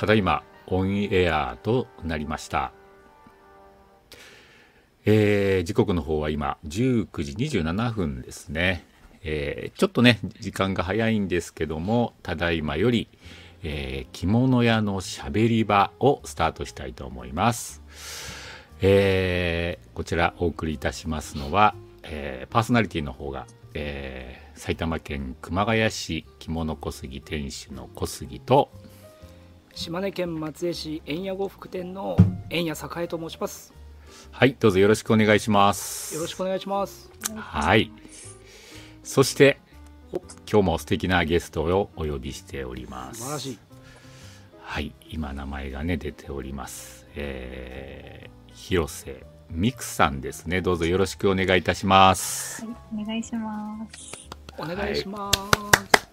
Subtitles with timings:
[0.00, 2.72] ただいまオンエアとなりました。
[5.04, 8.86] えー、時刻の方は今19時27分ですね、
[9.22, 13.08] えー、ちょっとね時間が早いんですけどもただいまより、
[13.62, 17.82] えー、着物屋のしゃべり場をスタートしたいと思います、
[18.80, 21.74] えー、こちらお送りいたしますのは、
[22.04, 28.70] えー、パーソナリティの方が、えー、埼玉県熊谷市着物小杉店主の小杉と
[29.74, 32.16] 島根県松江市円屋呉服店の
[32.50, 33.72] 円谷栄と申します。
[34.32, 36.14] はいどうぞよろしくお願いします。
[36.14, 37.10] よろしくお願いします。
[37.36, 37.90] はい。
[39.02, 39.58] そして
[40.50, 43.20] 今日も素敵なゲストをお呼びしております。
[43.20, 43.58] 素晴らしい。
[44.62, 47.06] はい今名前がね出ております。
[47.14, 50.62] えー、広瀬美久さんですね。
[50.62, 52.64] どうぞよろしくお願いいたします。
[52.64, 54.30] はいお願いします。
[54.58, 55.38] お願いします。
[55.38, 56.09] はい、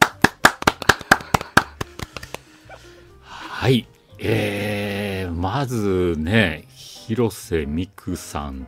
[3.57, 3.87] はい、
[4.19, 8.67] えー、まずね広瀬美久さん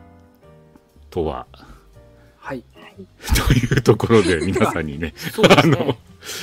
[1.10, 1.46] とは、
[2.36, 2.64] はい、
[3.46, 5.14] というところで皆さんにね
[5.62, 5.96] あの、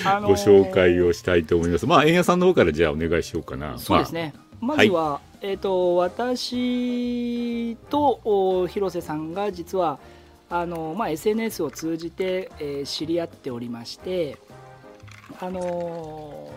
[0.05, 1.85] あのー、ご紹介をしたいと思います。
[1.85, 3.77] まあ円谷さんの方からじゃあお願いしようかな。
[3.77, 4.33] そうですね。
[4.61, 9.99] まあ、まずは、はい、えっ、ー、と私と広瀬さんが実は
[10.49, 14.37] あのまあ SNS を通じて、えー、知り合っておりまして、
[15.41, 16.49] あの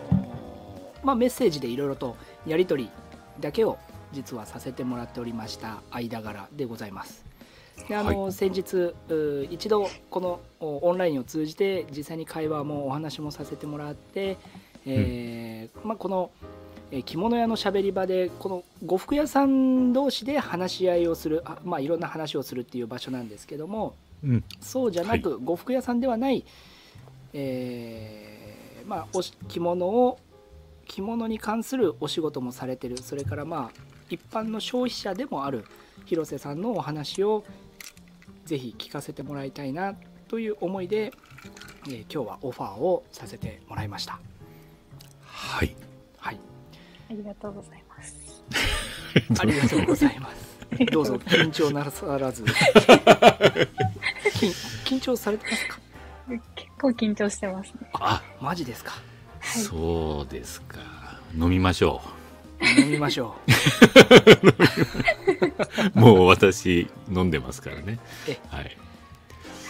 [1.03, 2.89] まあメッセージでいろいろとやり取り
[3.39, 3.77] だけを
[4.11, 7.25] 実はさせてもらっておりました間柄でございます。
[7.87, 8.93] であの、はい、先日
[9.49, 14.37] 一度このオンラインを通じて実際に会話もお話もさせてもらって、
[14.85, 16.31] えー、まあ、この
[17.05, 26.43] 着物屋のしゃべり場でこの呉服屋さん同士で話し合いをするまあ、いろんな話をするっていう場所なんですけども、うん、そうじゃなく、はい、呉服屋さんではない、
[27.33, 30.19] えー、まあ、お着物を
[30.87, 32.97] 着物に関するお仕事もされてる。
[32.97, 35.65] それからまあ一般の消費者でもある
[36.05, 37.43] 広瀬さんのお話を
[38.45, 39.95] ぜひ聞かせてもらいたいな
[40.27, 41.13] という思いで、
[41.87, 44.19] えー、今日はオファーをさせてもらいました。
[45.23, 45.75] はい。
[46.17, 46.39] はい。
[47.09, 48.43] ありがとうございます。
[49.39, 50.51] ありがとうございます。
[50.91, 52.43] どうぞ緊張なさらず。
[54.85, 55.79] 緊張されてますか？
[56.55, 57.89] 結構緊張してますね。
[57.93, 59.01] あマジですか、はい、
[59.41, 60.79] そうですか。
[61.37, 62.81] 飲みましょう。
[62.81, 63.35] 飲みましょ
[65.95, 65.99] う。
[65.99, 67.99] もう私飲んでますからね。
[68.49, 68.77] はい。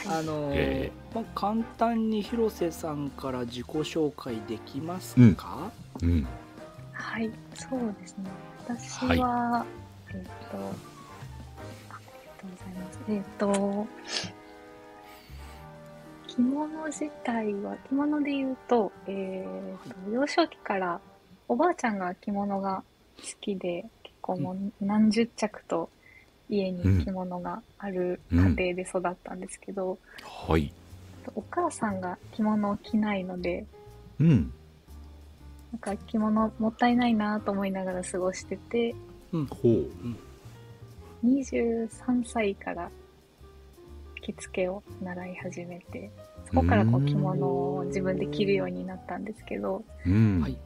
[0.08, 5.72] あのーえー、まあ、簡単に広瀬さんから自己紹介できますか、
[6.02, 6.28] うん、うん、
[6.92, 8.26] はいそうですね。
[8.68, 9.68] 私は、はい、
[10.10, 10.58] えっ、ー、と
[11.90, 13.00] ありがとうございます。
[13.10, 13.88] えっ、ー、と
[16.36, 21.00] 着物自体は着物で言うと,、えーと幼少期から
[21.48, 22.82] おばあちゃんが着物が
[23.18, 25.90] 好きで、結構もう何十着と
[26.50, 30.72] 家に着物がある家庭で育ったんですけど、はい。
[31.36, 33.66] お母さんが着物を着ないので、
[34.20, 34.54] うん。
[35.74, 38.96] なんか着物もったいないなと思いながら過ごしてて、
[39.34, 39.90] うん、ほう。
[41.26, 42.90] 23歳から
[44.34, 46.12] 着付けを習い始めて、
[46.48, 50.58] そこからこう着物を自分で着るようになったんですけど、うん、はい。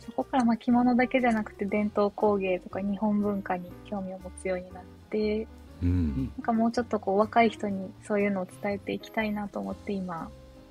[0.00, 5.46] そこからまあ着物だけじゃなくて伝統工芸とか日本文化に興味を持つようになって、
[5.82, 10.30] うん、なんかもうちょっとこう若い人にそういうのを伝えていきたいなと思って今、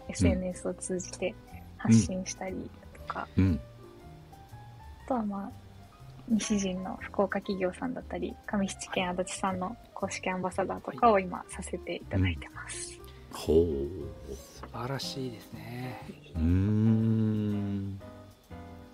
[0.09, 1.33] SNS を通じて
[1.77, 2.69] 発信したり
[3.07, 3.59] とか、うん、
[5.05, 5.62] あとはまあ
[6.29, 13.00] 西陣の福岡企業さんだったり上七軒足立さんの公式アンバサダーとかを今させていただいてます。
[13.34, 16.01] ほう素晴らしいですね。
[16.35, 17.99] うん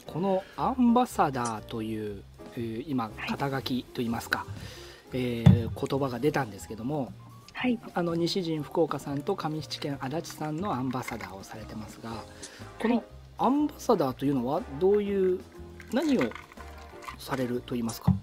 [0.08, 2.24] このアンバサダーという、
[2.56, 4.48] えー、今肩書きといいますか、はい、
[5.14, 7.14] えー、言葉が出たんですけども、
[7.54, 12.12] はい、あの西陣福岡さんと上七軒足立さんのアンバサダーをされてますが
[12.80, 13.04] この
[13.38, 15.40] アンバサダーというのはどういう
[15.94, 16.24] 何を
[17.20, 18.14] されると言いますか？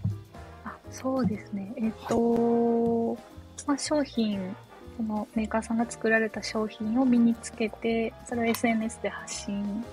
[0.64, 1.72] あそうですね。
[1.76, 3.18] えっ、と、はい、
[3.66, 4.56] まあ、商品
[4.96, 9.84] そのメーカーさんが作られた商品を身につけてそれを SNS で発信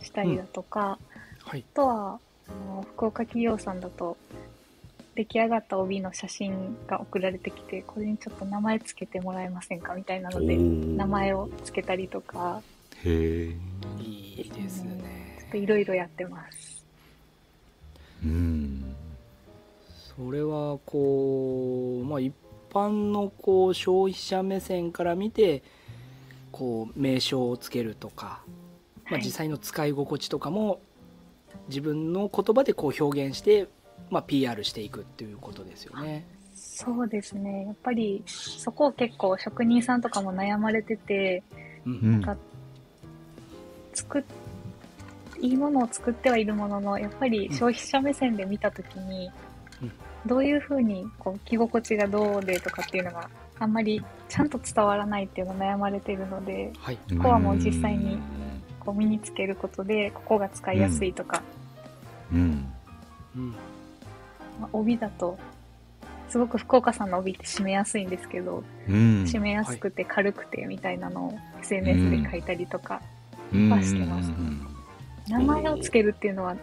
[0.00, 0.98] したりだとか、
[1.44, 1.50] うん。
[1.50, 4.16] はい、あとはあの福岡企業さんだと
[5.14, 12.62] 出来上がった帯の写真が送られてきてこれにちょっと名前つけてもらえませんかみたいなので名前をつけたりとか。
[13.04, 13.56] へえ
[14.00, 15.36] いいですね。
[15.40, 16.71] ちょっといろいろやってます
[18.24, 18.94] うん
[20.16, 22.34] それはこうまあ一
[22.72, 25.62] 般のこう消費者目線から見て
[26.50, 28.42] こう名称をつけるとか
[29.04, 30.80] まあ、はい実際の使い心地とかも
[31.68, 33.68] 自分の言葉でこう表現して、
[34.10, 36.26] まあ、PR していくっていうことですよね。
[36.54, 37.66] そうですね。
[37.66, 41.42] やっぱり、そこを結構職人さんとかも悩まれてて、
[41.86, 42.36] うんうんか
[43.94, 44.24] 作っ、
[45.42, 49.30] いいものを作ってはいるものの、やっぱり消費者目線で見たときに、
[49.82, 49.92] うん。
[50.24, 53.28] どういうふうにこう着心地がどうでとかっていうのが
[53.58, 58.20] あんまりちゃんと伝わらないっていうのを悩まれているので、はい、ここはもう実際にうん。
[58.78, 61.42] こう身につけることで、ここが使いやすいとか、
[62.32, 62.72] うん。
[63.36, 63.50] うん。
[64.60, 65.38] まあ帯だと、
[66.28, 68.94] すごく福岡さんの帯って締めやすいんですけど、うん。
[69.24, 73.00] 締めやすくて軽くてみたいなのを SNS で書いたりとか、
[73.52, 73.70] うん。
[73.70, 74.30] はしてます
[75.28, 76.56] 名前をつけるっていうのは、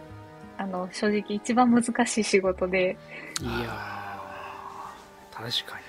[0.58, 2.96] あの、正直一番難しい仕事で、
[3.40, 5.80] いやー確か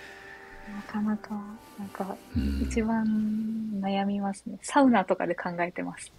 [0.75, 1.29] なかなか、
[1.77, 3.05] なんか、うん一番
[3.81, 4.57] 悩みますね。
[4.61, 6.11] サウナとかで考えてます。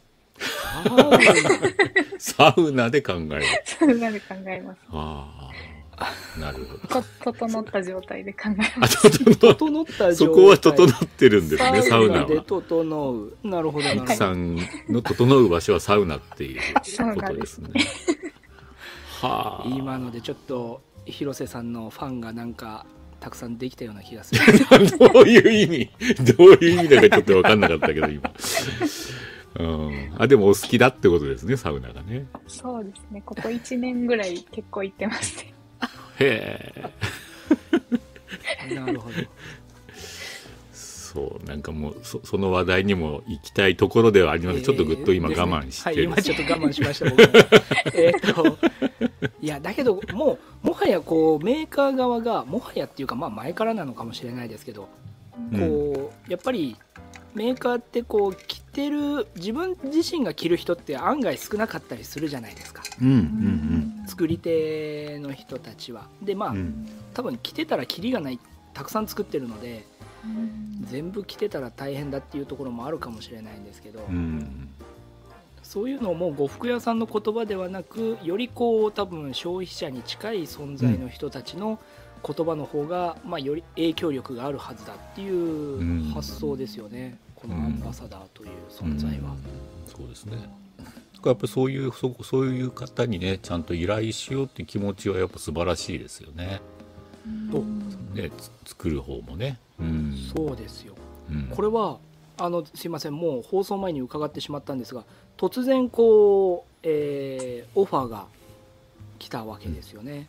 [1.16, 2.18] に。
[2.18, 4.78] サウナで考える サウナで考えます。
[4.90, 5.71] ああ
[6.38, 9.10] なるほどと、整った状態で考えあます。
[9.10, 13.36] 整整った状態そこは整ってるんですねサウナでは整う。
[13.42, 14.12] なるほど、なるほど。
[14.12, 14.56] 奥さん
[14.88, 16.60] の整う場所はサウナっていう
[17.14, 17.70] ことですすね
[19.20, 22.86] はあ今のでちょっと広瀬さんのファンがなんか
[23.20, 24.40] たくさんできたような気がする
[24.98, 26.34] どういう意味？
[26.36, 28.32] どういう意味だかちょっと分かんなかったけど、今。
[29.60, 30.14] うん。
[30.18, 32.26] あ、でもお好きだってことですね、サウナがね。
[32.48, 33.22] そうですね。
[33.24, 35.54] ここ1年ぐらい結構行ってますね。
[36.22, 36.72] へ
[38.68, 38.74] え。
[38.74, 39.16] なるほど。
[40.72, 47.06] そう、なんかもう、そその話題にも行きたいところではあります、ちょっとぐっと今我慢してはいる今ちょっと 我慢しました
[47.92, 48.56] えっと
[49.42, 54.88] いやだけどもうもはやこうメーカー側がもはやっていうかまあ前からなのかもしれないですけど
[55.52, 55.60] うん。
[55.60, 56.76] こうやっぱり
[57.34, 66.56] メーカーってこう着てる自分自身が着る人って案外少なかったりするじゃないですかうん、うん、作り手の人たちはでまあ、うん。
[66.56, 66.88] うん。
[67.14, 68.38] 多分着てたらキリがない
[68.74, 69.84] たくさん作ってるので
[70.24, 74.68] うん全部着てたら大変だっていうところもあるかもしれないんですけど、うん。
[75.62, 81.78] そういうのをもう呉服屋さんの言葉ではなくよりこう多分消費者に近い存在の人たちの
[82.22, 89.30] 言葉の方が、まあ、より影響力があるはずだっていう発想ですよね、このアンバサダーという存在は。
[89.30, 89.36] うん
[89.86, 90.36] そうですね。
[91.24, 96.60] やっぱりそういうそそういう方にねちゃんと依頼しようっていう気持ちはやっぱ素晴らしいですよね。
[97.52, 97.58] お
[98.16, 99.58] ねつ作る方もね。
[99.78, 100.16] うん。
[100.34, 100.94] そうですよ
[101.30, 101.48] うん。
[101.54, 101.98] これは
[102.38, 105.04] あのすいませんもう放送前に伺ってしまったんですが
[105.36, 108.26] 突然こう、えーオファーが
[109.18, 110.28] 来たわけですよね。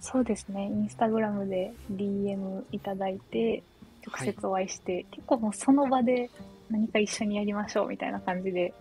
[0.00, 0.64] そうですね。
[0.64, 3.62] インスタグラムで DM いただいて、
[4.06, 6.30] 直接お会いして、結構もうその場で
[6.70, 8.72] 何か一緒にやりましょうみたいな感じで、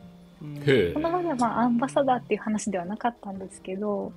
[0.93, 0.99] そ。
[0.99, 4.11] の場ではまあアンバサダーっていう話ではなかったんですけど、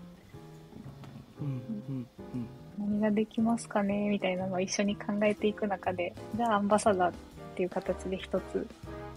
[1.41, 7.15] うんうんうん何ができますかねみたいなのを一緒に考えていく中で、じゃあアンバサダーっ
[7.55, 8.67] ていう形で一つ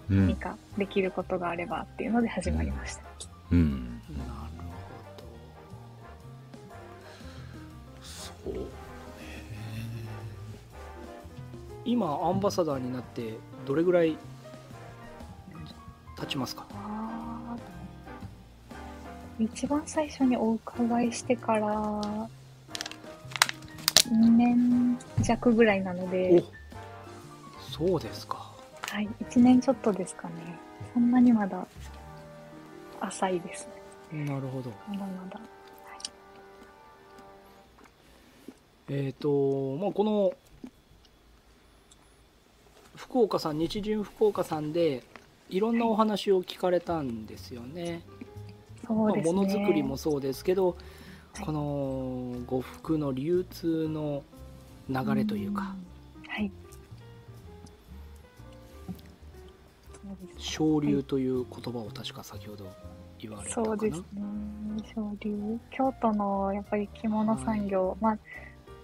[0.10, 0.36] うん何。
[0.36, 3.02] かできることがあればっていうので始まりました。
[3.52, 4.02] うん。
[4.18, 4.66] なる
[8.04, 8.85] そう。
[11.86, 14.18] 今アンバサダーになってどれぐらい
[16.20, 16.66] 経ちますか？
[19.38, 21.68] 一番最初にお伺いしてから
[24.10, 26.44] 2年弱ぐらいなので、
[27.60, 28.52] そうですか
[28.90, 30.34] はい、1年ちょっとですかね。
[30.94, 31.68] そんなにまだ
[33.02, 33.68] 浅いです
[34.12, 34.24] ね。
[34.24, 35.40] なるほどまだまだ。
[38.88, 40.34] えっ、とまあこの
[42.96, 45.04] 福岡さん日順福岡さんで
[45.50, 48.02] いろんなお話を聞かれたんですよね、
[48.88, 49.32] そうですね。
[49.32, 50.76] まあ、ものづくりもそうですけど、はい
[51.42, 54.24] この呉服の流通の
[54.90, 55.76] 流れというか、
[56.24, 56.32] うん。
[56.32, 56.52] はい。
[60.38, 62.72] 昇流という言葉を確か先ほど
[63.20, 64.06] 言われたかなそうですね。
[64.94, 65.60] 昇流。
[65.72, 68.18] 京都のやっぱり着物産業、まあ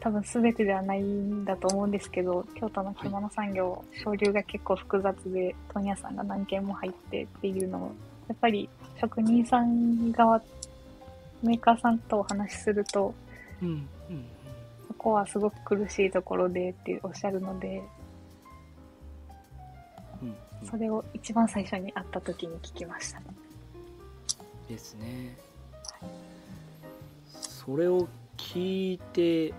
[0.01, 7.91] 多分全てではないんだと思うんですけど、京都の着物産業、昇流が結構複雑で、問屋さんが何軒も入ってっていうのを、
[8.27, 8.67] やっぱり
[8.99, 10.41] 職人さん側、
[11.43, 13.13] メーカーさんとお話しすると、
[13.61, 14.25] うんうん
[14.87, 17.81] そこはすごく苦しいところでっておっしゃるので、
[20.21, 20.35] うんうん
[20.69, 23.25] それを一番最初に会った時に聞きましたね。
[24.67, 25.35] ですね
[27.31, 29.53] それを聞いて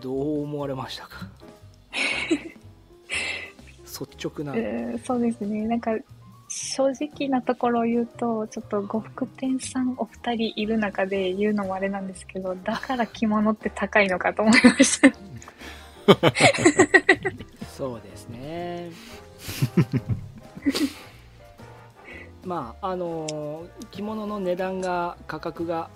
[0.00, 1.26] どう思われましたか？
[4.00, 5.66] 率直な、えーそうですね。
[5.66, 5.90] なんか、
[6.48, 15.10] 正直なところを言うと、ちょっと呉服店さんお二人いる中で言うのもあれなんですけど、だから着物って高いのかと思いました。
[17.76, 18.90] そうですね
[22.44, 25.88] まああのー着物の値段が価格が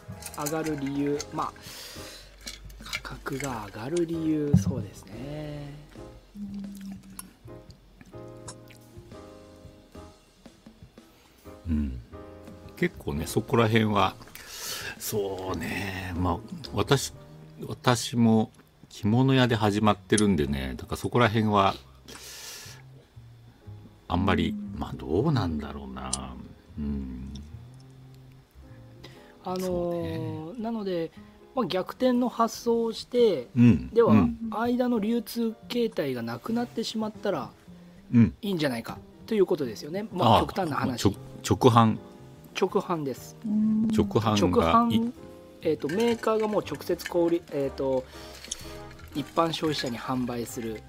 [0.45, 2.14] 上がる理由まあ価
[3.05, 5.71] 格が上がる理由そうですね。
[11.69, 12.01] うん、
[12.77, 14.17] 結構ねそこら辺は。
[14.99, 16.15] そうね。
[16.17, 16.39] まあ
[16.73, 17.13] 私
[17.67, 18.51] 私も
[18.89, 20.75] 着物屋で始まってるんでね。
[20.77, 21.75] だからそこら辺は
[24.09, 26.11] あんまりまあどうなんだろうな。
[26.79, 27.35] うん。
[29.45, 31.11] あのそうーなので、
[31.55, 34.37] まあ、逆転の発想をしてうんでは、うん。
[34.51, 37.51] 間の流通形態がなくなってしまったら
[38.13, 38.35] うん。
[38.43, 41.05] いいんじゃないかということですよね、まあ、極端な話。
[41.05, 41.15] 直
[41.71, 41.97] 販。
[42.61, 43.37] 直販です。
[43.45, 43.89] うん。
[43.89, 45.13] 直販直販、
[45.63, 48.05] えー、とメーカーがもう直接小売り、えー、と
[49.15, 50.83] 一般消費者に販売する、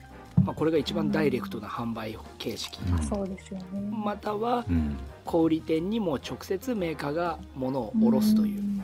[0.43, 3.03] まあ、これが一番ダイレクトな販売形式、うん。
[3.03, 3.65] そうですよね。
[3.91, 4.98] またはうん。
[5.25, 8.84] 小売店にも直接メーカーが物を卸すという、ん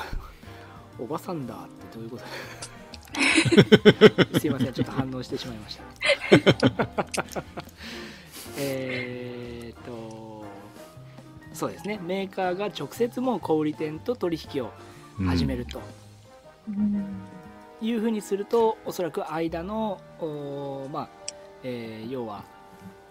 [0.98, 2.24] おばさんだってどういうこと？
[4.40, 5.82] すいませんちょっと反応してしまいました。
[8.58, 10.44] えーっと
[11.52, 12.00] そうですね。
[12.02, 14.70] メーカーが直接もう小売店と取引を
[15.26, 15.80] 始めると。
[16.68, 17.04] うん。
[17.82, 20.00] いうふうにするとおそらく間の
[20.92, 21.08] まあ、
[21.64, 22.44] えー要は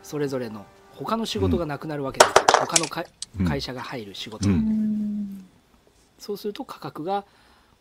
[0.01, 3.03] それぞれの他の仕事がなくなるわけです、他のか
[3.39, 3.47] うん。
[3.47, 4.90] 会社が入る仕事、ううんん
[6.21, 7.25] そうすると価格が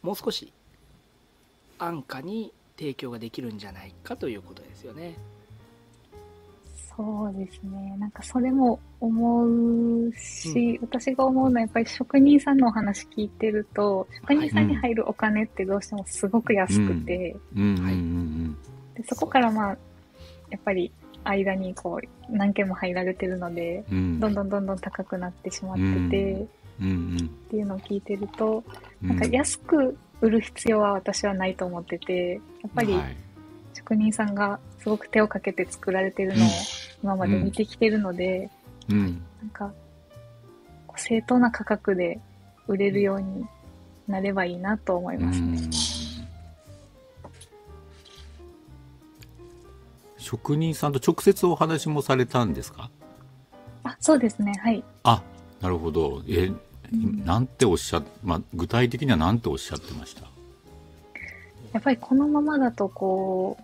[0.01, 0.51] もう少し
[1.79, 5.15] 安価に提供ができるんじゃないかということですよね。
[6.97, 7.97] そうですね。
[7.99, 19.77] なんかそれも思うし、私が思うのはやっぱり職人さんのお話聞いてると、職人さんに入るお金ってどうしてもすごく安くて、でそこからまあ、
[20.49, 20.91] やっぱり
[21.25, 24.19] 間にこう何件も入られてるので、うん。
[24.19, 26.49] どんどんどんどん高くなってしまってて、うんうん
[26.81, 28.65] っていうのを聞いてると、
[29.03, 29.09] うん。
[29.09, 33.17] なんか安く売る必要は私はないと思ってて、やっぱりはい。
[33.75, 36.49] 職人さんがすごく手をかけて作られてるのを
[37.03, 38.51] 今まで見てきてるので、
[38.89, 39.23] うん。
[39.41, 39.73] なんか、
[40.87, 42.19] こう正当な価格で
[42.67, 43.47] 売れるように
[44.09, 45.59] なればいいなと思いますね。
[50.19, 52.91] 職人さんと直接お話もされたんですか？
[53.83, 54.53] あ、そうですね。
[54.63, 54.85] はい。
[55.03, 55.23] あ
[55.61, 56.23] なるほど。
[56.29, 56.61] え、ん
[56.93, 60.23] なんておっしゃまあ、具体的には何ておっしゃってました？
[61.73, 63.57] やっぱりこのままだと、こ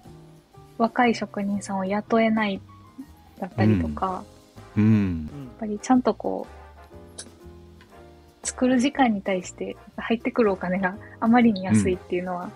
[0.79, 2.61] う、若い職人さんを雇えない
[3.41, 4.25] だったりとか、やっ
[4.77, 5.29] うん。
[5.59, 12.51] ぱりちゃんとこう、作る時間に対して入ってくるお金があまりに安いっていうのは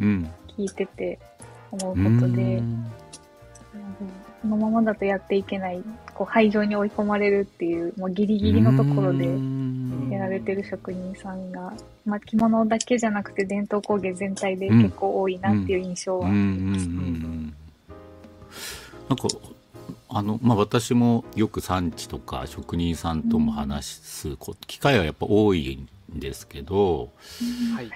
[0.00, 0.30] うん。
[0.56, 1.18] 聞いてて
[1.70, 2.90] 思ううことで、ん。
[4.40, 5.82] このままだとやっていけない、
[6.14, 9.63] こう廃場に追い込まれるっていう、もうギリギリのところでうん
[10.10, 11.72] やられてる職人さんが、
[12.04, 17.54] まあ、着物だけじゃなくて伝統工芸全体で結構多いなっていう印象は、うんうんうんうん
[19.06, 19.28] なんか
[20.08, 25.78] あの、まあ、私もよく産地とか職人さんとも話すこ機会はやっぱ多い
[26.14, 27.10] んですけど
[27.74, 27.90] はい、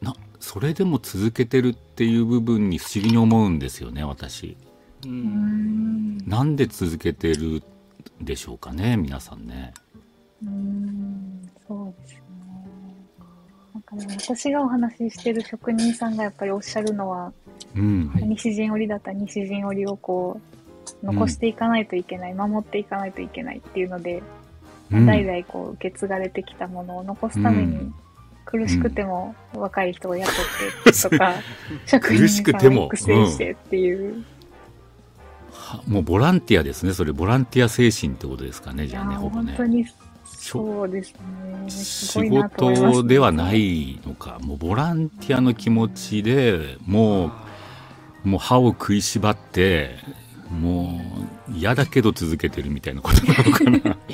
[0.00, 4.56] なそれでも続けてるっていう部分に不思議に思うんですよね私。
[5.04, 6.18] ううんん。
[6.28, 7.62] なんで続けてる
[8.20, 9.72] でしょうかね皆さんね。
[10.42, 12.20] うんそうですね。
[13.74, 17.32] なんかね私がお話ししてる職人さんがやっぱりおっしゃるのは、
[17.74, 18.24] うん、はい。
[18.24, 20.40] 西陣織だったら西陣織をこ
[21.02, 24.22] う残していかないといけない、守っていかないといけないっていうので、
[24.90, 25.06] うん。
[25.06, 27.94] 代々こう受け継がれてきたものを残すために、うん。
[28.44, 30.34] 苦しくても若い人を雇っ
[30.84, 31.34] てとか、
[31.84, 34.24] 職人苦しくさんを育成してっていう、は
[35.86, 36.92] もうボランティアですね。
[36.92, 38.86] それボランティア精神ってことですかね。
[38.86, 39.54] じゃあねほぼね。
[39.56, 39.86] 本当に
[40.24, 41.70] そうですね。
[41.70, 44.38] 仕事ではないのか。
[44.40, 49.96] もうボランティアの気持ちでもうもう歯を食いしばって
[50.50, 51.00] も
[51.48, 53.96] う嫌だけど続けてるみたいなことなのかな。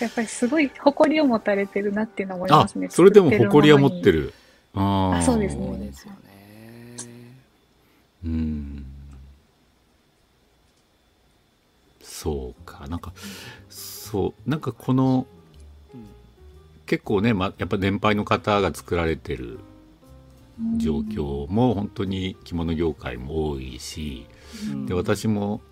[0.00, 2.88] やっぱりすごい誇りを持たれてるなっていうのを思いあますね。
[2.90, 4.20] それでも誇りは持ってる。
[4.22, 4.34] る
[4.74, 5.18] あー。
[5.18, 5.90] あそうですね。
[5.92, 6.08] そ
[8.24, 8.86] うん。
[12.02, 12.86] そうか。
[12.88, 13.12] なんか
[13.68, 15.26] そうなんかこの
[15.94, 16.06] うん
[16.84, 19.60] 結構ね、ま、やっぱ年配の方が作られてる
[20.76, 24.26] 状況も本当に着物業界も多いし、
[24.86, 25.62] で私も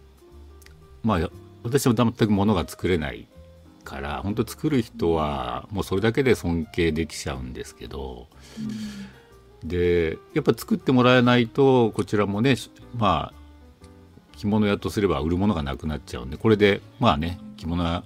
[1.03, 1.31] まあ
[1.63, 3.27] 私も全く物が作れない
[3.85, 8.27] から本当作る人はもうそれだけで尊敬できちゃうんですけど、
[9.65, 12.57] でやっぱ作ってもらえないとこちらもね
[12.97, 13.41] まあ
[14.37, 18.05] 着物屋とすれば売るものがなくなっちゃうんでこれでまあね着物屋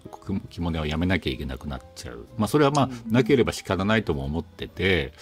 [0.51, 5.13] 着物屋をやめなきゃいけなくなっちゃう、まあ、それはまあなければ仕方ないとも思ってて、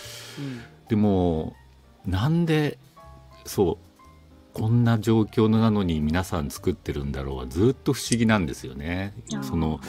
[0.88, 1.54] でも
[2.06, 2.78] なんで
[3.44, 3.92] そう
[4.54, 9.14] こんな状況なのに皆さん作ってるんだろうはずっと不思議なんですよね。
[9.42, 9.80] その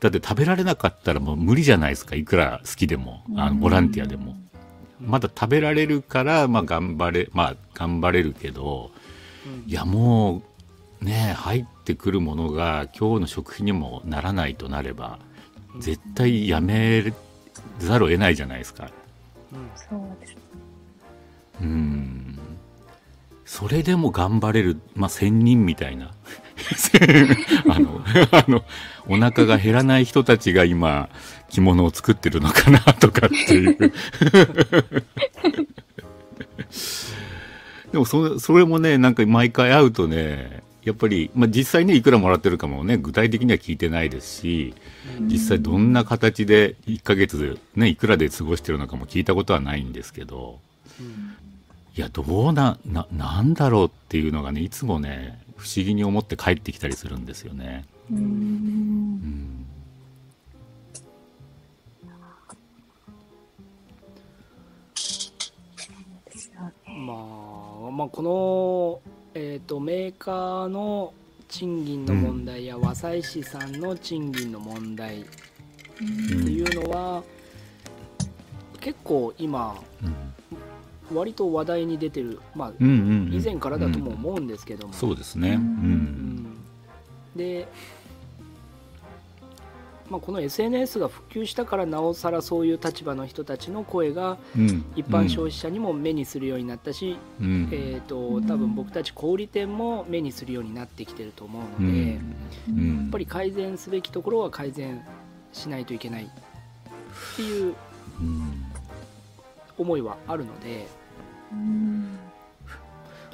[0.00, 3.24] だって食べられなかったらもう無理じゃないですかいくら好きでも。
[3.36, 4.36] あのボランティアでも。
[5.04, 8.90] まだ食べられるから、まあ、頑張れまあ頑張れるけど、
[9.66, 10.42] いやも
[11.00, 15.18] うね入ってくるものが今日の食費にもならないとなれば
[15.78, 17.12] 絶対やめ
[17.78, 18.90] ざるを得ないじゃないですか。
[19.74, 20.36] そうです。
[21.60, 22.38] うん。
[23.44, 26.10] それでも頑張れる、まあ、仙人みたいな。
[27.68, 28.64] あのあの
[29.08, 31.08] お腹が減らない人たちが今
[31.52, 33.76] 着物を作ってるのかなとかっていう。
[37.92, 44.74] でもそそれもねなんか毎回会うとねやっぱり、まあ、実際ねいくらもらってるかもね具体的には聞いてないですし
[45.20, 50.58] 実際どんな形で1ヶ月ねいくらで過ごしてるのかも聞いたことはないんですけど、
[51.94, 57.84] いやどうなななんだろうっていうのがねいつもね不思議に思って帰ってきたりするんですよね。
[58.10, 59.51] うん
[67.92, 69.00] まあ、この、
[69.34, 71.12] えー、とメーカーの
[71.48, 75.30] 賃金の問題や和裁師さんの賃金の問題って
[76.00, 77.22] うんいうのは、
[78.80, 80.32] 結構今うん
[81.14, 83.34] 割と話題に出てる、まあ、うんうんうん。
[83.34, 85.50] 以前からだとも思うんですけども、そうですね。
[85.50, 85.58] ううん。
[85.58, 86.56] うんん。
[87.36, 87.68] で、
[90.12, 94.84] まあ、この SNS が普及したからなおさらそういう立場の人たちの声がうん。
[94.94, 97.68] 一般消費者にも目にするようになったし、うん。
[97.72, 102.36] えー、と多分僕たち小売店も目にするようになってきてると思ううので、ん。
[102.68, 102.96] うん。
[102.98, 105.02] やっぱり改善すべきところは改善
[105.54, 106.28] しないといけないっ
[107.36, 107.74] ていう
[108.20, 108.66] うん
[109.78, 110.86] 思いはあるので、
[111.52, 112.18] うん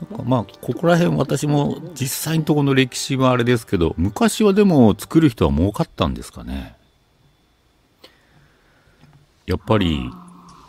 [0.01, 0.23] なんか。
[0.25, 6.77] まあここら辺私も実際のところの歴史はあれですけど昔はでも作る人は儲かったんですかね。
[9.47, 10.11] やっぱり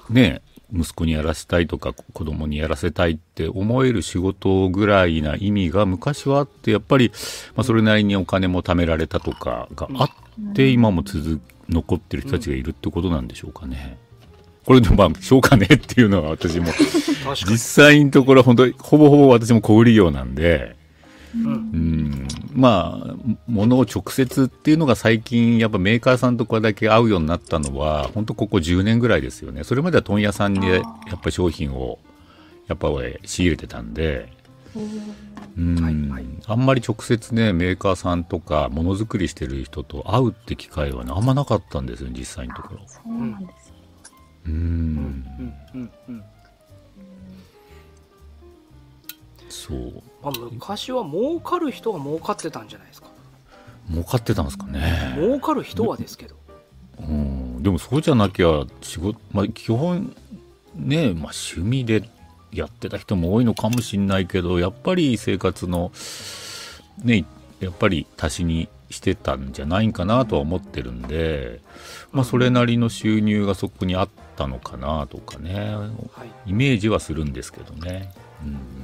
[0.09, 0.41] ね
[0.73, 7.11] 息子にやらせたいとか子供にやらせたいって思える仕事ぐらいな意味が昔はあってやっぱり、
[7.55, 10.09] まあ、それなりにお金も貯められたとかがあっ
[10.53, 13.97] て今も続残ってる人たちがいるってことなんでしょうかね。
[14.65, 16.67] これでまあしょうかねっていうのは私も
[17.47, 20.75] 実際のところ本当にほぼほぼ私も小売業なんで、
[21.35, 21.45] うん。
[21.45, 23.15] うん、まあ
[23.47, 29.63] 物を直接っていうのが最近やっぱメーカーさんとこれだけ会うようになったのは本当ここ10年ぐらいですよね。
[29.63, 31.99] それまでは問屋さんでやっぱ商品を
[32.67, 34.31] やっぱ俺仕入れてたんで、
[35.57, 35.75] うん。
[35.75, 36.25] はいはい。
[36.47, 42.79] あんまり直接ねメーカーさんとかものづくりしてる人と会うって機会はねあんまなかったんですよ実際のところ。
[42.87, 43.75] そうなんですよ
[44.47, 44.53] うん。
[44.53, 46.23] うんうんうん
[49.49, 49.93] そう。
[50.23, 53.09] まあ、昔は儲かる人が儲かってたんじゃないですか。
[53.89, 55.15] 儲かってたんですかね。
[55.17, 56.35] 儲かる人はですけど。
[56.99, 57.63] うん。
[57.63, 60.15] でもそうじゃなきゃ仕事、まあ、基本
[60.75, 62.09] ね、まあ、趣味で
[62.51, 65.91] やってた人も多いのかもしれないけどやっぱり生活の
[67.03, 67.25] ね
[67.59, 71.61] やっぱり足しにしてたんじゃないかなとは思ってるんで、
[72.11, 75.75] まあ、それなりの収入がそこにあったのかなとかね。
[76.13, 76.49] はい。
[76.49, 78.11] イメージはするんですけどね。
[78.43, 78.78] うん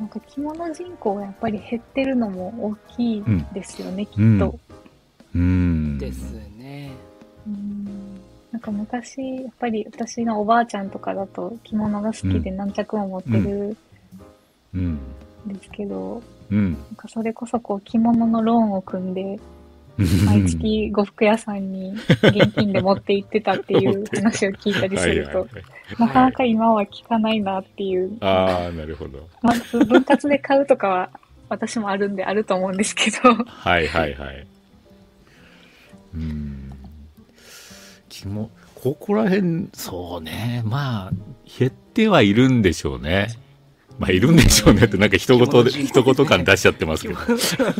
[0.00, 4.58] なんか着物人口がやっぱり減ってるのも大きいですよね、きっと。
[5.34, 5.40] うん。
[5.40, 6.92] うんですね。
[7.46, 7.84] うん。
[8.50, 13.76] なんか昔、やっぱり私のおばあちゃんとかだと着物が好きで何着も持ってる
[14.72, 14.80] うん。
[14.80, 14.98] ん
[15.48, 16.72] ですけど、うん。
[16.72, 19.38] なんかそれこそこう着物のローンを組んで、
[20.24, 25.46] 毎月呉服屋さんに現金で持って行ってたっていう 話を聞いたりすると、
[25.98, 28.16] なかなか今は聞かないなっていう。
[28.20, 31.10] ああなるほどまあ、分割で買うとかは
[31.48, 34.46] 私もあるんであると思うんですけど、はいはいはい。
[36.14, 36.72] うん。
[38.08, 40.62] 気も、ここら辺、そうね。
[40.64, 41.12] まあ、
[41.58, 43.28] 減ってはいるんでしょうね。
[44.00, 47.16] まあ、いるんでしょうねって、なんか一言で、 一言感出しちゃってますけど。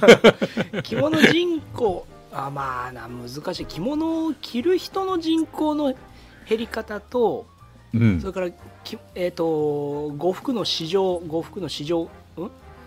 [0.85, 3.66] 着物人口あまあな難しい。
[3.66, 5.94] 着物を着る人の人口の
[6.46, 7.46] 減り方と
[7.94, 8.20] うん。
[8.20, 8.50] それから
[8.85, 12.09] き、えー、と呉服の市場呉服の市場ん？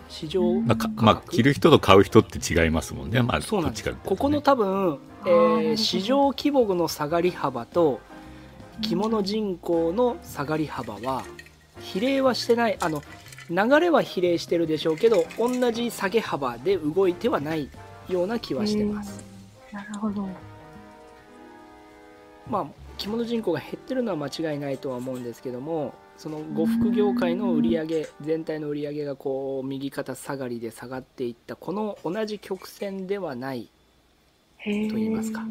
[0.08, 3.86] 市場うんまあかまあ、着る人と買う人って違いますもんね、まあ、そうなんです。
[3.86, 8.00] ねここの多分、えー市場規模の下がり幅と
[8.80, 11.24] 着物人口の下がり幅は
[11.80, 12.76] 比例はしてない。
[12.80, 13.02] あの
[13.50, 17.68] 流れは比例してるでしょうけど同じ下げ幅で動いてはない
[18.08, 19.22] ような気はしてます、
[19.72, 20.28] なるほど。
[22.48, 22.66] まあ
[22.98, 33.68] 着物人口が減ってるのは間違いないとは思うんですけどもその呉服業界の売り上げ全体の売り上げがこう右肩下がりで下がっていったこの同じ曲線ではない。
[34.64, 35.42] と言いますか。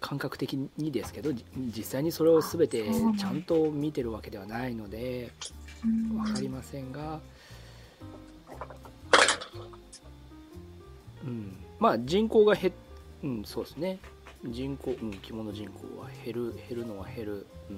[0.00, 1.44] 感覚的にですけどじ
[1.76, 2.84] 実際にそれを全て
[3.18, 5.30] ちゃんと見てるわけではないので。
[5.62, 7.20] うん分かりませんが、
[11.24, 12.74] うん、まあ人口が減っ
[13.22, 13.98] うんそうですね。
[14.44, 17.72] 人口、うん、着物人口は減る減るのは減る、う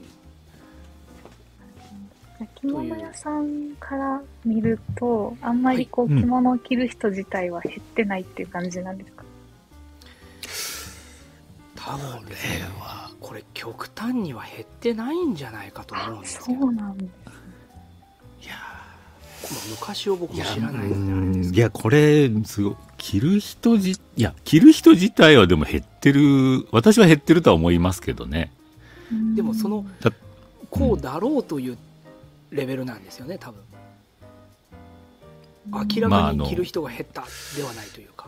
[2.44, 6.22] ん、着物屋さんから見ると、あんまりこう、はい。
[6.22, 9.24] 着物を着る人自体は減ってないっていう感じなんですか、
[11.74, 12.66] 多分ですね
[13.20, 16.66] これ極端には減ってないんじゃないかと思うんですそけど。
[16.66, 17.10] うなんです。
[19.70, 28.52] 昔を僕も知らないいやのでいやこれすごい着る人じいや着る人自体はでも減ってる私は減ってるとは思いますけどね。
[29.34, 30.12] でもそのだ
[30.70, 31.78] こうだろうという
[32.50, 33.60] レベルなんですよね多分。
[35.72, 37.24] 明らかに着る人が減った
[37.56, 38.26] ではないというか、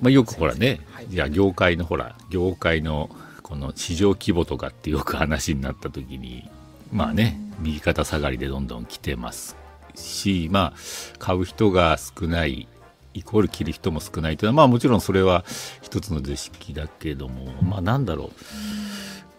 [0.00, 1.06] まあ、よくほらね、はい。
[1.06, 3.10] いや業界のほら業界の
[3.42, 6.48] この市場規模とかってよく話になった時に
[6.92, 9.56] まあね右肩下がりでどんどん来てます
[9.94, 10.78] しまあ
[11.18, 12.68] 買う人が少ない
[13.14, 15.44] イコール着る人も少ないというのはまあもちろんそれは
[15.80, 18.30] 一つの図式だけどもまあなんだろう。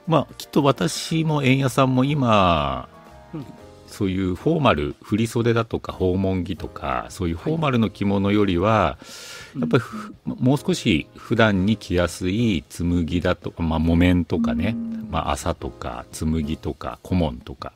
[0.07, 2.87] まあきっと私も円屋さんも今、
[3.87, 8.97] そういうフォーマル振り袖だとか訪問着とかそういうフォーマルの着物よりは、
[9.59, 14.75] やっぱりふもう少し普段に着やすい紬だとか、まあ、木綿とかね、
[15.09, 17.73] まあ、麻とか紬とか古文とか。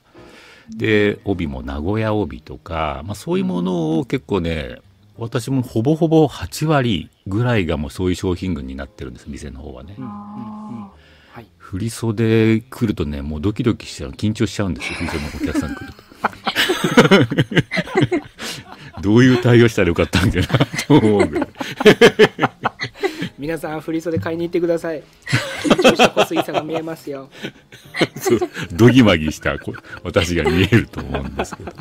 [0.69, 4.77] で帯も名古屋帯とか、まあ、そういうものを結構ね
[5.17, 9.95] 私もほぼほぼ8割ぐらいがもうそういう商品群になってるんです店の方はね。
[9.97, 16.00] うはい、振り袖来るとねもうドキドキしちゃう緊張しちゃうんですよ 振り袖のお客さん来ると
[19.01, 20.45] どういう対応したらよかったんかな
[20.87, 21.49] と思うぐらい。
[23.37, 25.01] 皆さん振り袖買いに行ってください。
[25.63, 27.29] 緊張した小杉さんが見えますよ。
[28.15, 28.39] そう
[28.73, 31.71] どぎまぎしたこ私が見えると思うんですけど。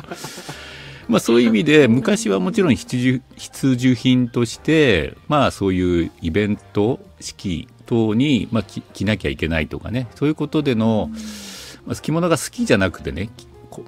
[1.07, 10.07] まあそういう意味で昔はもちろん必需必需品としてまあそういうイベント式等に、まあ、着着なきゃいけないとかね。
[10.15, 11.11] そういうことでの、
[11.85, 13.29] まあ、着物が好きじゃなくてね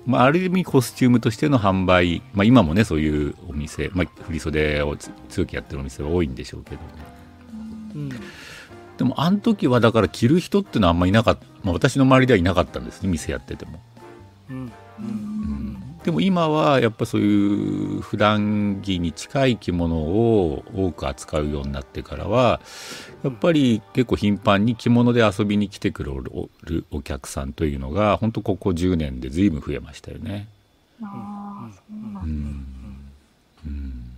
[0.05, 6.81] まあ、ある意味コスチュームとしての販売、まあ、今もねそういうお店、まあ、振り袖をつ強くやってるお店は多いんでしょうけどね
[7.95, 8.09] うん。
[8.97, 13.79] でもあの時はだから着る人っていうのはあんまりいなかった、まあ、私の周りではいなかったんですね店やってても。
[14.49, 15.32] うんうん
[16.03, 22.59] でも今はやっぱそういう普段着に近い着物を多く扱うようになってからは
[23.23, 26.13] やっぱり結構頻繁に着物で遊びに来てくる
[26.91, 30.47] お客さんというのが本当ここ10年で随分増えましたよね。
[30.99, 31.05] そ
[33.65, 34.13] うん。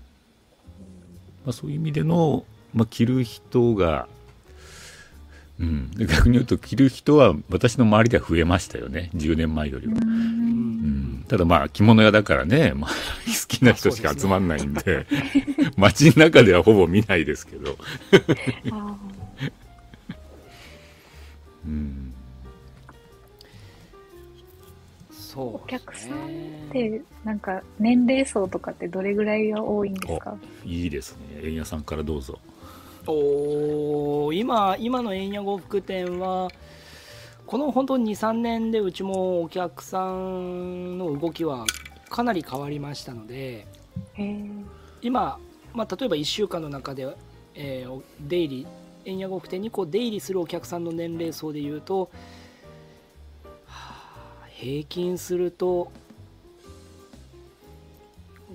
[1.45, 2.43] まあ、そういう意味での、
[2.73, 4.07] まあ、着る人が、
[5.57, 9.09] うん、で逆に言うと着る人は私の周りでは増えましたよね。
[9.15, 9.93] 10年前よりは。
[9.93, 9.99] うん。
[10.01, 11.25] うん。
[11.29, 12.95] ただまあ着物屋だからね、 まあ、好
[13.47, 15.07] きな人しか集まんないんで。
[15.77, 17.77] 街の中ではほぼ見ないですけど、
[18.71, 18.95] あ
[21.65, 22.13] うん、
[25.11, 30.37] そうお客さんねーで、なんか、年齢層とかってどれぐらいが多いんですか？
[30.63, 31.41] いいですね。
[31.43, 32.39] 円屋さんからどうぞ
[33.07, 36.49] おー今今の円谷呉服店は
[37.45, 41.65] この本当に23年でうちもお客さんの動きは
[42.09, 43.67] かなり変わりましたので
[45.01, 45.37] 今、
[45.73, 47.15] まあ、例えば1週間の中で、
[47.53, 48.67] えーお出入り
[49.05, 52.09] 円谷呉服店にこう出入りするお客さんの年齢層でいうと、
[53.65, 53.93] は
[54.43, 55.91] あ平均すると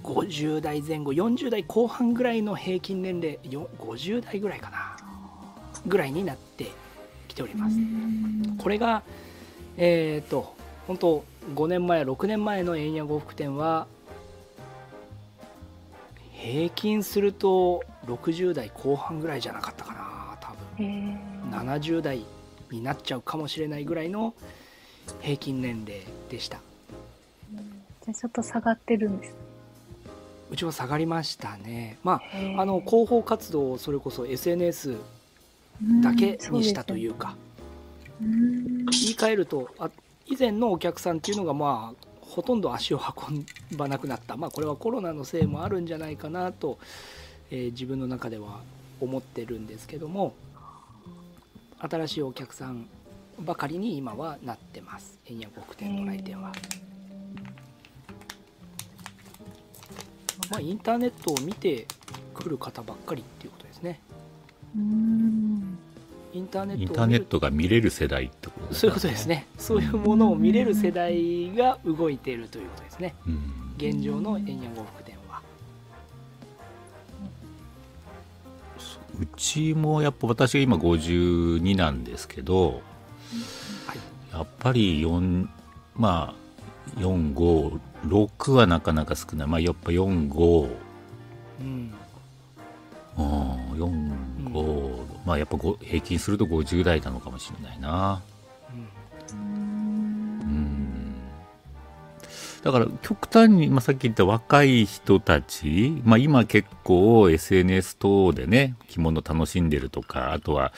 [0.03, 4.97] 50代前後40代後半ぐらいの平均年齢よ50代ぐらいかな
[5.87, 6.71] ぐらいになって
[7.29, 7.77] きております。
[8.59, 9.03] これが
[9.77, 10.55] えっ、と
[10.87, 13.87] 本当5年前6年前の円谷呉服店は
[16.33, 20.87] 平均すると60代後半ぐらいじゃなかったかな多分。
[20.87, 21.81] へー。
[21.81, 22.25] 70代
[22.71, 24.35] になっちゃうかもしれないぐらいの
[25.21, 26.59] 平均年齢でした。
[28.03, 29.37] じゃあちょっと下がってるんです。
[30.51, 31.99] うちは下がりましたね。
[32.03, 32.21] ま
[32.57, 34.97] ああの広報活動をそれこそ SNS
[36.03, 37.37] だけにしたというか、
[38.21, 38.85] うん。
[38.87, 39.91] 言い換えるとあ
[40.27, 44.37] 以前のお客さんっていうのがまあほとんど足を運ばなくなった。
[44.37, 46.79] まあこれはコロナのせいもあるんじゃないかなと、
[47.51, 48.61] えー自分の中では
[49.01, 50.35] 思ってるんですけども
[51.79, 52.87] 新しいお客さん
[53.41, 55.19] ばかりに今はなってます。
[55.27, 56.53] 円谷呉服店の来店は、
[60.51, 61.87] まあ、インターネットを見て
[62.35, 64.01] くる方ばっかりっていうことですね。
[64.77, 65.79] うん。
[66.33, 69.47] インターネットインターネットが見れる世代ってことそういうことですね。
[69.59, 73.15] そういうものを見れる世代が動いているということですね。
[73.27, 73.75] うん。
[73.77, 75.41] 現状の円谷呉服店は
[79.19, 82.83] うちもやっぱ私が今52なんですけど
[83.87, 83.99] はい。
[84.33, 85.49] やっぱり4
[85.97, 86.35] ま
[86.97, 87.81] あ456
[88.53, 89.49] はなかなか少ない。
[89.49, 90.69] まあやっぱ45
[91.61, 91.93] うん。
[93.19, 93.51] うん。
[94.53, 98.23] 45、まあやっぱご平均すると50代なのかもしれないな。
[99.33, 101.15] うん。
[102.63, 110.73] だから極端に、まあ、さっき言った若い人たち、まあ、今結構 SNS 等でね着物楽しんでるとかあとは、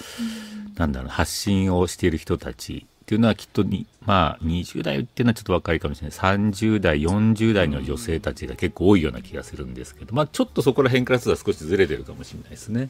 [0.77, 6.16] なんだろう発信をしている人たちっていうのはきっとに、まあ、20代っていうのはちょっと若いかもしれない。
[6.16, 12.88] 30代40代の女性たちが結構多いような気がするんですけど、まあ、ちょっとそこら辺からすると少しずれてるかもしれないですね。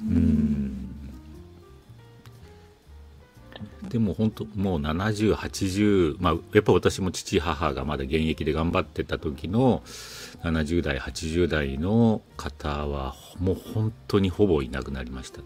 [0.00, 0.94] うん。
[3.88, 9.84] でも本当もう70、80、まあ、やっぱ私も父、母がまだ現役で頑張ってた時の
[10.42, 15.44] 70代、80代の方はもう本当にほぼいなくなりましたね。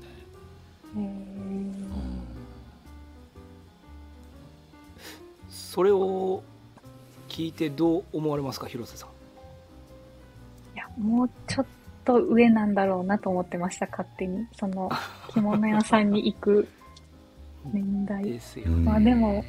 [5.72, 6.42] それを
[7.30, 10.76] 聞いてどう思われますか広瀬さん？
[10.76, 11.66] いや、もうちょっ
[12.04, 14.46] と上なんだろうなと思ってました、勝手に。
[14.54, 14.90] その、
[15.30, 16.68] 着物屋さんに行く
[17.72, 18.22] 年代。
[18.22, 19.42] ですよ、うんまあでも、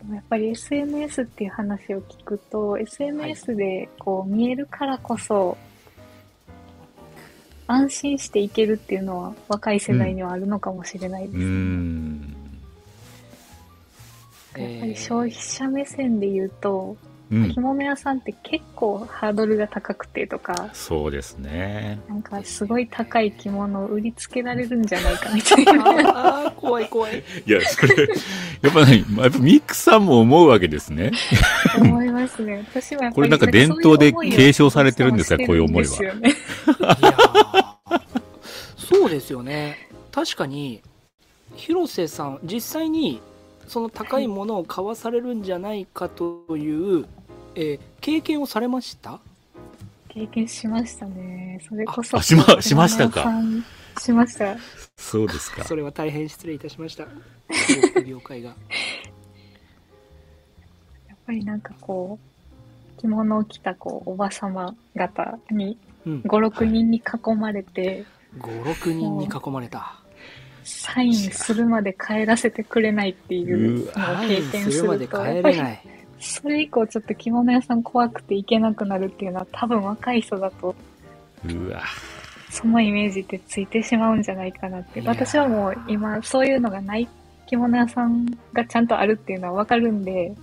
[0.00, 5.56] でもやっぱり SNS っていう話を聞くと、SNS でこう見えるからこそ、
[7.68, 11.36] 安心していけるっていうのは若い世代にはあるのかもしれないです。
[11.36, 12.33] うーん。
[14.60, 16.96] やっぱり消費者目線で言うと、
[17.30, 17.60] うん着。
[17.60, 21.98] 物屋さんって結構ハードルが高くてとか、そうですね。
[22.08, 26.50] なんかすごい高い着物を売りつけられるんじゃないかみたいな。
[26.56, 28.08] 怖い怖い いや、それ、
[28.62, 31.12] やっぱね、やっぱミックさんも思うわけですね。
[31.78, 32.64] 思いますね。
[32.70, 37.74] 私もやっぱりこれなんか伝統で継承されてるんですかこういう思いは
[38.76, 40.82] そうですよね確かに
[41.56, 43.20] 広瀬さん実際に
[43.68, 47.06] その高いものを買わされるんじゃないかという、
[47.54, 49.18] えー経験をされました？
[50.08, 51.60] 経験しましたね。
[51.66, 52.18] それこそ。
[52.18, 53.30] あしましましたか？
[53.98, 54.44] しました。
[54.44, 54.56] や
[54.96, 55.64] そうですか。
[55.66, 57.06] それは大変失礼いたしました
[58.02, 58.50] 業界が
[61.24, 62.18] っぱりなんかこ
[62.98, 68.04] う、着物を着たこう、おばさま方に、うん、5、6人に囲まれて、
[68.38, 69.94] 56人に囲まれた
[70.64, 75.60] サインするまで帰らせてくれないっていうのを経験すると、やっぱり
[76.18, 80.74] それ以降ちょっと着物屋さん怖くて行けなくなるっていうのは多分若い人だと
[81.46, 81.82] うわ。
[82.50, 85.02] そのイメージってついてしまうんじゃないかなって。
[85.02, 87.08] 私はもう今そういうのがない
[87.46, 90.34] 着物屋さんがちゃんとあるっていうのはわかるんで、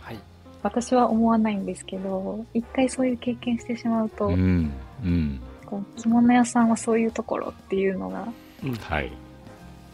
[0.00, 0.18] はい
[0.62, 4.70] 私は思わないんですけど、一回そういう経験してしまうと、うん。
[5.02, 5.40] うん。
[5.64, 8.26] こう着物屋さんはそういうところっていうのが
[8.64, 9.10] うんはい。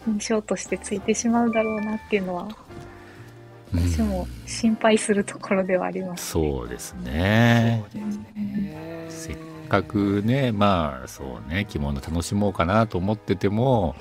[0.06, 2.66] 印象としてついてしまうだろうなっていうのは、うん
[3.72, 6.26] 私も心配するところではあります。
[6.30, 7.84] そうですね。
[7.92, 9.36] そうですねせっ
[9.68, 13.96] かくね、まあそうね、着物楽しもうかなと思ってても、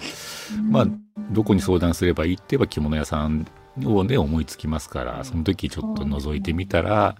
[0.69, 0.87] まあ
[1.31, 3.47] どこに相談すればいいって言えば着物屋さん
[3.83, 7.15] をね、思いつきますから、その時ちょっと覗いてみたら、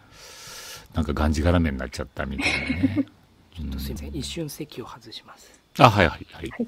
[0.94, 3.06] なんかがんじがらめになっちゃったみたいなね。
[3.56, 6.50] ちょっすいません一瞬席を外しますあ、はいはいはい。
[6.50, 6.68] はい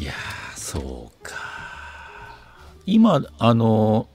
[0.00, 1.34] いやー、そうか。
[2.86, 4.06] 今、あの、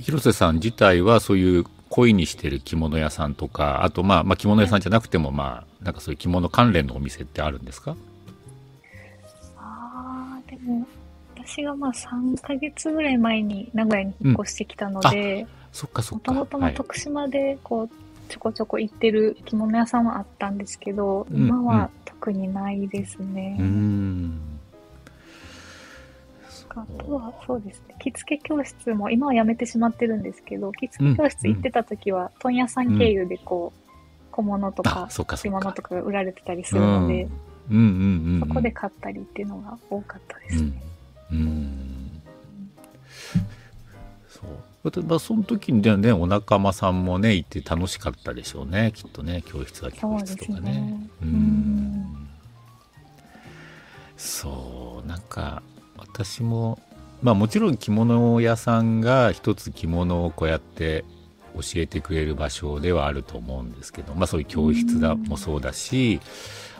[0.00, 7.96] 広瀬さん自体はそういう恋にしてる着物屋さんとか、あとまあ、まあ着物屋さんじゃなくても、まあ、なんかそういう着物関連のお店ってあるんですか？
[9.58, 10.86] ああ、でも、
[11.36, 16.32] 私がまあ3ヶ月ぐらい前に名古屋に引っ越してきたので、そっかそっか。
[16.32, 17.88] もともと徳島でこう、
[18.28, 23.56] ちょこちょこ行ってる着物屋さんはあったんですけど、うん今は特にないですね。
[23.58, 24.40] うーん。
[26.70, 27.96] かあとはそうですね。
[27.98, 33.80] 着付け教室も今はやめてしまってるんですけど着付け教室行ってた時は問屋さん経由でこう、
[34.30, 37.28] 小物とか着物とかが売られてたりするので、
[38.40, 40.82] そこで買ったりっていうのが多かったですね。
[41.32, 42.22] うんうん。
[44.28, 44.90] そう。
[44.90, 48.92] だまあその時にねお仲間さんもねいて楽しかったでしょうね。
[48.94, 50.60] きっとね教室は教室とかね。
[50.60, 51.10] そうね。
[51.22, 52.28] うん。
[54.16, 55.62] そうなんか
[56.00, 56.78] 私も
[57.22, 61.04] まあもちろん着物屋さんが一つ着物をこうやって
[61.54, 66.20] 教えてくれる場所ではあると思うんですけどまあそういう教室だもそうだし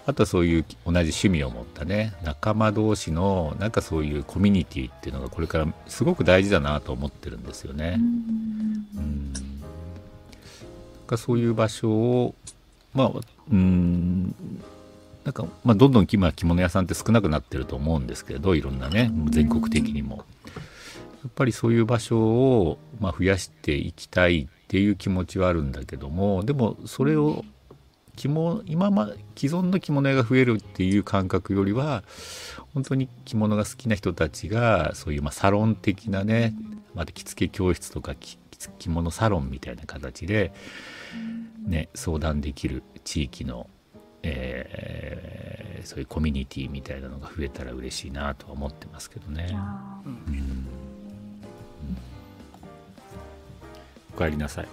[0.06, 7.98] あとはそういう同じ趣味を持ったね仲間同士のなんかそういうコミュニティっていうのがこれからすごく大事だなと思ってるんですよね。
[7.98, 8.00] う
[9.00, 9.32] ん。
[11.16, 12.34] そういう場所を
[12.94, 13.12] まあ
[13.52, 14.34] うん
[15.24, 20.24] なんか、まあ、どんどん今着物屋さんって少なくなってると思うんですけどいろんなね全国的にも。
[21.22, 27.44] やっぱりそういう場所を、まあ、増やしていきたいっていう気持ちはあるんだけどもでもそれを
[28.16, 32.04] 着物今ま既存の着物屋が増えるっていう感覚よりは
[32.72, 36.54] 本当に着物が好きな人たちがそういうまあサロン的なね
[36.94, 38.38] また着付け教室とか着
[38.78, 40.52] 着物サロンみたいな形で、
[41.66, 43.68] ね、相談できる地域の、
[44.22, 49.48] えーそういうコミュニティみたいなのが増えたら嬉しいなとは思ってますけどね。
[50.04, 50.66] うん
[54.14, 54.68] お帰りなさい。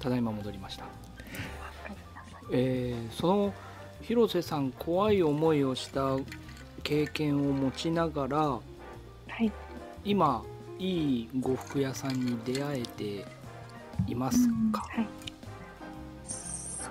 [0.00, 0.84] ただいま戻りました。
[2.52, 3.54] えーその
[4.02, 6.16] 広瀬さん怖い思いをした
[6.82, 8.60] 経験を持ちながらは
[9.38, 9.52] い。
[10.04, 10.42] 今
[10.78, 13.24] いい呉服屋さんに出会えて
[14.08, 15.06] いますか、はい。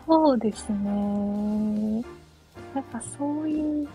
[0.10, 2.04] そうですね。
[2.74, 3.90] やっぱそういう、や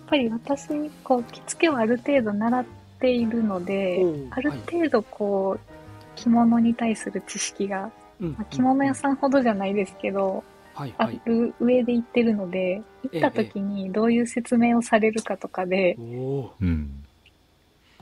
[0.00, 2.64] っぱり私、こう、着付けをある程度習っ
[2.98, 5.74] ているのでおう、ある程度こう、
[6.16, 10.42] 着物に対する知識が、うんまあ着物屋さんほどじゃないですけど、
[10.74, 17.04] あはいはいる上で行ってるので、行った時にどういう説明をされるかとかで、おおうん。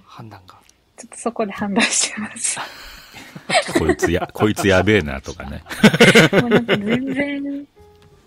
[0.07, 0.55] 判断が
[0.97, 2.59] ちょっとそこで判断してます。
[3.79, 5.63] こいつや、こいつやべえなとかね。
[6.41, 7.67] もうなんか全然、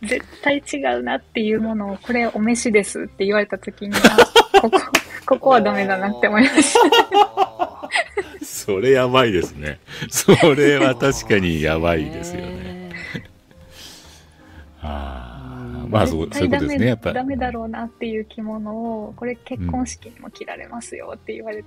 [0.03, 4.79] 絶対違うなっていうものを、これお召しですって言われた時に、あ、ここ、
[5.25, 7.89] ここはダメだなって思いました。
[8.43, 9.79] それやばいですね。
[10.09, 12.91] それは確かにやばいですよね。
[14.81, 16.87] ああ、まあそう、そういうことですね。
[16.87, 21.63] やっぱダメだろうなっていう着物を、これ結婚式にも着られますよって言われ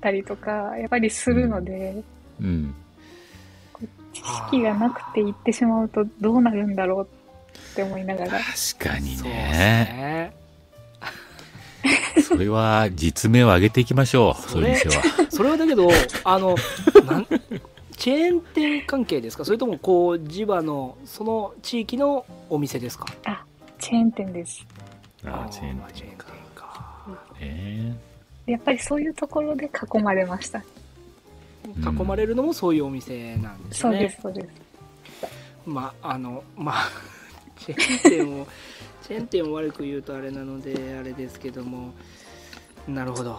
[0.00, 2.04] たりとか、やっぱりするので、うん。
[4.12, 8.30] 知識がなくて行ってしまうとどうなるんだろうって思いながら。
[8.30, 10.32] 確かにね。
[11.84, 14.42] ねそれは実名を上げていきましょう。
[14.50, 15.30] それそういう店は。
[15.30, 15.88] それはだけど
[16.24, 16.56] あの
[17.06, 17.26] なん
[17.96, 19.44] チェーン店関係ですか？
[19.44, 23.06] それともこう地場のその地域のお店ですか？
[23.78, 24.66] チェーン店です。
[25.24, 27.06] ああ、チェーンまあチェーン店か
[27.40, 27.96] ね。
[28.46, 30.62] やっぱりそういうところで囲まれました。
[31.64, 33.90] うん囲まれるのもそういうお店なんですね。
[33.90, 34.48] そうです、そうです。
[35.66, 36.88] まああのまあ
[37.58, 38.46] チェーン店を
[39.02, 41.92] チェーン店を悪く言うとあれなのであれですけども。
[42.88, 43.30] なるほど。
[43.30, 43.36] や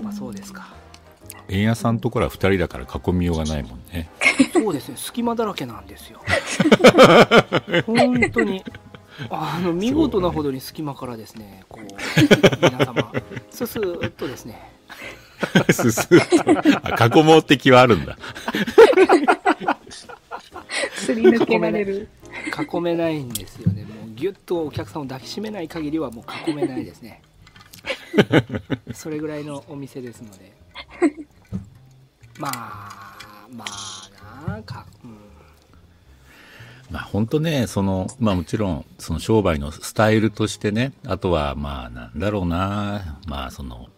[0.00, 0.74] っぱそうですか。
[1.48, 4.10] 円屋さんところは二人だから囲みようがないもんね。
[4.52, 4.96] そうですね。
[4.96, 6.20] 隙間だらけなんですよ。
[7.86, 8.64] 本当に。
[9.30, 11.84] あの見事なほどに隙間からですねこう
[12.60, 13.12] 皆様。
[13.50, 14.73] ス スーッとですね
[15.70, 16.16] すすっと。
[16.82, 18.16] あ囲もうって気はあるんだ。
[20.94, 22.08] すり抜けられる。
[22.72, 27.22] 囲めないんですよねもうギュッとお客さんを抱きしめない限りはもう囲めないですね
[28.92, 30.52] それぐらいのお店ですので
[32.38, 35.16] まあまあなあか、うん、
[36.90, 43.88] まあ本当ね、その、まあもちろん、その商売のスタイルとしてね、あとはまあなんだろうな、まあその、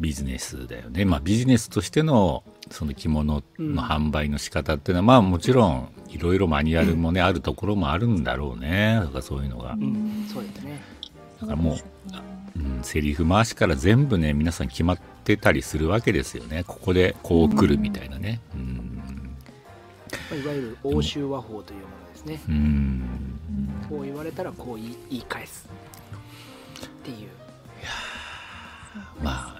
[0.00, 1.04] ビジネスだよね。
[1.04, 9.00] まあビジネスとしての、その着物の販売の仕方っていうのは、まあもちろん、いろいろマニュアルもね、あるところもあるんだろうね。
[9.04, 9.76] とかそういうのがう。
[9.76, 10.80] ん、そうですね
[11.40, 11.76] だからもう、
[12.56, 16.64] うん、セリフ回しから全部ね、皆さん決まってたりするわけですよね。
[16.66, 18.40] ここでこう来るみたいなね。
[18.54, 19.02] うん。
[20.30, 23.02] まあいわゆる欧州和法というものですねうん。
[23.88, 25.68] こう言われたらこう言い返す
[26.84, 27.28] っていう
[29.22, 29.57] まあ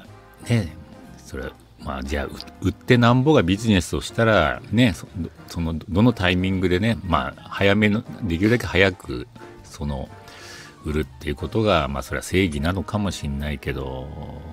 [0.49, 0.77] ね。
[1.25, 2.31] それはまあじゃあう
[2.63, 5.07] 売ってなんぼがビジネスをしたらねそ
[5.47, 9.29] そのどのタイミングでねまあ早めのできるだけ早く
[9.63, 10.09] その
[10.85, 14.09] 売るっていうことが、まあ、それは正義なのかもしれないけど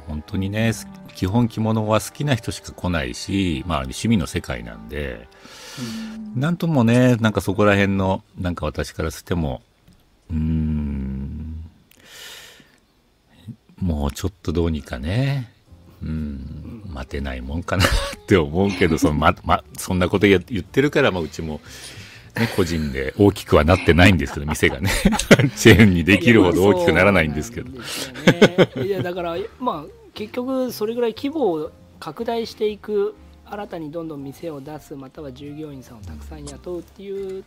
[0.07, 0.73] 本当にね
[1.15, 5.27] 基本着物は好きな人しか来ないし、まあ、趣味の世界なんで、
[6.35, 9.61] うん、なんともねなんかそこら辺のなんか私からしても
[10.29, 11.63] うーん
[13.79, 15.54] もうちょっとどうにかね
[16.01, 16.81] うん。
[16.93, 17.87] 待てないもんかなっ
[18.25, 21.59] て思うけどその、まま、そんなこと言ってるから、まあ、うちも
[22.39, 24.89] ね、個人で大きくはなってないんですけど、店がね、
[25.55, 27.71] チェーンにできるほど大きくならないんですけど。
[28.83, 33.15] いや、だから、まあ、結局、それぐらい規模を拡大していく、
[33.45, 37.43] 新たにどんどん店を出す、または従業員さんをたくさん雇うっていう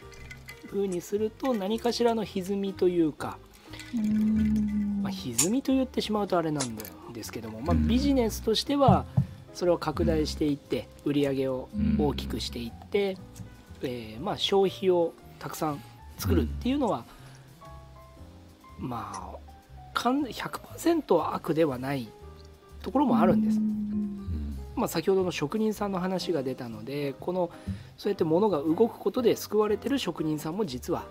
[0.67, 3.37] ふうにすると、何かしらの歪みというか、
[5.03, 6.77] まあ、歪みと言ってしまうとあれなん
[7.13, 9.07] ですけども、まあ、ビジネスとしては
[9.55, 11.69] それを拡大していって売り上げを
[11.99, 13.17] 大きくしていって、
[13.83, 15.83] えー、まあ、消費をたくさん
[16.19, 17.05] 作るっていうのは、
[18.81, 19.39] うん、まあ
[19.95, 22.09] 100%悪ではない
[22.83, 23.59] ところもあるんです。
[24.77, 27.51] まあ、先ほどの職人さんの話が出たのでこの
[27.97, 31.05] そうやって物が動くことで救われてる職人さんも実は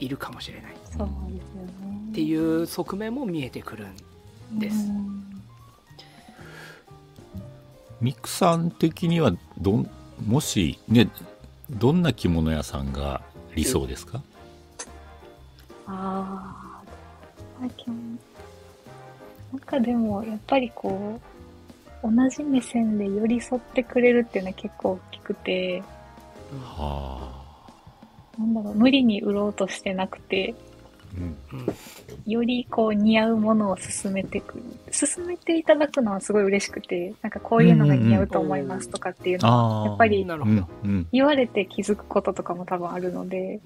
[0.00, 0.76] いるかもしれない。
[0.84, 1.85] そうですよ、ね、
[2.16, 3.86] っていう側面も見えてくる
[4.54, 4.90] んです。
[8.00, 9.84] ミクさん的にはど
[10.26, 11.10] もしね
[11.68, 13.20] どんな着物屋さんが
[13.54, 14.22] 理想ですか、
[15.86, 16.82] あ
[17.60, 21.20] あなんかでもやっぱりこ
[22.02, 25.82] う同じ目線で寄り添ってくれるっていうのは結構大きくて。
[26.62, 27.30] は
[28.38, 28.40] あ。
[28.40, 30.54] なんだろう無理に売ろうとしてなくて
[32.26, 34.62] よりこう似合うものを勧めてくる
[34.92, 40.26] 勧めていただくのはすごい嬉しくてなんかこういうのが似合うと思いますとかっていうのはやっぱり
[41.12, 43.60] 言われて気づくこととかも多分あるので、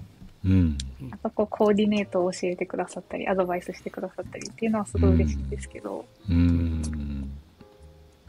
[0.45, 0.77] うん、
[1.09, 7.31] やっぱこうコーディネートを教えてくださったりアドバイスしてくださったりっていうのはすごい嬉しいんですけど、うん、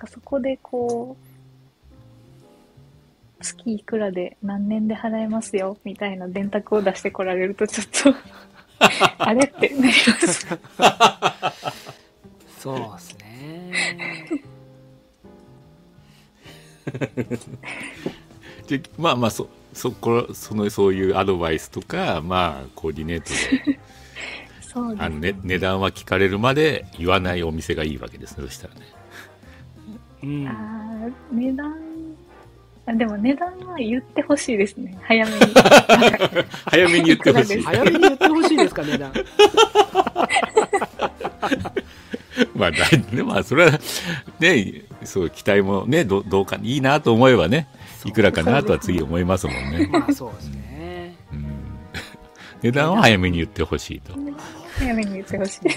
[0.07, 1.33] そこでこう
[3.43, 8.19] 月いくらで何年で払えますよみたいな電卓を出してこられるとちょっと
[9.19, 9.93] あれってなりま
[10.29, 10.47] す。
[12.59, 13.71] そうですね。
[18.69, 23.31] でまあまあそそこそのそういうアドバイスとかまあコーディネート
[23.67, 23.79] で。
[24.61, 28.81] そうあのね、値段は聞かれるまで言わないお店がいいわけですねそしたらね、
[30.23, 31.75] うん、あ値段あ
[32.97, 34.97] でも値段は言ってほしいですね。
[35.03, 35.39] 早めに。
[36.67, 37.63] 早めに言ってほしい。
[37.65, 39.13] 早めに言ってほしいですか、値段。
[42.55, 42.79] まあ、だ
[43.13, 43.79] ね、まあ、それは、
[44.41, 47.69] ね、そう、期待もね、どどうか、いいなと思えばね、
[48.05, 49.89] いくらかなとは次思いますもんね。
[49.91, 51.17] まあ、そうですね。
[51.33, 51.47] うん。
[52.63, 54.15] 値段は早めに言ってほしいと。
[54.79, 55.69] 早めに言ってほしい。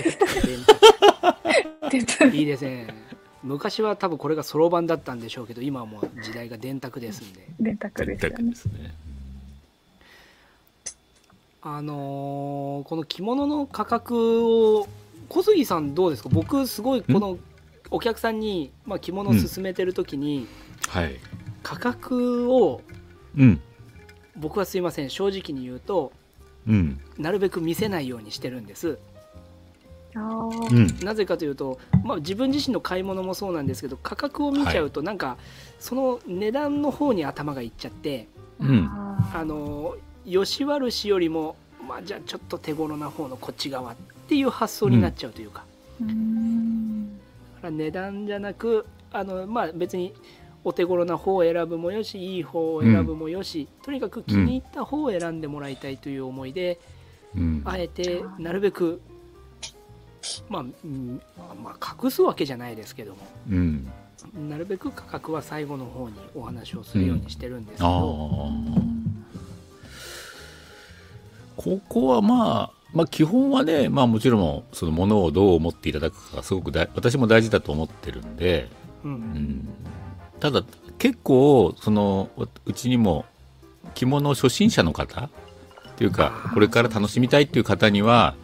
[2.38, 3.05] いいですね。
[3.46, 7.48] 昔は多分これがそろばんだったんでしょうけど今はもう時代が電卓ですんで。
[7.60, 8.20] 電卓で
[8.56, 8.96] すね。
[11.62, 14.88] あのー、この着物の価格を
[15.30, 16.30] 小杉さんどうですか？
[16.30, 17.38] 僕すごいこの
[17.92, 20.48] お客さんに、まあ、着物を勧めてる時に、うん。
[20.90, 21.16] はい、
[21.64, 22.82] 価格を、
[23.38, 23.62] うん、
[24.36, 25.10] 僕はすいません。
[25.10, 26.12] 正直に言うと、
[26.68, 29.00] うん、なるべく見せないようにしてるんです。
[30.16, 35.38] なぜかというと、まあ、自分自身の買い物もそうなんですけど価格を見ちゃうとなんか、はい、
[35.80, 38.28] その値段の方に頭がいっちゃって、
[38.60, 39.96] うん、あの
[40.26, 43.96] 吉原市よりも、まあ、じゃあちょっと手頃な方のこっち側っ
[44.28, 45.66] ていう発想になっちゃうというか、
[46.02, 47.20] うん、
[47.62, 50.14] 値段じゃなくあの、まあ、別に
[50.64, 56.80] お手頃な方を選ぶもよしいい方を選ぶもよし、うん、とにかく気に入った方を選んでもらいたいという思いで、
[57.66, 59.02] あえてなるべく
[60.50, 60.64] まあ、
[61.64, 63.18] まあ、隠すわけじゃないですけども、
[63.50, 63.92] うん、
[64.50, 69.26] なるべく価格は最後の方にお話をするようにしてるんですけど、うん、
[71.56, 78.70] ここはまあまあ、基本はね、まあ、もちろんそのものをどう思っていただくかがすごく大私も大事だと思ってるんで、
[79.04, 79.70] うん、うん、
[80.40, 80.64] ただ
[80.98, 83.26] 結構そのうちにも
[83.96, 85.30] 着物初心者の方っ
[85.98, 88.36] ていうかこれから楽しみたいっていう方には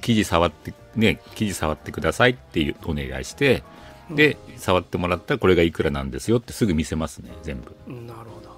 [0.00, 3.62] 生地触ってね、生地触ってくださいっていうお願いして、
[4.10, 7.74] で、触ってもらったらこれがいくらなんですよってすぐ見せますね、全部。
[7.92, 8.50] なるほど。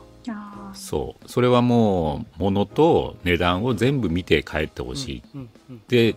[0.74, 1.28] そう。
[1.28, 5.22] それはもう、物と値段を全部見て帰ってほしい。
[5.88, 6.16] で、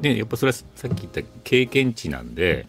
[0.00, 2.66] ね、やっぱそれはさっき言った経験値なんで、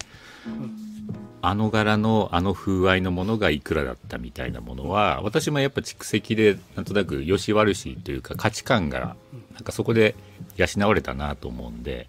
[1.41, 9.17] あの柄のあの風合いのものがいくらだったみたいなものは私もやっぱ蓄積でなんとなく良し悪しというか価値観が
[9.53, 10.15] なんかそこで
[10.57, 12.07] 養われたなと思うんで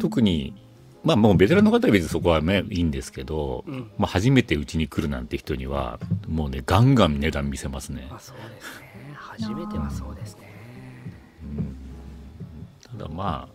[0.00, 0.54] 特に
[1.04, 3.90] まあもうベテランの方は別にそこはねいいんですけど、うん。
[3.98, 8.08] まあ、初めてうちに来るなんて人にはもうねガンガン値段見せますね。
[8.10, 9.14] あそうですね。
[9.14, 10.50] 初めてはそうですね。
[12.90, 13.54] ただまあ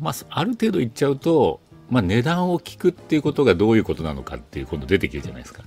[0.00, 5.62] まあある程度いっちゃうと、まあ、値段を聞くっていうことがどういうことなのかっていう今度出てきるじゃないですか。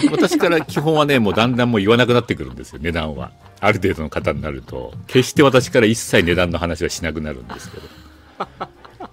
[0.12, 7.82] 私から基本はねもうだんだんもう言わなくなってくるんですよ値段はある程度の方になると決して私から一切値段の話はしなくなるんですけど。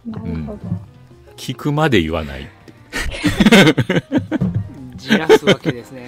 [0.06, 0.60] なるほど。
[1.36, 2.50] 聞くまで言わない
[4.96, 6.08] じらすわけですね。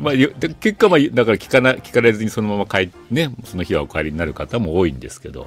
[0.00, 5.46] まあ、結果はだから聞かな聞かれずにそのまま帰ねその日はお帰りになる方も多いんですけど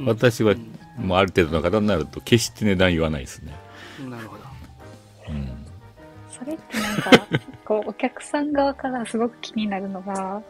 [0.00, 0.54] 私は
[0.96, 3.52] もうある程度の方になると決して値段言わないですね、
[4.00, 4.42] うんなるほど。
[5.28, 5.48] うん、
[6.30, 7.10] それってなんか、
[7.64, 10.42] こう、お客さん側からすごく気になるのが、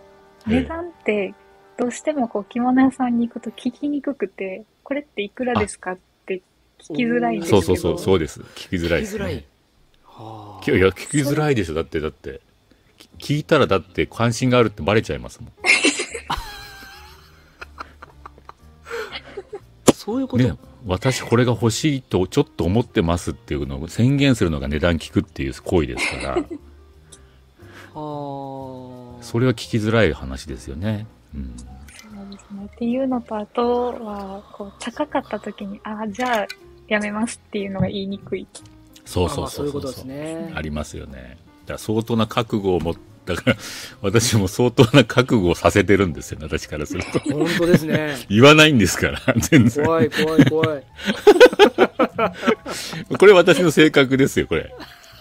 [0.47, 1.35] 値段って、
[1.77, 6.43] どうしてもこう、着物屋さんに行くと聞きにくくて、これっていくらですかって
[6.79, 7.63] 聞きづらいんですけど。
[7.63, 8.41] そうそうそうそうです。
[8.41, 9.35] 聞きづらいです聞きづらい。
[9.35, 9.37] い
[10.71, 10.81] やい。
[10.81, 11.75] や聞きづらいでしょ？
[11.75, 12.41] だってだって。
[13.19, 15.49] き聞いたらだって関心があるってバレちゃいますも
[16.29, 16.33] あ
[19.93, 26.31] そういうこと、んね私これが欲しいとちょっと思ってますっていうのを宣言するのが値段聞くっていう行為ですから。
[26.33, 26.39] は
[27.95, 28.01] あ
[29.27, 32.67] それは聞きづらい話ですよね、うん、そうですね。
[32.73, 36.47] っていうのと、あとは、こう、高かった時に、ああ、じゃあ、
[36.87, 38.47] やめますっていうのが言いにくい。
[39.05, 39.67] そうそうそうそうそう。
[39.67, 40.53] いうことですね。
[40.55, 41.39] ありますよね。
[41.67, 42.95] だから相当な覚悟を持っ
[43.27, 43.57] だから
[44.01, 47.19] 私も相当な覚悟をさせてるんですよね私からすると。
[47.19, 48.17] 本当ですね。
[48.31, 49.85] 言わないんですから全然。
[49.85, 50.85] 怖い怖い怖い。
[53.19, 54.73] これ私の性格ですよこれ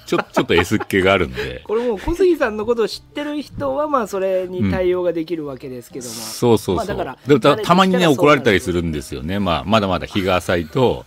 [0.05, 1.61] ちょ ちょっと S っ気があるんで。
[1.63, 11.05] これもう小杉さんのことを知ってる人はまあそれに対応ができるわけですけども、そうそうそう、まあだからでもたたまにね怒られたりするんですよね、まあ、まだまだ日が浅いと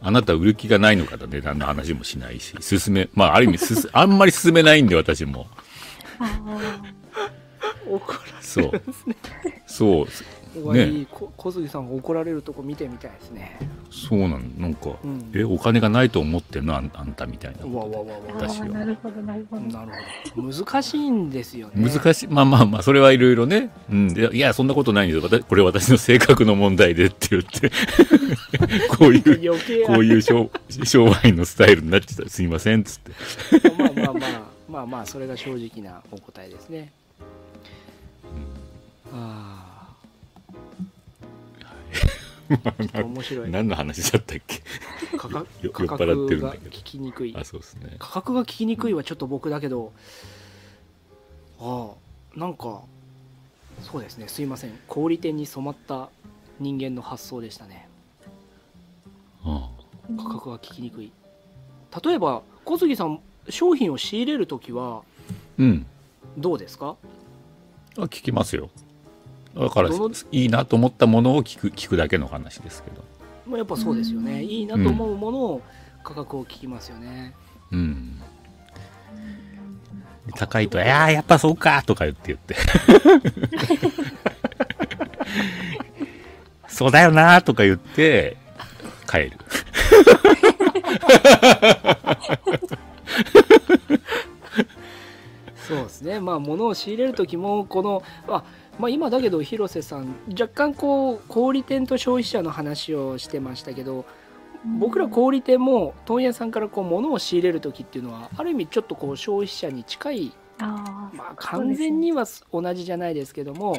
[0.00, 2.54] あなた売る気がないのかと値段の話もしないし。
[2.60, 5.46] 進めまあある意味すす あんまり進めないんで私も。
[7.88, 8.82] 怒らそう。
[9.66, 10.06] そう
[10.54, 13.58] 怖い、こ小杉さんが怒られるとこ見てみたいですね。
[13.90, 15.30] そうなんなんか、うん。
[15.34, 16.76] えお金がないと思ってんの？
[16.76, 17.64] あんあんたみたいな。
[17.64, 18.18] うわうわうわ。
[18.18, 19.62] うわああ、私はなるほど、なるほど。
[19.62, 19.92] なる
[20.34, 20.52] ほど。
[20.52, 21.90] 難しいんですよね。
[21.90, 22.28] 難しい。
[22.28, 27.70] まあまあまあそれはいろいろね、うん、いやいやそんなことないんですよ私これ私の性格の問題でって言って。
[28.96, 30.50] こういうこういう商
[30.84, 32.30] 商売のスタイルになっちゃった。
[32.30, 33.70] すいませんっつって。
[33.78, 36.92] まあまあまあまあまあそれが正直なお答えですね。
[39.12, 39.67] ああ
[42.48, 43.50] 面白い。
[43.50, 44.62] 何の話だったっけ？
[45.16, 46.70] 価格 酔っ払ってるんだけど。
[46.70, 47.34] 聞きにくい。
[47.36, 47.96] あそうですね。
[47.98, 49.92] 価格が聞きにくいはちょっと僕だけど
[51.60, 51.90] あ
[52.36, 52.82] あなんか
[53.82, 54.28] そうですね。
[54.28, 54.78] すいません。
[54.88, 56.08] 小売店に染まった
[56.58, 57.88] 人間の発想でしたね。
[59.44, 59.70] あ。
[60.16, 61.12] 価格が聞きにくい。
[62.04, 65.02] 例えば小杉さん商品を仕入れる時は
[65.58, 65.86] うん。
[66.36, 66.96] どうですか？
[67.96, 68.70] あ聞きますよ
[69.58, 73.02] だからいいなと思ったものを聞く聞くだけの話ですけど。
[73.46, 74.44] まあやっぱそうですよね。
[74.44, 75.62] いいなと思うものを
[76.04, 77.34] 価格を聞きますよね、
[77.72, 78.22] うん。
[80.36, 82.54] 高いと「いやーやっぱそうか」とか言って言って
[86.68, 88.36] 「そうだよな」とか言って
[89.10, 89.32] 帰る。
[95.66, 96.20] そうですね。
[96.20, 98.44] まあ物を仕入れる時もこのあ
[98.78, 104.04] まあ今だけど広瀬さん若干こう小売店と消費者の話をしてましたけど
[104.78, 113.76] 僕ら小売店も問屋さんからこう物を仕入れる時っていうのはある意味ちょっとこう消費者に近いまあ完全には同じじゃないですけども、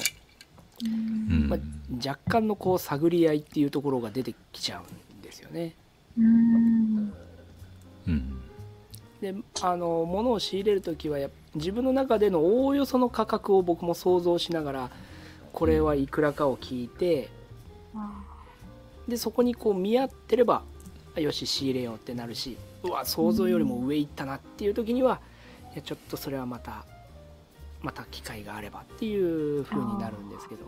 [0.85, 1.59] うんまあ、
[2.07, 5.75] 若干のこう探り合いっていうところが出てきちゃうんですよね。
[8.07, 8.38] うん。
[9.21, 11.17] うんであの物を仕入れる時は
[11.55, 14.89] 自分の中でのおおよその価格を僕も想像しながら
[15.51, 17.29] これはいくらかを聞いて
[17.95, 18.23] あ
[19.07, 20.61] でそこにこう見合ってれば
[21.15, 25.19] あよし仕入れようってなるしうわ想像よりも上行ったなっていう時には
[25.73, 26.85] いやちょっとそれはまた
[27.81, 30.61] また機会があればっていう風になるんですけど。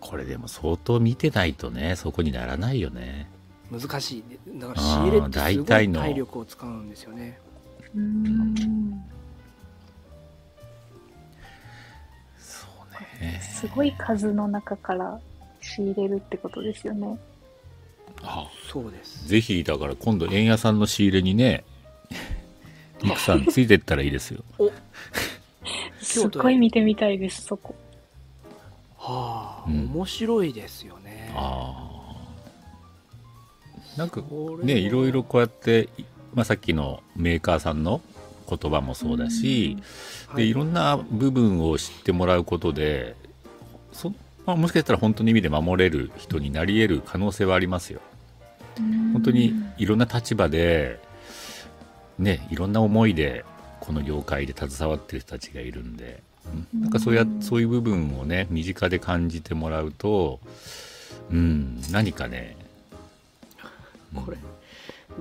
[0.00, 3.30] これでも相当見てないとねそこにならないよね
[3.80, 4.24] 難しい。
[4.60, 7.38] だから仕入れってすごい体力を使うんですよね。
[7.94, 8.54] うん。
[12.38, 12.66] そ
[13.20, 13.40] うね。
[13.40, 15.20] すごい数の中から
[15.60, 17.18] 仕入れるってことですよね。
[18.22, 19.28] あそうです。
[19.28, 21.64] ぜひだから今度円屋さんの仕入れにね
[23.02, 24.44] ミクさんついてったらいいですよ。
[26.00, 27.74] すっごい見てみたいです、そこ。
[28.96, 29.90] はあ、うん。
[29.92, 31.32] 面白いですよね。
[31.34, 31.83] ああ
[33.96, 34.22] なんか
[34.62, 35.88] ねいろいろこうやって、
[36.34, 38.00] まあ、さっきのメーカーさんの
[38.48, 39.76] 言葉もそうだし、
[40.28, 40.52] はいでい。
[40.52, 43.16] ろんな部分を知ってもらうことで
[43.92, 44.10] そ、
[44.44, 48.00] まあ、もしかしたら本当の意味で守れる人になり得る可能性はありますよ。
[49.12, 50.98] 本当にいろんな立場で
[52.18, 53.44] ねいろんな思いで
[53.80, 56.22] この業界で携わってる人たちがいるんで、
[56.72, 56.80] うん。
[56.82, 60.40] なんかそうやそういう部分をね身近で感じてもらうと
[61.30, 62.56] うん何かね
[64.14, 64.38] これ。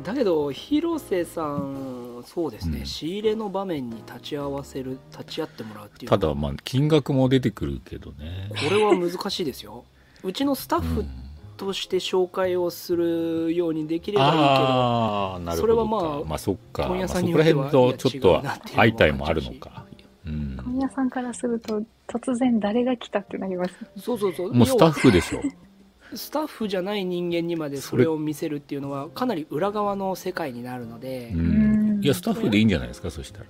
[0.04, 2.86] だけど広瀬さんそうですね、うん。
[2.86, 8.50] 仕入れの場面に立ち会わせる立ち会ってもらうっていうただまあ金額も出てくるけどね。
[8.50, 9.84] これは難しいですよ。
[10.24, 11.10] うちのスタッフうん。
[11.56, 15.68] として紹介をするようにできればいいけど、ああなるほどか。
[15.68, 19.86] それはまあまあそっか、問屋まあ、そこらさんによっては辺とちょっといや違うなっていうのも相対もあるのか。
[20.26, 20.58] うん。
[20.66, 23.74] 本屋さんからすると、突然誰が来たってなります。
[23.98, 24.54] そうそうそう。
[24.54, 25.42] もうスタッフでしょ
[26.16, 28.08] スタッフじゃない人間にまでそれ。
[28.08, 32.00] を見せるっていうのはかなり裏側の世界になるので、ううん。
[32.00, 33.46] んいやスタッフでいいんじゃないですかそしたら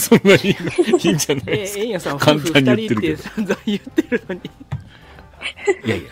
[0.00, 4.40] そんなにいいんじゃないえですか えんやさん夫簡婦2単に言ってるけど人って散々言ってるのに。
[5.84, 6.10] いやいや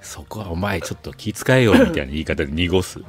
[0.00, 3.00] そこはお前ちょっと気遣えよみたいな言い方で濁す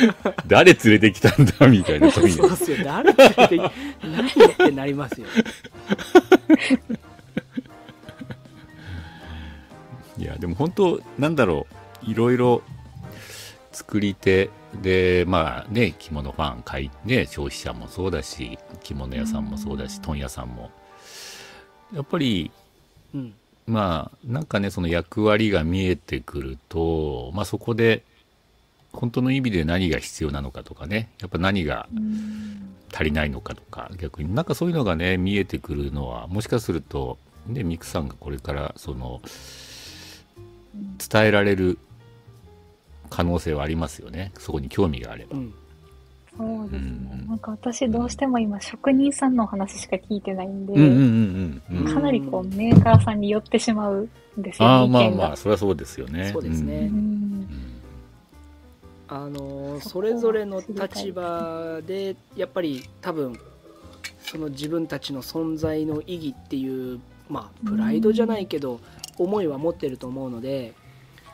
[0.46, 2.32] 誰連れてきたんだみたいな時に。
[2.32, 2.78] そうっすよ。
[2.84, 3.56] 誰連れて
[4.02, 5.26] 何ってなりますよ。
[10.18, 11.66] いやでも本当なんだろ
[12.06, 12.62] ういろいろ
[13.72, 20.70] 作り手でまあね着物ファン買いね消費者もそうだし着物屋さんもそうだし問屋さんも。
[21.92, 22.50] やっぱり
[23.14, 23.34] うん。
[23.66, 28.02] まあなんかねその役割が見えてくるとまあそこで
[28.92, 31.10] 本当の意味で何が必要なのかとかね。
[31.20, 31.88] やっぱ何が
[32.92, 33.90] 足りないのかとか。
[33.98, 39.20] 逆になんかそういうのがね見えてくるのはもしかするとねミクさんがこれからその
[40.98, 41.78] 伝えられる
[43.10, 44.32] 可能性はありますよね。
[44.38, 45.54] そこに興味があれば、うん。
[46.36, 47.10] そうですね。
[47.12, 47.28] うん。
[47.28, 51.94] なんか私どうしても今職人さんのお話しか聞いてないんで、うんうんうんうんうん。
[51.94, 56.30] かなりこうメーカーさんに寄ってしまうんですよ、ああまあまあそれはそうですよね。
[56.32, 56.74] そうですね。
[56.74, 56.82] うん。
[56.84, 57.71] うん
[59.14, 63.38] あのそれぞれの立場でやっぱり多分
[64.22, 66.98] その自分たちの存在の意義っていう
[67.28, 68.80] まあプライドじゃないけど
[69.18, 70.72] 思いは持ってると思うので、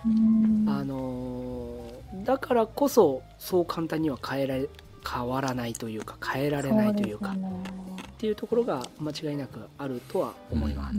[0.04, 0.66] うん。
[0.68, 1.84] あの
[2.24, 4.68] だからこそそう簡単には変えられ
[5.08, 7.36] 変わらないというか変えられないというかっ
[8.18, 10.98] ていうところが間違いなくあるとは思います。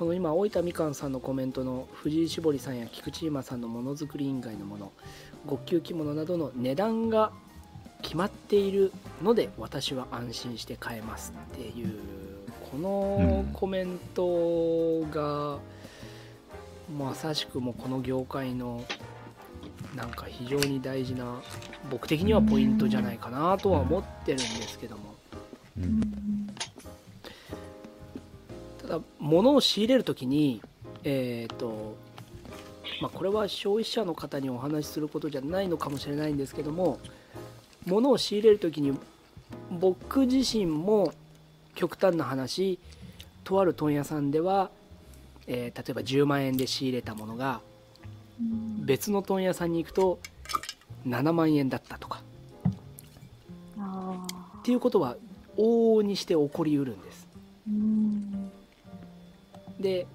[0.00, 4.92] この今大分みかんさんのコメントの藤井絞りさんや菊池今さんのものづくり委員会のもの
[5.46, 7.32] 極級着物などの値段が
[8.00, 8.92] 決まっている
[9.22, 11.98] ので私は安心して買えますっていう
[12.72, 15.58] このコメントが、
[16.96, 18.86] まさしくもこの業界の
[19.94, 21.42] なんか非常に大事な
[21.90, 25.14] 僕的にはポイントじゃないかなとは思ってるんですけども
[25.76, 26.29] うん。
[28.90, 30.60] だ物を仕入れる時に
[31.04, 31.96] えっ、と
[33.00, 36.98] まあこれは消費者の方にお話しすることじゃないのかもしれないんですけども
[37.86, 38.98] 物を仕入れる時に
[39.70, 41.12] 僕自身も
[41.74, 42.78] 極端な話
[43.44, 44.70] とある問屋さんでは、
[45.46, 47.60] えー例えば10万円で仕入れたものが
[48.80, 50.18] 別の問屋さんに行くと
[51.06, 52.22] 7万円だったとか。
[53.78, 54.26] あ
[54.58, 55.16] っていうことは
[55.56, 57.26] 往々にして起こりうるんです
[59.80, 60.06] で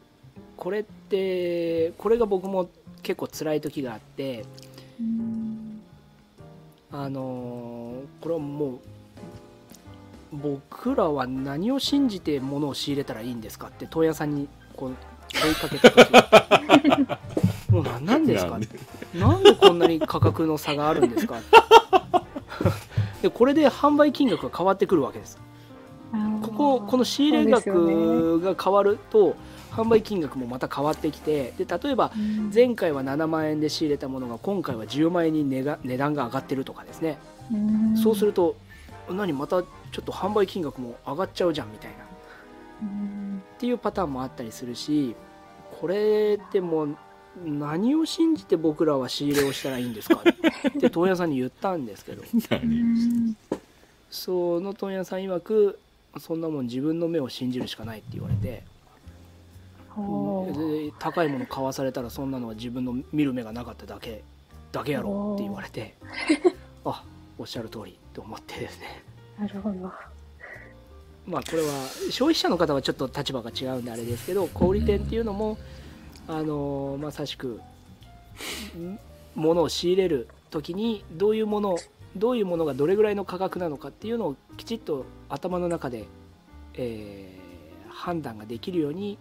[0.58, 2.70] これってこれが僕も
[3.04, 4.46] 結構辛い時があって
[5.00, 5.82] うん。
[6.92, 8.80] あのーこれはもう
[10.32, 14.96] 僕らは何を信じて物を仕入れたらいいんですかって問屋さんにこう
[15.34, 17.72] 問いかけた時。
[17.72, 18.68] もう何なんですかなんで？
[19.20, 21.38] なんでこんなに価格の差があるんですか
[23.22, 25.40] でこれで販売金額が変わってくるわけです。
[26.42, 29.36] こここの仕入れ額が変わると
[29.76, 32.14] 販売金額もまた変わってきてで例えばね
[32.54, 37.18] 前回は7万円で仕入れたものが今回は10万円に値が値段が上がってるとかですね、
[37.52, 37.98] うん。
[37.98, 38.56] そうすると
[39.10, 39.68] 何またちょ
[40.00, 41.98] っと販売金額も上がっちゃうじゃんみたいな。
[41.98, 42.08] っ
[42.82, 43.44] うん。
[43.60, 45.16] ていうパターンもあったりするし
[45.80, 46.98] これってもう
[47.46, 50.22] 何を信じて僕らは仕入れをしたらいいんですか？
[50.26, 52.24] って問屋さんに言ったんですけど。
[52.52, 53.36] うん
[54.10, 55.78] その問屋さん曰く
[56.20, 58.64] そんなもん自分の目を信じるしかないって言われて、
[61.00, 64.24] 高いもの買わされたらそんなのは自分の見る目がなかっただけ
[64.72, 65.96] だけやろって言われて
[66.84, 67.04] あ
[67.38, 69.04] おっしゃる通りと思ってですね。
[69.40, 69.92] なるほど。
[71.28, 75.58] まあこれは消費者の方はちょっと立場が違うんであれですけど小売店っていうのも
[76.28, 77.60] あのまさしく
[78.78, 79.00] ん
[79.34, 81.78] 物を仕入れる時にどういうもの
[82.16, 86.06] どういうものがどれぐらいの価格なのかっていうのをきちっと頭の中で、
[86.76, 87.46] えー
[87.96, 89.18] 判断ができるように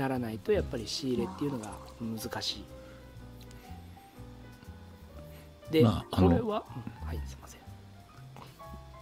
[0.00, 2.64] ならないとやっぱり仕入れっていうのが難しい。
[5.70, 6.64] で、まあこれは、
[7.02, 7.60] うんはいすいません。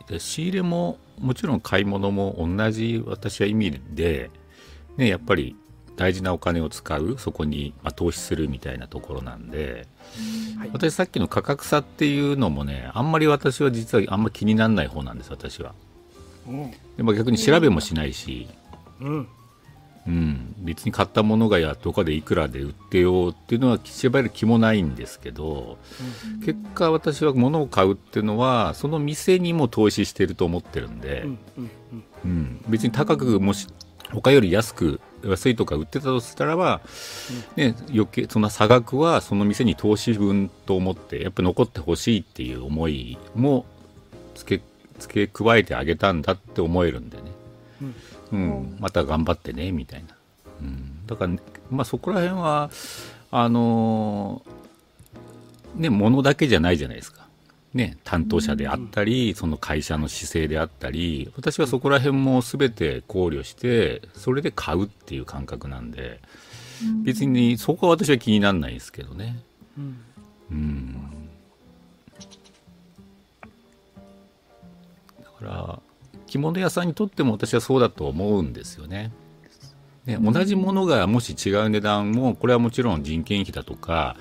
[0.09, 4.31] で仕入れももちろん買い物も同じ私は意味で、
[4.97, 5.55] ね、やっぱり
[5.97, 9.87] 大事なお金を使うそこに、まあ、投資するみたいなところなんで
[10.59, 10.71] はい。
[10.73, 15.75] 私さっきの価格差っていうのもねあんまり私は実はあんま気にならない方なんです私は。
[16.49, 16.71] うん。
[16.97, 18.49] でも逆に調べもしないし、
[19.01, 19.29] うん
[20.09, 25.77] うん、別に買ったものがやどこかでいくらで売ってようっていうのは調べる気もないんですけど
[26.47, 32.05] 結果私は物を買うっていうのはその店にも投資してると思ってるんで、うんうんうん。
[32.25, 33.69] うん、別に高くもし
[34.11, 36.81] 他より安く安いとか売ってたとしたらば、
[37.57, 43.67] ね、余計その差額はその店に投資分と思ってやっぱ残ってほしいっていう思いも
[44.35, 44.65] 付け
[44.99, 47.25] 付け加えてあげたんだって思えるんでね、
[48.33, 50.15] うんまた頑張ってねみたいな、
[50.61, 51.33] うん、だから、
[51.71, 52.71] まあ、そこら辺は
[53.31, 54.59] あのー
[55.79, 57.27] ね物だけじゃないじゃないですか。
[57.75, 66.19] ね、担当者であったり、その会社の姿勢であったり私はそこら辺も全て考慮してそれで買うっていう感覚なんで
[67.05, 69.39] 別にそこは私は気にならないですけどね。
[69.77, 69.99] うん。
[70.51, 70.95] うん。
[75.21, 75.79] だから
[76.29, 79.11] 着物屋さんにとっても私はそうだと思うんですよね。
[80.07, 84.17] ね同じものがもし違う値段もこれはもちろん人件費だとか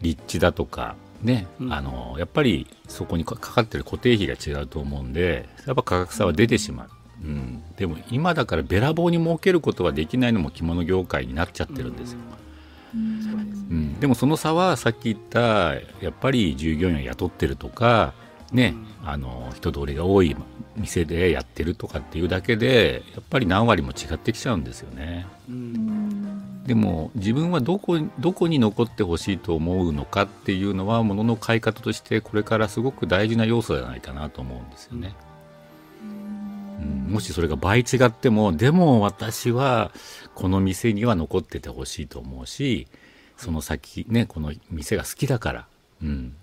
[0.00, 1.72] 立地だとかね、うん。
[1.72, 6.88] あのやっぱりそこにかかかってる固定費が違うと思うんでやっぱ価格差は出てしまう、
[7.22, 12.18] うん、でも今だからべらぼうに儲けることはできないのも着物業界になっちゃってるんですよ、
[12.92, 18.14] そうですうん、でもその差はさっき言ったやっぱり従業員を雇ってるとか
[18.52, 18.74] ね、
[19.04, 20.36] あの人通りが多い
[20.76, 25.26] 店でやってるとかっていうだけでやっぱり何割も違ってきちゃうんですよね。
[26.66, 35.14] でも自分はどこどこに残ってほしいと思うのかっていうのは物の買い方としてこれからすごく大事な要素じゃないかなと思うんですよね。
[36.00, 36.04] う
[36.84, 39.90] んもしそれが倍違ってもでも私は
[40.34, 42.86] この店には残っててほしいと思うし
[43.36, 45.66] その先ねこの店が好きだから、
[46.02, 46.34] うん、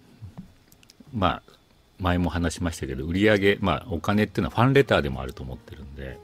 [1.14, 1.59] まあ
[2.00, 6.18] 前も話しましたけど売り上げ、まあ、お金っていうのはファンレターでもあると思ってるんで、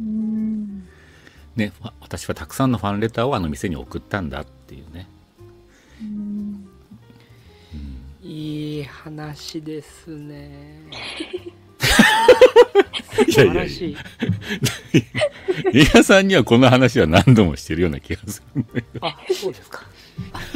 [0.00, 0.86] うん。
[1.56, 5.08] ね、わ私はたくさんのファンレターをあの店に送ったんだっていうね。
[6.00, 6.68] うん。
[8.22, 10.80] いい話ですね。
[13.28, 13.96] い素晴らしい。
[15.74, 19.06] 映画さんにはこの話は何度もしてるような気がするんだけど。
[19.06, 19.82] あそうですか。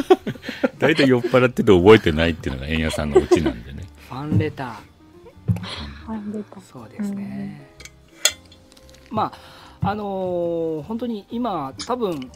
[0.78, 3.87] 大体酔っ払ってて覚えてないっていうのが円屋さんのオチなんでね。
[4.18, 6.10] ファンレター。
[6.10, 7.70] はい出たそうですね、
[9.10, 9.32] ま
[9.80, 12.30] ああのー本当に今多分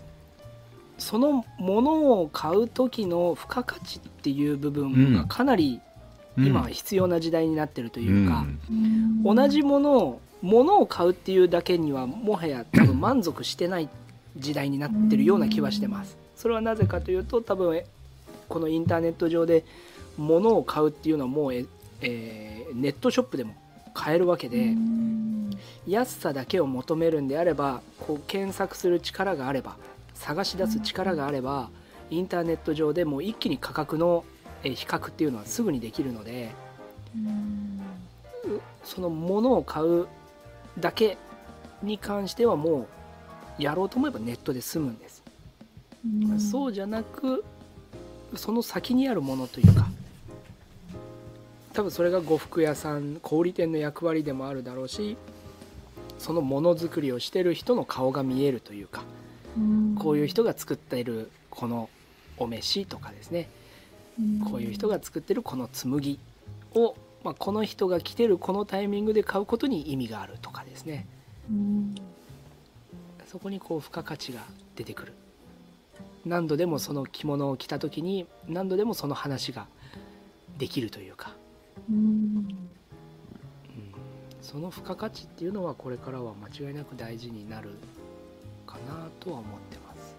[0.99, 5.81] そのものを買う時の付加価値っていう部分がかなり
[6.39, 9.23] 今必要な時代になってるというか、うん。
[9.23, 13.89] 同じものを物を買うっていうだけにはもはや多分満足してない
[14.37, 16.17] 時代になってるような気はしてます。
[16.37, 17.87] それはなぜかというと多分え
[18.49, 19.65] このインターネット上で
[20.19, 21.65] 物を買うっていうのはもうえ、
[22.01, 23.55] えーネットショップでも
[23.93, 25.51] 買えるわけで、うん。
[25.87, 29.77] 安さだけを求めるんであればこう検索する力があれば
[30.15, 31.69] 探し出す力があれば
[32.09, 34.25] インターネット上でもう一気に価格の
[34.65, 36.53] えー比較っていうのはすぐにできるので
[37.15, 37.81] うん。
[38.85, 40.07] その物を買う
[40.79, 41.19] だけ
[41.83, 42.87] に関してはも
[43.59, 45.23] うやろうと思えばネットで済むんです、
[46.05, 46.41] うん。
[46.41, 47.45] そうじゃなく
[48.35, 49.87] その先にあるものというか
[51.73, 55.17] 多分それが呉服屋さん小売店の役割でもあるだろうし
[56.19, 59.03] そのものづくりをしてる人の顔が見えるというか
[59.57, 59.95] うん。
[59.99, 61.89] こういう人が作っているこの
[62.39, 63.49] お召しとかですね。
[64.45, 66.19] こういう人が作ってるこの紬
[66.75, 66.95] を、
[67.25, 71.07] まあ、この人が着てるこのタイミングで買うことに意味があるとかですね。
[71.51, 71.95] うん。
[73.27, 74.41] そこにこう付加価値が
[74.77, 75.13] 出てくる。
[76.25, 79.67] 何度でもその着物を着た時に何度でもその話が
[80.59, 81.33] できるというか、
[81.91, 81.97] うん。
[81.97, 81.99] う
[82.39, 82.43] ん
[84.41, 87.71] その付加価値っていうのはこれからは間違いなく大事になる
[88.67, 90.17] かなとは思ってます。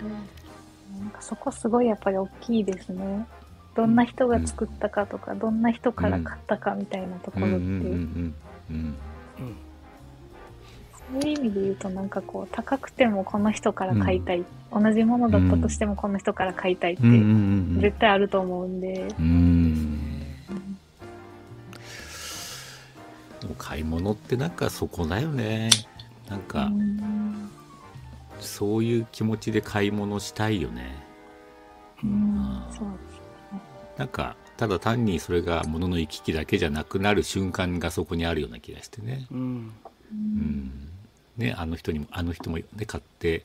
[0.00, 3.26] なんかそこすごいやっぱり大きいですね。
[3.74, 7.72] どんな人が作ったかとか、どんな人から買ったかみたいなところって、うん。
[7.72, 7.82] うん。
[7.82, 8.34] うん。
[8.70, 8.76] うん。
[9.38, 9.46] うん。
[9.48, 9.56] うん
[11.12, 17.12] そういう意味で言うとなんかこう高くてもこの人から買いたい、同じものだったとしてもこの人から買いたいってうん。
[17.12, 17.20] うん。
[17.20, 17.80] うん。
[17.82, 19.63] 絶対あると思うんで、うん
[23.54, 25.70] 買い物ってなんかそこだよね。
[26.28, 27.50] なんかうん。
[28.40, 30.94] そういう気持ちで買い物したいよね。
[32.02, 32.62] うん。
[32.70, 32.88] そう
[33.96, 39.26] なんかただ単にそれが物の行き来だけじゃなくなる瞬間がそこにあるような気がしてね。
[39.30, 39.72] うん。
[40.12, 40.88] うん。
[41.36, 43.44] ねあの人にもあの人も、ね、買って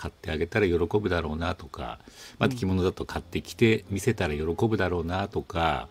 [0.00, 1.98] 買ってあげたら喜ぶだろうなとか
[2.38, 5.90] また着物だと買ってきて見せたら喜ぶだろうなとか、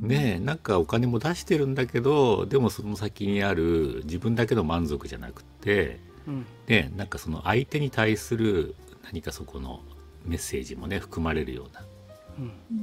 [0.00, 6.46] ねなんかお金も出してるんだけどでもその先にある自分だけの満足じゃなくって、うん。
[6.66, 9.82] ね、なんかその相手に対する何かそこの
[10.24, 11.84] メッセージもね含まれるような、
[12.38, 12.52] うん。
[12.70, 12.74] う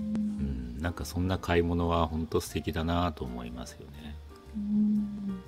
[0.80, 4.16] ん、なんかそんな買い物は本当素敵だなと思いますよね。
[4.56, 5.44] うん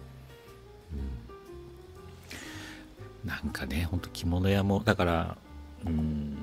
[3.26, 5.38] なんかね本当着物屋もだから
[5.86, 6.38] うん。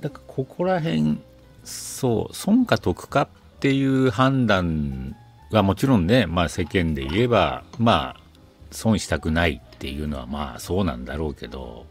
[0.00, 1.18] だからここら辺
[1.64, 3.28] そう損か得かっ
[3.60, 5.14] ていう判断
[5.52, 8.20] はもちろんね、まあ、世間で言えばまあ
[8.72, 11.86] 損したくないっていうのはまあそうなんだろうけど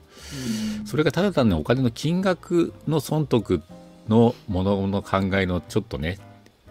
[0.86, 3.62] それがただ単にお金の金額の損得
[4.10, 6.20] のものの考えのちょっとね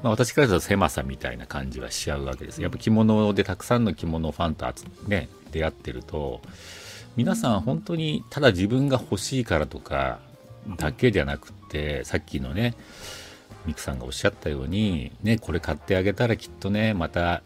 [0.02, 2.62] まあ、私からすると狭さみたいな感じはしちゃうわけです。
[2.62, 6.40] やっぱ着物でたくさんの着物ファンと集ね出会ってると
[7.16, 10.20] 皆さん本当にただ自分が欲しいからとか
[10.76, 12.74] だけじゃなくってさっきのね
[13.66, 17.42] ミクさんがおっしゃったようにねこれ買ってあげたらきっとねまた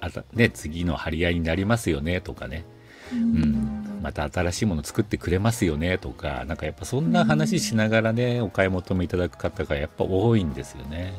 [0.00, 2.64] あたね次の張り合いになりますよねとかね。
[3.12, 11.14] うん、また新しいもの作ってくれますよねとかなんかやっぱそんな話しながらねお買い求めいただく方がやっぱ多いんですよね。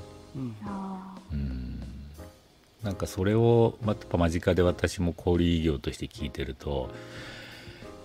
[1.31, 1.81] うん。
[2.83, 6.89] なんかそれをまやっぱ間近で私も小売業として聞いてると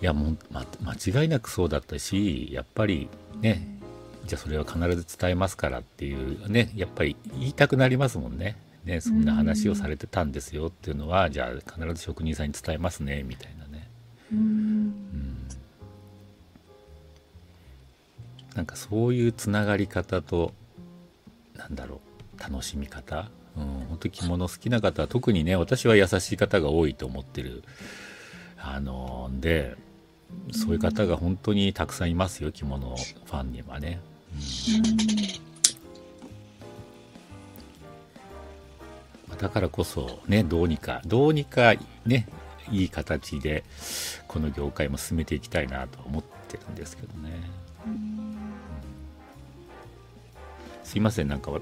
[0.00, 3.08] いやもう、ま、間違いなくそうだったしやっぱり
[3.40, 3.78] ね
[4.26, 8.56] じゃあそれは必ず伝えますからっていうねやっぱり言いたくなりますもんね。
[8.84, 14.42] ね、そんな話をされてたんですよっていうのは、じゃあ必ず職人さんに伝えますねみたいなね、ーうん。
[14.42, 15.48] うん、
[18.56, 20.52] なんかそういうつながり方と
[21.54, 22.00] なんだろう
[22.42, 27.62] 楽しみ方、うん、本当着物好きな方は特にね私は優しい方が多いと思ってる。
[28.64, 29.74] あのんで
[30.52, 34.00] そういう方が本当にたくさんいますよ着物ファンにはね、
[39.30, 41.74] うん、だからこそねどうにかどうにか
[42.06, 42.28] ね
[42.70, 43.64] いい形で
[44.28, 47.32] この業界も進めていきたいなと思ってるんですけどね。
[50.84, 51.60] すいませんなんかわ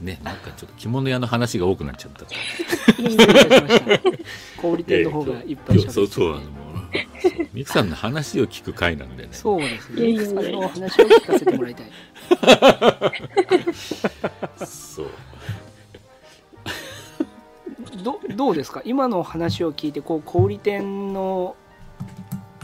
[0.00, 2.24] ねなんかちょっと着物屋の話が多くなっちゃった。
[4.60, 6.76] 小売店の方がいっぱいいやそう喋ってそうあのもう
[7.22, 9.28] そうミクさんの話を聞く回なんでね。
[9.32, 10.02] そうですね。
[10.02, 11.86] いやいやいやそのお話を聞かせてもらいたい。
[14.66, 15.06] そう。
[18.02, 18.82] どどうですか？
[18.84, 21.56] 今の話を聞いてこう小売店の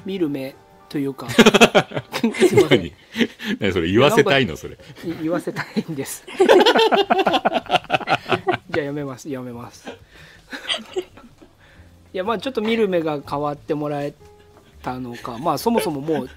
[0.04, 0.54] 見る目
[0.88, 1.28] というか。
[1.30, 1.42] す
[2.56, 4.74] いません何 何それ言わせたいのそれ。
[4.74, 4.78] い
[5.22, 6.24] 言わせたいんです。
[8.70, 9.88] じゃあやめますやめます。
[12.12, 14.14] いやまあちょっと見る目が変わってもらえ
[14.82, 15.38] たのか。
[15.38, 16.30] まあそもそももう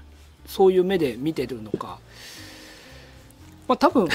[0.46, 1.98] そういう目で見てるのか。
[3.68, 4.08] まあ多分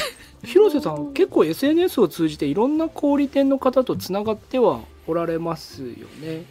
[0.43, 6.45] 広瀬さん結構 SNS を通じていろんな小売店の方とつながってはおられますよね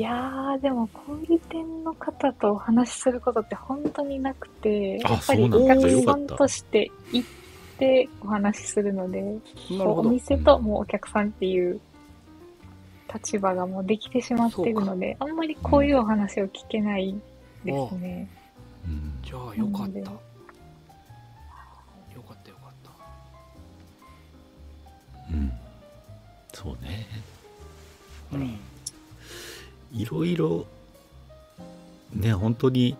[0.00, 7.28] いやー、でも小売店の方とお話しすることって本当になくて、あやっぱりお客さんとして行っ
[7.78, 9.22] てお話しするので、
[9.78, 11.78] お店ともうお客さんっていう
[13.12, 17.14] 立場がもうできてしまってるので、あんまりこういうお話を聞けない
[17.62, 18.26] ですね。
[18.86, 19.18] うん。
[19.22, 19.98] じゃあよかった。
[19.98, 20.10] よか
[22.32, 22.90] ったよかった。
[25.30, 25.52] うん。
[26.54, 27.06] そうね。
[28.32, 28.69] うん
[29.92, 30.66] いろいろ
[32.14, 32.96] ね本当に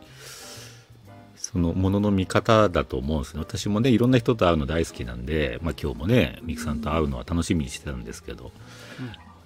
[1.36, 3.40] そのものの見方だと思うんですね。
[3.40, 8.52] 私もねいろんな人と会うの大好きなんで、まあ、今日もねミクさんと会うのは楽しみにしてたんですけど、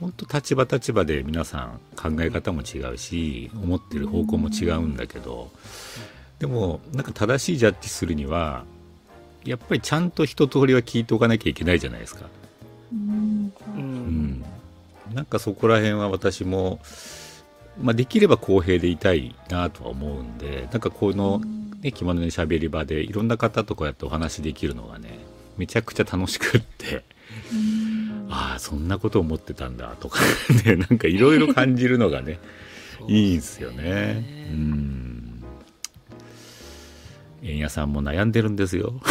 [0.01, 5.51] 本当立場立場で皆さん考え方も違うし思ってる方向も違うんだけど
[6.41, 8.65] でもなんか正しいジャッジするには
[9.45, 12.27] やっぱりちゃんと一通りは聞いておかなきゃいけないじゃないですか。
[12.93, 13.53] うん。
[13.59, 14.45] そうううんん、
[15.13, 16.81] なんかそこら辺は私も、
[17.81, 21.41] まあ、できれば公平でいたいなとは思うんでなんかこの、
[21.81, 25.19] ね、着物のしゃべり場でいろんな方とこうやってお話できるのがね
[25.57, 27.05] めちゃくちゃ楽しくって
[27.53, 28.29] うん。
[28.31, 30.21] ああそんなこと思ってたんだとか
[30.65, 32.39] ねなんかいろいろ感じるのがね
[33.09, 34.25] いいんですよね。
[34.51, 35.45] うん。
[37.43, 38.95] 円屋さんも悩んでるんですよ。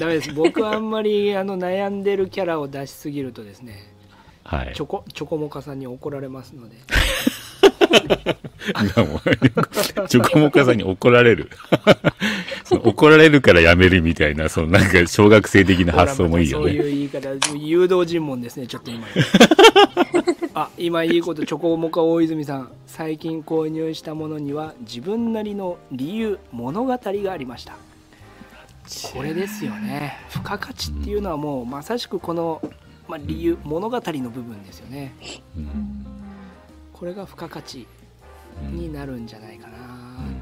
[0.00, 0.32] ダメです。
[0.32, 3.91] 僕はあんまりあの悩んでるキャラを出しすぎるとですね
[4.44, 4.72] はい。
[4.74, 4.86] チョ。
[4.86, 6.76] コチョコモカさんに怒られますので。
[8.96, 9.20] 今も
[10.08, 11.50] チョコモカさんに怒られる。
[12.70, 19.06] 怒られるからやめるみたいなそのなんか小学生的な発想もいいよそういねう言い方誘導尋問ですねちょっと今。
[20.54, 27.74] あ今いいことチョコモカ大泉さん最近購入したものには自分なりの理由物語がありました。
[29.14, 30.18] これですよね。
[30.30, 32.60] 付加価値っていうのはもうまさしくこの、
[33.08, 35.14] まあ、理由物語の部分ですよね。
[35.56, 36.06] うん
[36.92, 37.88] これが付加価値
[38.62, 40.40] うんになるんじゃないかな、うん。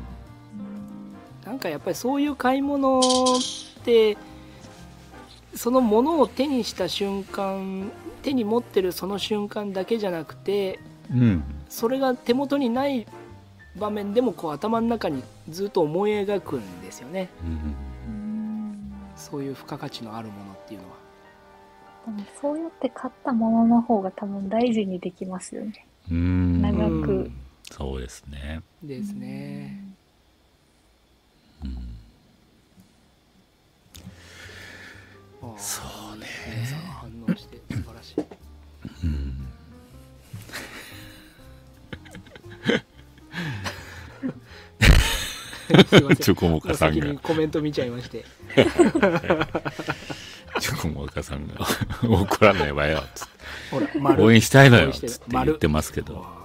[1.46, 3.02] なんかやっぱりそういう買い物っ
[3.82, 4.18] て
[5.54, 7.90] そのものを手にした瞬間
[8.22, 10.78] 手に持ってるその瞬間だけじゃなくて
[11.10, 11.42] うん。
[11.70, 13.06] それが手元にない
[13.78, 17.30] 場面でもこう頭の中にずっと思い描くんですよね。
[17.42, 17.74] うん。
[19.16, 20.49] そういう付加価値のあるもの
[22.16, 25.86] でもそうやって買ったものの方が多分大事にできますよね。
[26.10, 26.62] うん。
[26.62, 27.12] 長く。
[27.12, 27.36] うん
[27.70, 29.80] そうですね、ですね。
[31.64, 31.76] うん。
[35.56, 35.82] そ
[36.14, 36.26] うね。
[36.52, 38.24] 皆さん反応して素晴らしい。
[39.04, 39.46] うん。
[46.16, 48.24] チョコモカさん先がにコメント見ちゃいまして
[50.80, 51.54] チョコモカさんが
[52.02, 53.28] 怒らないわよつっ
[54.18, 56.40] 応援したいのよつって言ってますけど。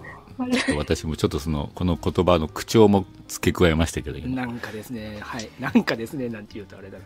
[0.75, 5.17] 私もちょっとそのこの言葉の口調も付け加えましたけどなんかですね。
[5.21, 5.49] はい。
[5.61, 7.05] なんかですねなんて言うとあれだな。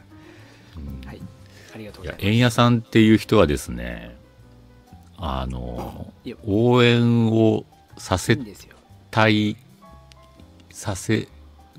[0.77, 1.07] うん。
[1.07, 1.21] はい。
[1.75, 2.25] ありがとうございます。
[2.25, 4.15] 円屋さんっていう人はですね
[5.15, 6.11] あの
[6.43, 7.65] 応援を
[7.99, 8.35] させ
[9.11, 9.57] たい
[10.71, 11.27] させ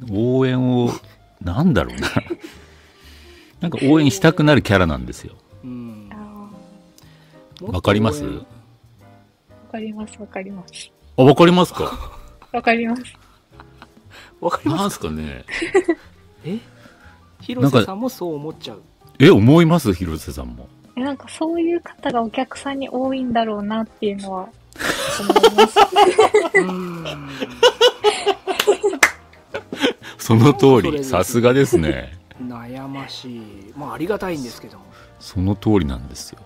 [0.09, 0.92] 応援を
[1.42, 2.09] なんだろうな。
[3.61, 5.34] なんか応援したくなるキャラなんですよ
[5.64, 6.08] うん。
[7.61, 8.24] わかります？
[8.24, 8.40] わ
[9.72, 10.90] かります、わかります。
[11.16, 12.18] あわかりますか？
[12.52, 13.02] わかります。
[14.40, 15.11] わかりますか？
[15.11, 15.44] ね？
[16.44, 16.58] え？
[17.42, 18.82] 広瀬さんもそう思っちゃう？
[19.18, 19.92] え思います？
[19.92, 20.68] 広瀬さんも。
[20.96, 24.48] えなんかそういう方がお客さんに多いんだろうなっていうのは
[25.20, 25.78] 思います。
[26.54, 27.04] うん。
[30.18, 31.04] その通り。
[31.04, 32.18] さすがですね。
[32.40, 33.42] 悩ましい。
[33.76, 34.84] まあありがたいんですけども
[35.20, 36.38] その通りなんですよ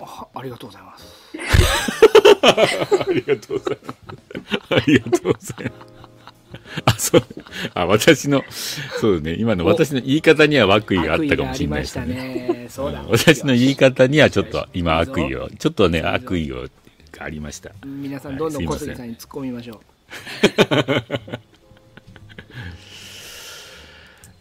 [0.00, 1.18] あありがとうございます
[2.42, 3.98] ありがとうございます。
[4.70, 5.92] ありがとうございます。
[6.84, 7.22] あ、そう。
[7.74, 8.44] あ、私の、
[9.00, 12.06] そうね、今の私の言い方には悪意があったかもしれないですね。
[12.06, 16.68] ねそうだん私の言い方にはちょっと今悪意を、ちょっとね、悪意を、
[17.12, 17.72] がありました。
[17.84, 19.80] 皆さんどんどん小杉さんに突っ込みましょ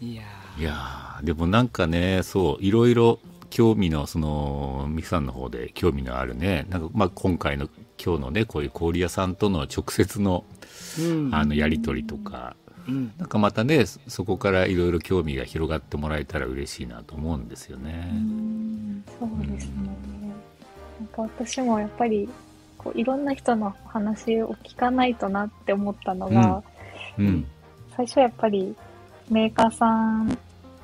[0.01, 0.23] ういや
[0.57, 7.69] いやーでもなんかね、そう、いろいろ興味の、その、ミキさんの方で興味のあるね、なんか、まあ、今回の、
[8.03, 10.45] 今日のね、こういう氷屋さんとの直接の、
[11.31, 12.55] あの、やりとりとか、
[12.87, 18.09] うんなんかまたね、そそこからいろいろ興味が広がってもらえたら嬉しいなと思うんですよね。
[19.19, 19.89] そうですね。
[20.99, 22.29] なんか私もやっぱり
[22.77, 26.63] こういろんな人の話を聞かないとなって思ったのが、
[27.17, 27.45] うん。
[27.97, 28.73] 最初やっぱり
[29.29, 29.91] メーカーさ
[30.23, 30.37] ん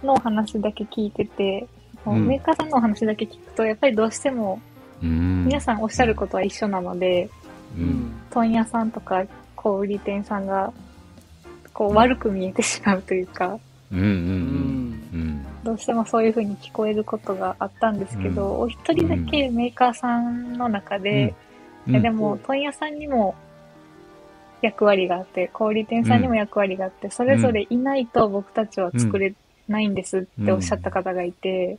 [0.04, 1.68] のお話だけ聞いてて、
[2.06, 4.62] もううんメーカーさんのお話だけ聞くとやっぱりどうしても
[5.04, 5.46] うん。
[5.46, 7.30] 皆さんおっしゃることは一緒なので、
[7.78, 7.82] う。
[7.82, 9.24] うんん問屋さんとか
[9.56, 10.74] 小売店さんが
[11.72, 13.60] こう悪く見えてしまうというか、
[13.92, 14.00] うん。
[14.00, 14.06] うん。
[14.06, 14.08] う。
[14.08, 15.46] うんんうん。
[15.64, 21.34] どうしてもそういう風に聞こえることがあったんですけど、お一人だけメーカーさんの中で、
[21.88, 23.36] いやでも問屋さんにも
[24.62, 29.34] 役割があって、小売店さんにも役割があって、それぞれいないと僕たちは作れ
[29.68, 31.78] ないんですっておっしゃった方がいて。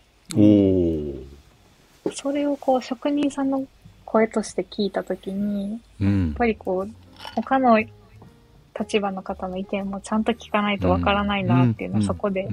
[2.12, 3.66] それをこう職人さんの
[4.04, 6.34] 声として聞いたときに、やっうん。
[6.34, 6.90] ぱりこう、
[7.34, 12.48] 他の立場の方の意見もちゃんと聞かないとわからないなっていうのをうんそこで。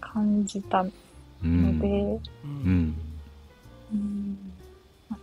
[0.00, 0.90] 感じたの
[1.44, 1.78] うん。
[1.78, 2.96] で、ううん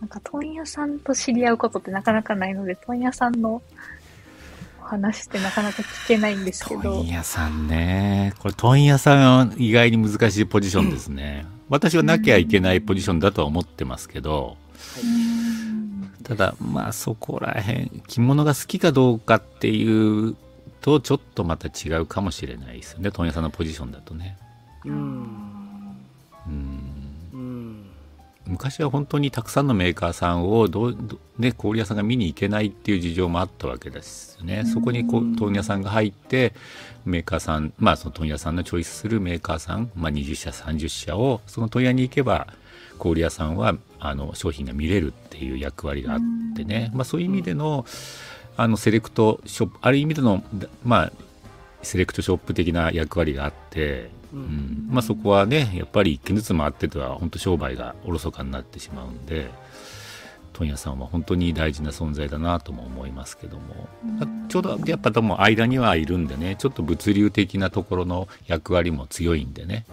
[0.00, 3.62] なんか問屋さんと知り合うことってなかなかないので、問屋さんの
[4.84, 7.08] 話してなかなか聞けないんですけど問。
[7.08, 8.32] 屋さんね。
[8.38, 11.46] これ問屋さんは意外に難しいポジションですね。
[11.68, 14.56] 私はなきゃいけないポジションだとは思ってますけど、
[15.02, 20.36] うんただまあそこら辺、着物が好きかどうかっていう
[20.80, 23.10] とちょっとまた違うかもしれないですよね。
[23.10, 24.38] 問屋さんのポジションだとね。
[24.84, 25.53] うんうん
[28.54, 34.64] 昔は本当にたくさんのメーカーさんをどうどね、小売屋さんが見に行けないっていう事情もあったわけですよね。
[34.64, 36.54] そこにこう問屋さんが入って
[37.04, 42.46] メーカーさん、まあ、その問屋さんのチョイスするメーカーさん、まあ、20社30社をその問屋に行けば
[42.98, 46.20] 小売屋さんはあの商品が見れるっていう役割があっ
[46.54, 47.84] てね、まあ、そういう意味での
[48.56, 50.44] あのセレクトショップある意味での、
[50.84, 51.12] まあ、
[51.82, 54.44] セレクトショップ的な役割があって、ううん。
[54.44, 59.50] んまあ、そこはねやっぱり一軒ずつ回ってては本当商売がおろそかになってしまうんで
[60.52, 69.84] 問屋さんは本当に大事な存在だなとも思いますけども、まあちょうどやっぱでも間にはいるんでねちょっと物流的なところの役割も強いんでね、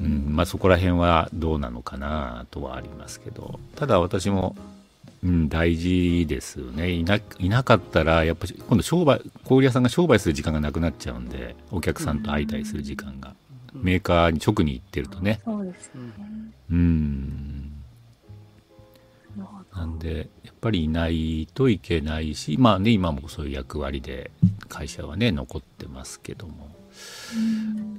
[0.00, 0.34] うん。
[0.34, 3.60] まあ、そこら辺はどうなのかなとはありますけど。
[3.76, 4.56] ただ私も、
[5.22, 6.90] うん、大事ですよね。
[6.90, 13.34] いないなかったらやっぱり今度商売小売屋さんが商売する時間がなくなっちゃうんでお客さんと会いたりする時間が、
[13.74, 15.40] メーカーに直に行ってるとね。
[15.44, 16.12] そうですよね。
[16.70, 17.72] うん。
[19.74, 24.30] なんでやっぱりいないといけないしまあね今もそういう役割で
[24.68, 26.74] 会社はね残ってますけども。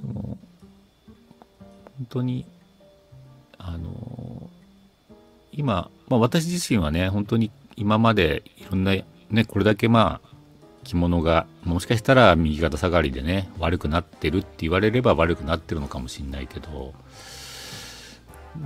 [0.02, 0.38] でも
[1.98, 2.44] 本当に
[3.58, 4.50] あの
[5.54, 8.92] 今、まあ、私自身はね本当に今までいろんな
[9.30, 10.28] ねこれだけまあ
[10.84, 16.92] 着物がもしかしたら右肩下がりでね悪くなってるって言われれば悪くなってるのかもしれないけど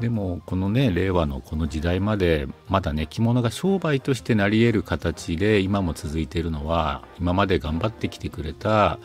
[0.00, 8.98] でもこのね令和のこの時代までまだね着物が商売としてなり得る形で今も続いているのは今まで頑張ってきてくれた、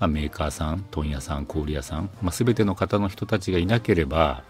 [0.00, 4.42] まあ、メーカーさん問屋さん小売屋さん、まあ、全ての方の人たちがいなければ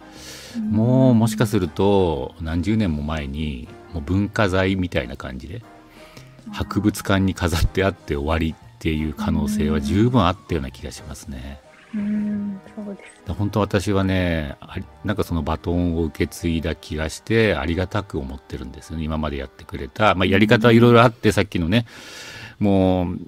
[0.70, 5.62] もうもしかすると何十年も前にもう文化財みたいな感じで
[6.52, 11.60] 博物館に飾ってあって終わりっていう可能性は十分あったような気がしますね。
[11.94, 13.32] うん、そうです。
[13.32, 14.56] 本当私はね
[15.04, 21.86] なんかそのバトンを受け継いだ気がしてありがたく思ってるんですよね今までやってくれた、まあ、やり方はいろいろあってさっきのね
[22.58, 23.18] もう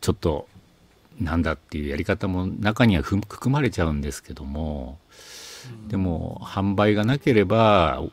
[0.00, 0.46] ちょっと
[1.20, 4.98] なんだっていうやり方も中にはふ含まれちゃうんですけども
[5.88, 8.10] でも販売がなければお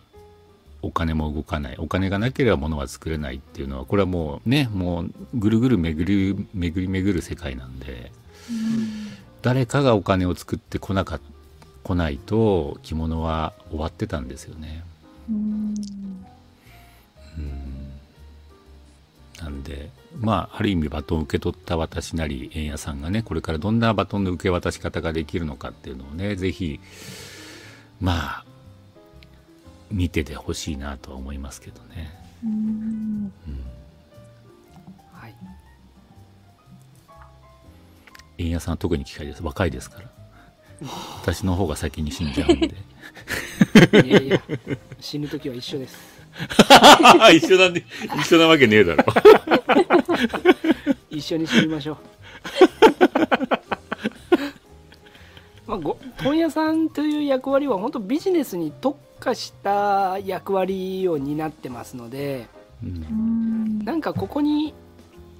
[0.87, 8.11] お金も動かないお金がなければ物は作れないっていうのはこれはもうねもうぐるぐる巡り巡り巡る世界なんで。
[9.43, 11.19] 誰かがお金を作ってこなか
[11.83, 14.83] 来ないと着物は終わってたんですよね。
[15.29, 15.73] うん。
[19.41, 26.79] なんでまあある意味バトンを受け取った私なり円屋さんがねこれからどんなバトンの受け渡し方ができるのかっていうのをねぜひ
[27.99, 28.45] まあ
[29.91, 32.11] 見ててほしいなとは思いますけどね。
[32.43, 33.31] うん。
[35.11, 35.35] はい。
[38.39, 39.43] 円屋さんは特に機会です。
[39.43, 40.09] 若いですから。
[41.21, 42.75] 私の方が先に死んじゃうんで。
[44.07, 44.41] いやいや。
[44.99, 46.23] 死ぬ時は一緒です。
[47.35, 47.85] 一緒なんで
[48.19, 49.05] 一緒なわけねえだろ。
[51.09, 51.97] 一緒に死にましょう
[55.73, 62.47] まあご問屋さんという役割は本当ビジネスに特化した役割を担ってますので。
[63.85, 64.73] なんかここに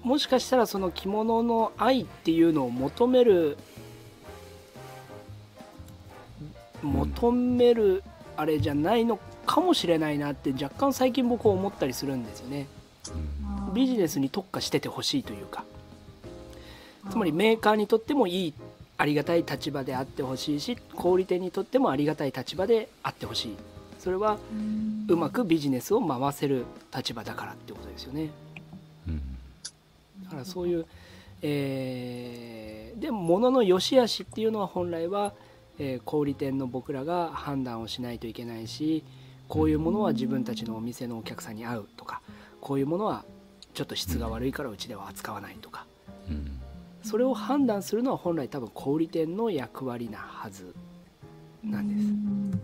[0.01, 3.57] もしかしたらその着物の愛っていうのを求める
[6.81, 8.01] 求める
[8.37, 12.67] あれじゃないのかもしれないなって若干最近僕は思ったりするんですよね。
[13.73, 15.65] ビジネスに特化しててほしいというか。
[17.09, 18.53] つまりメーカーにとってもいい
[19.03, 23.55] ありがたい立場であってほしいし小売店にとってもありがたい立場であってほしい。
[23.99, 24.37] それは
[25.09, 26.63] うまくビジネスを回せる
[26.95, 28.29] 立場だからってことですよね。
[29.09, 29.21] うん。
[30.23, 30.85] だからそういう、
[31.41, 35.33] えーでも物の良し悪しっていうのは本来は、
[35.79, 39.03] えー小売店の僕らが判断をしないといけないし
[39.49, 42.21] こういうものは自分たちのお店のお客さんに合うとか
[42.61, 43.25] こういうものは
[43.73, 45.85] ちょっと質が悪いからうちでは扱わないとか。
[46.29, 46.62] うん
[47.03, 50.73] それを判断するのは本来多分小売店の役割なはず
[51.63, 52.63] なんです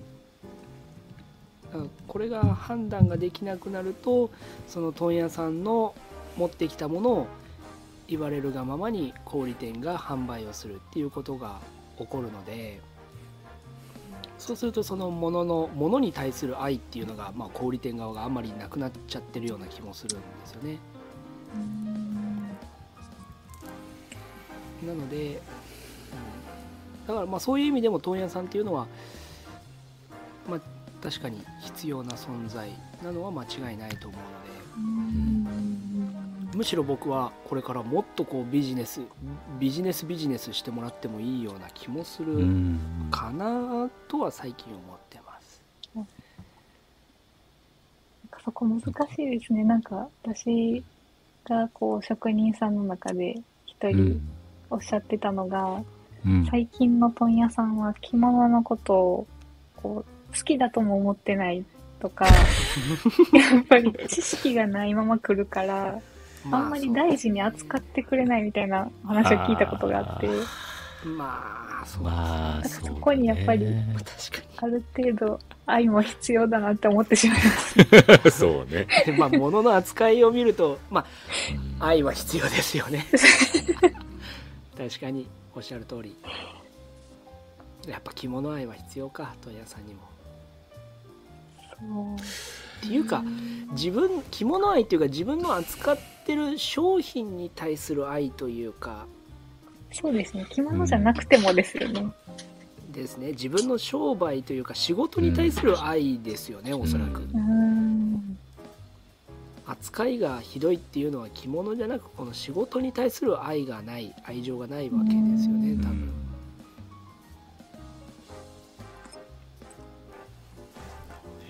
[1.72, 4.32] だからこれが判断ができなくなると
[4.68, 5.94] その問屋さんの
[6.38, 7.28] 持ってきたものを
[8.08, 11.60] 言われるがままに小売店が販売をするっていうことが
[11.98, 12.80] 起こるので
[14.40, 20.78] そうするとそのもののものに対する愛っていうのが、まあ、小売店側があんまりなくなっちゃってるような気もするんですよね。
[24.86, 25.40] なので、うん
[27.10, 28.86] だからまあそういう意味でも問屋さんっていうのは、
[30.48, 30.60] まあ、
[31.02, 32.70] 確かに必要な存在
[33.04, 35.52] なのは間違いないと思うの
[36.52, 39.02] でむしろ僕はこれからもっとこうビジネス
[39.60, 42.80] ビジネスビジネスしてもらってもいいような気もするうん
[43.10, 45.64] かなとは最近思ってます。
[48.46, 48.92] そこ難し
[49.24, 49.64] いですね。
[49.64, 50.84] なんか私
[51.44, 53.36] がこう職人さんの中で
[53.66, 54.22] 一う人ん
[54.70, 55.82] おっしゃってたのが、
[56.26, 56.46] うん。
[56.50, 59.28] 最近の問屋さんは着物のことを
[59.76, 61.64] こう好きだとも思ってない
[62.00, 62.26] とか、
[63.34, 66.00] やっぱり知識がないまま来るから、
[66.52, 70.30] あんまり大事に扱ってくれないみたいな話を聞いたことがあって、
[71.06, 73.96] まあそうまあそこにやっぱりね
[74.30, 77.52] 確かある程度愛も必要だなって思ってしまいま
[78.32, 78.32] す。
[78.40, 81.06] そうね、に まあ物の扱いを見るとま
[81.52, 81.84] うん。
[81.84, 83.06] あ愛は必要ですよね
[84.80, 86.16] 確かにおっしゃる通り。
[87.86, 90.00] やっぱ着物愛は必要か問屋さんにも。
[92.16, 93.24] っていうか
[93.72, 99.06] 自分着物愛っていうか自分の扱ってる商品に対する愛というか。
[99.92, 100.46] そうですね。
[100.50, 102.06] 着物じゃなくてもですよね。
[102.92, 103.32] ですね。
[103.32, 108.38] 自分の商売というか仕事に対する愛ですよね、おそらく、うん。
[109.70, 116.12] 扱いがひどいっていうのは着物じゃなくこの仕事に対する愛がない愛情がないわけですよね多分。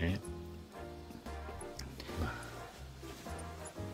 [0.02, 0.20] ね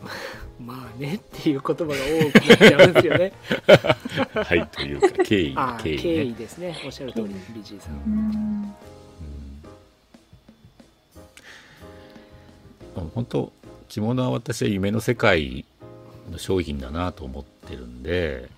[0.58, 3.32] まあねっていう言葉が多くなっちゃうんですよね。
[4.42, 6.76] はいというか敬意ああ敬意敬ね意ですね。
[6.84, 7.94] おっしゃる通りビジーさん。
[7.94, 8.74] うーん。
[12.96, 13.08] うん。
[13.14, 13.52] 本当
[13.88, 15.64] 着物は私は夢の世界
[16.30, 18.48] の商品だなと思ってるんで、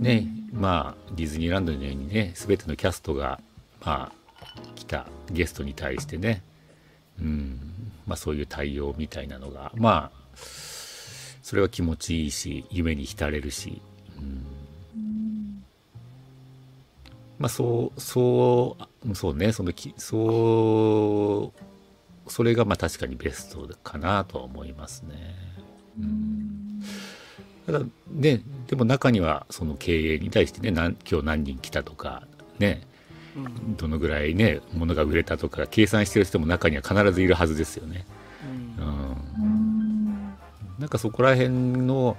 [0.00, 3.40] ねまあディズニーランドのようにね全てのキャストが
[3.84, 4.20] まあ
[4.74, 6.42] 来たゲストに対してね、
[7.20, 7.58] うん
[8.06, 10.36] まあ、そういう対応みたいなのがまあ
[11.42, 13.80] それは気持ちいいし夢に浸れるし、
[14.18, 14.24] うん。
[14.24, 15.64] うん。
[17.38, 21.69] まあそうそうそうねそのきそう
[22.30, 25.34] それがまあ確かにベストかなとは思いますね。
[25.98, 26.82] うん
[27.66, 27.80] ただ
[28.10, 32.22] ねでも中にはその経営に対してね今日何人来たとか
[32.58, 32.82] ね
[33.36, 38.06] うんどのぐらいね物が売れたとか計算してる人も中には必ずいるはずですよね。
[38.78, 40.36] うん
[40.78, 42.16] なんかそこら辺の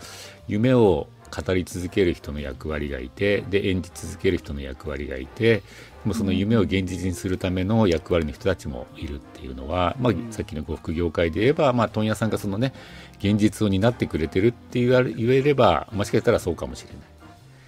[0.48, 5.64] 夢を語り続ける人の役割がいてで演じ続ける人の役割がいて
[6.06, 10.32] もうその夢を現実にするための役割の人たちもいるっていうのは、まあうん。
[10.32, 12.74] さっきの呉服業界で言えば、まあ、問屋さんがそのね
[13.20, 17.02] 現実を担ってくれてるって言われ言えればもしかしたらそうかもしれない。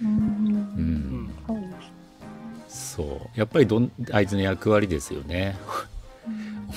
[0.02, 1.30] うん。
[1.48, 1.74] うん。
[2.68, 3.38] そう。
[3.38, 5.56] やっぱりどんあいつの役割ですよね。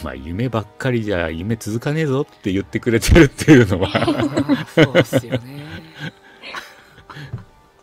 [0.02, 3.90] お前夢ばっかりじゃ夢続かねえぞって言ってくれてるっていうのは。
[4.76, 5.57] そうですよね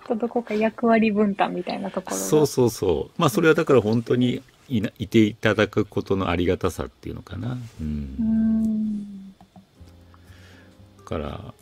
[0.07, 2.23] とどこか役割分担みたいなところが。
[2.23, 3.21] そうそうそう。
[3.21, 7.57] まあそれはだから本当にいないていただくことのありがたさっていうのかな。
[7.81, 8.17] うん。
[8.19, 9.35] うーん
[10.99, 11.55] だから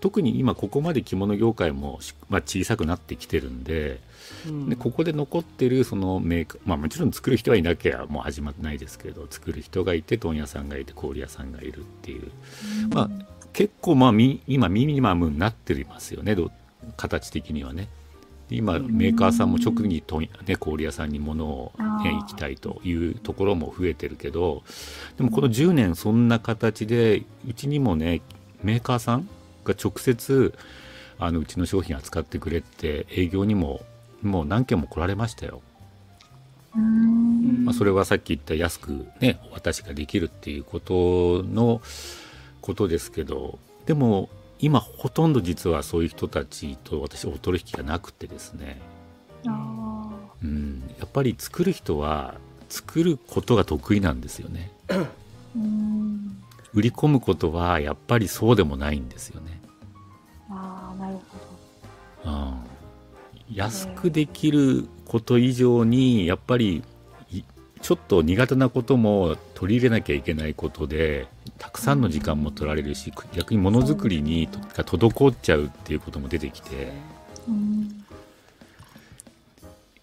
[0.00, 4.00] 特に今ここまで着物業界もし、まあ、小さくなってきてるんで
[4.46, 4.68] うん。
[4.68, 12.30] でここで残ってるそのメーカーまあもちろん作る人はいなきゃもう始まってないですけど作る人がいて問屋さんがいて氷屋さんがいるっていう。
[12.92, 16.50] まあ結構まあみ今ミニマムになってますよねど
[16.96, 17.88] 形的にはね。
[18.50, 18.96] 今うん。
[18.96, 24.62] メーカーさんも直に問屋、ね、氷屋さんに物を、ね行きたいというところも増えてるけど
[25.16, 28.20] でもこの10年そんな形でうちにもね
[28.62, 29.28] メーカーさん
[29.64, 30.54] が直接
[31.18, 33.80] あのうちの商品扱ってくれって営業にも
[34.22, 35.60] もう何件も来られましたよ。
[37.64, 41.80] まあ、それはさっき言った安くねお渡しができるっていうことの
[42.60, 44.28] ことですけどでも
[44.60, 48.80] 今ほとんど実はそういう人たちと私お取引がなくてですね、
[49.46, 50.08] あ
[50.42, 52.34] うん、やっぱり作る人は
[52.68, 54.72] 作ることが得意なんですよね。
[56.74, 59.60] 売り込むことはやっぱりそうでもないんですよね、
[60.50, 61.16] あーなる
[62.24, 66.82] ほうん、安くできること以上にやっぱり
[67.30, 67.42] い
[67.80, 71.26] ちょっと苦手なことも取り入れなきゃいけないことで
[71.58, 76.92] たくさんの時間も取られるし逆にものづくりにとが滞っちゃうっていうことも出てきて
[77.44, 78.04] どうん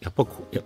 [0.01, 0.61] やっぱこうや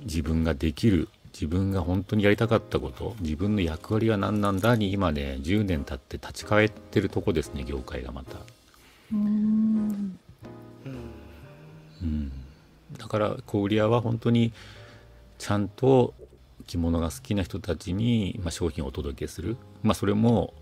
[0.00, 8.36] 自分ができる自分が本当にやりたかったこと自分の役割は何なんだに今ね10年経って立ち返ってるとこですね業界がまた。
[8.36, 10.18] うーん
[12.02, 12.32] うん
[12.98, 14.52] だから小売屋は本当に
[15.38, 16.12] ちゃんと
[16.62, 20.54] 着物が好きな人たちに、まあ、商品をお届けする、まあ、それも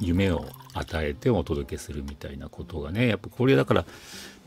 [0.00, 0.44] 夢を
[0.74, 3.84] 与えてお届けするみたいなことがねやっぱ小売屋だから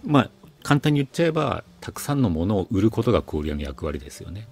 [0.06, 0.30] まあ
[0.64, 4.48] 簡単に言っちゃえばたくさんのものを売ることが小売屋の役割ですよね。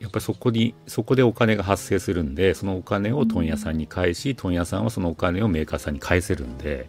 [0.00, 6.88] やっぱりそこにそこでお金が発生するんでそのお金を問屋さんに返し問屋さんはそのお金をメーカーさんに返せるんで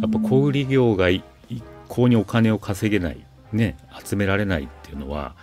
[0.00, 3.22] やっぱ小売業がい一向にお金を稼げない
[3.52, 5.34] ね集められないっていうのは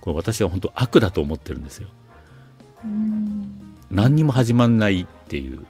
[0.00, 1.88] これ私は本当悪だと思ってるんですよ。
[2.84, 3.76] うん。
[3.90, 5.64] 何にも始まんないっていう。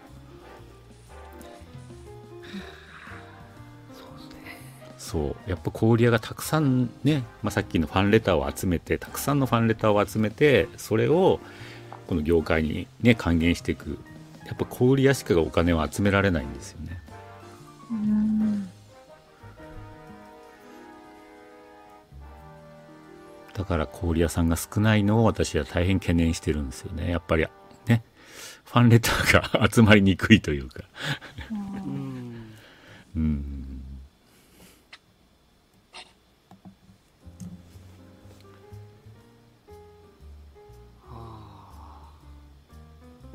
[4.98, 5.50] そう。
[5.50, 11.38] やっぱ小売屋がたくさんね、まあ、さっきのファンレターを集めてたくさんのファンレターを集めてそれを
[12.08, 13.98] この業界にね還元していく。
[14.46, 17.00] やっぱ小売屋しかがお金を集められないんですよね。
[17.90, 18.68] うん
[23.54, 27.10] だから小売屋さんが少ないのを私は大変懸念してるんですよね。
[27.10, 27.46] やっぱり
[27.86, 28.02] ね
[28.64, 30.82] ファンレターが集まりにくいというか。
[31.52, 32.54] うん。
[33.14, 33.80] うん。
[41.12, 42.10] あ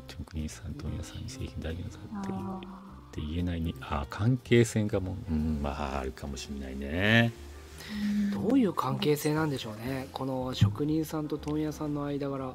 [0.06, 2.60] 職人さん問屋さんに製品代理さんってあ
[3.08, 7.32] って言えないにあ関係性がもう、うん、まああるかもしれないね。
[7.46, 7.49] ー
[8.32, 10.08] どういう関係性なんでしょうね。
[10.12, 12.54] この職人さんと問屋さんの間柄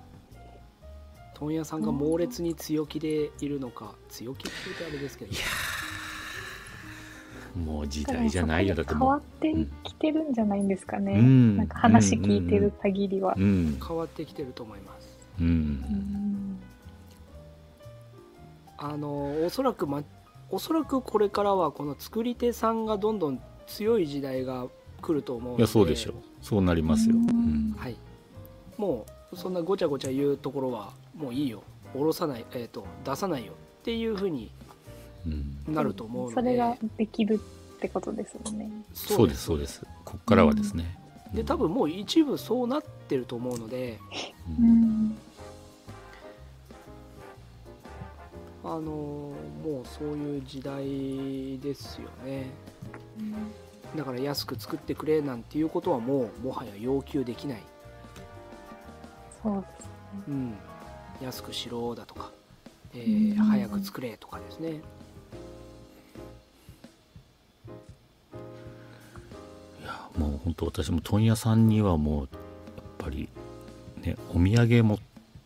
[1.35, 5.31] 問屋さんが猛烈に強気でいるのか強気って言うとあれですけど。
[7.55, 8.75] もう時代じゃないよ。
[8.75, 9.53] だって変わって
[9.83, 11.57] きてるんじゃないんですかね、うん。
[11.57, 13.79] なんか話聞いてる限りは、うん。
[13.85, 15.17] 変わってきてると思います。
[15.39, 16.59] ううんん。
[18.77, 20.03] あのおそらく、ま、
[20.51, 24.67] おそらくこれからはこの作り手さんがどんどん強い時代が
[25.05, 25.61] 来ると思うので。
[25.61, 26.13] いやそうでしょう。
[26.41, 27.69] そうなりますよ、ううん。
[27.71, 27.95] んはい。
[28.77, 31.63] もうそんなごちゃごちゃ言うところはもういいよ。
[31.93, 34.49] 下ろさない、えー、と出さないよっていうふうに
[35.25, 35.73] うん。
[35.73, 36.35] なると思うので。
[36.35, 38.69] それができるってことですもんね。
[38.93, 39.85] そうですそうです。
[40.03, 40.97] こっからはですね、
[41.33, 43.99] で多分もう一部そうなってると思うので。
[44.59, 44.69] ううん。
[45.09, 45.17] ん
[48.67, 49.35] あのも
[49.83, 52.49] うそういう時代ですよね
[53.95, 57.63] だから安く作ってくれなんていうことはもうもはや要求できない、
[59.41, 59.89] そうです
[60.27, 60.53] うん、
[61.21, 62.31] 安くしろだとか、
[62.93, 63.45] えーうん。
[63.45, 64.81] 早く作れとかですね。
[69.81, 72.27] いやもう本当私も問屋さんにはもうやっ
[72.97, 73.29] ぱり
[74.01, 74.99] ねお土産持っ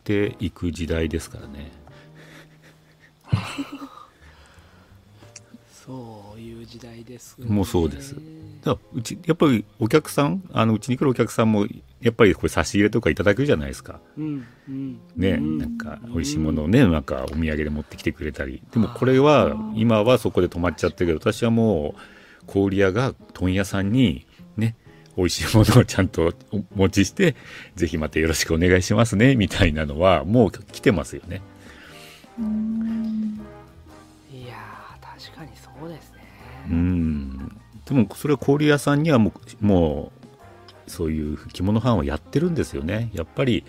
[0.04, 1.70] ていく時代ですからね
[5.90, 8.14] そういう時代です、もうそうです。
[8.62, 11.66] だからうちやっぱりお客さんあのうちに来るお客さんも
[12.00, 13.98] やっぱりこれ差し入れとかいただくじゃないですか。
[14.16, 15.00] うんうん。
[15.16, 15.58] ね、うん。
[15.58, 18.62] なんか美味しいものをね、なんかお土産で持ってきてくれたり。
[18.70, 22.00] でもこれは今はそこで止まっちゃってるけど私はもう
[22.46, 24.26] 小売屋が問屋さんに
[24.56, 24.76] ね
[25.16, 27.34] 美味しいものをちゃんとお持ちして
[27.74, 31.42] ぜひまたよろしくお願いしますねみたいなのはもう来てますよね
[35.80, 36.20] そうですね。
[36.70, 37.56] うん。
[37.86, 39.32] でもそれは小売屋さんにはも
[39.62, 40.12] うも
[40.86, 43.10] うそういう着物ファンはやってるんですよね。
[43.14, 43.64] やっぱり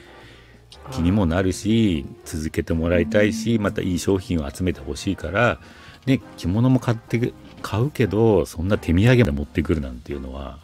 [0.91, 5.59] 気にもなるし続けてもらいたいしまたいい商品を集めてほしいから、
[6.05, 10.59] ね、着物も買って買うけどそんな手土産まで持ってくるなんていうのは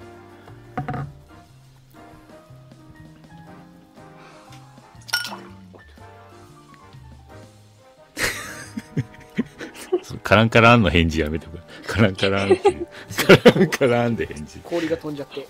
[10.23, 11.63] カランカランの返事やめてくれ。
[11.85, 12.87] カランカランっていう。
[13.43, 14.59] カランカランで返事。
[14.63, 15.47] 氷が飛んじゃって。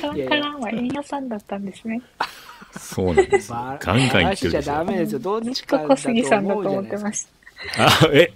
[0.00, 2.00] カランカランは円屋さんだったんですね。
[2.78, 3.50] そうなんです。
[3.50, 4.72] ガンガン言ってるでしょ。
[4.72, 5.18] ダメですよ。
[5.18, 7.26] どっちか小杉さんだと思ってまし
[7.74, 7.86] た。
[7.86, 8.32] あ、え？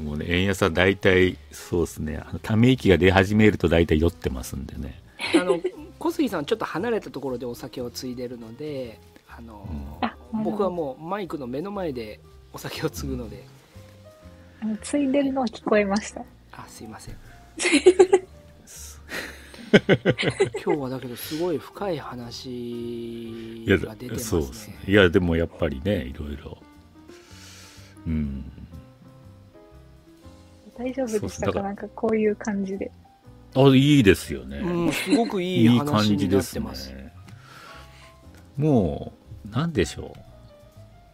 [0.00, 4.98] もうね、円安は大体、そうですね、あのため息が出始めると大体酔ってますんでね。
[5.34, 5.60] あの
[5.98, 12.20] 小杉さんちょっと離れたところでお酒を継いでるのであの、あなるほど僕はもうマイクの目の前で
[12.52, 13.44] お酒を継ぐので
[14.82, 16.22] ついでるのは聞こえました
[16.52, 17.16] あすいません
[20.62, 24.78] 今日はだけどすごい深い話が出てますね。
[24.86, 26.58] いや、でもやっぱりね、いろいろ。
[28.06, 28.44] うん。
[30.76, 31.62] 大丈夫でしたか？
[31.62, 32.90] なんかこういう感じで
[33.54, 34.58] あ、いいですよね。
[34.58, 37.12] うん、すごくいいいい話感じになですってますね。
[38.58, 40.14] もう、なんでしょ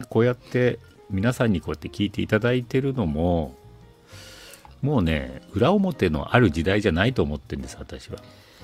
[0.00, 0.06] う？
[0.06, 0.78] こうやって、
[1.10, 3.54] 皆さんにこうやって聞いていただいてるのも、
[4.80, 8.18] もうね裏表のある時代じゃないと思ってるんです私は、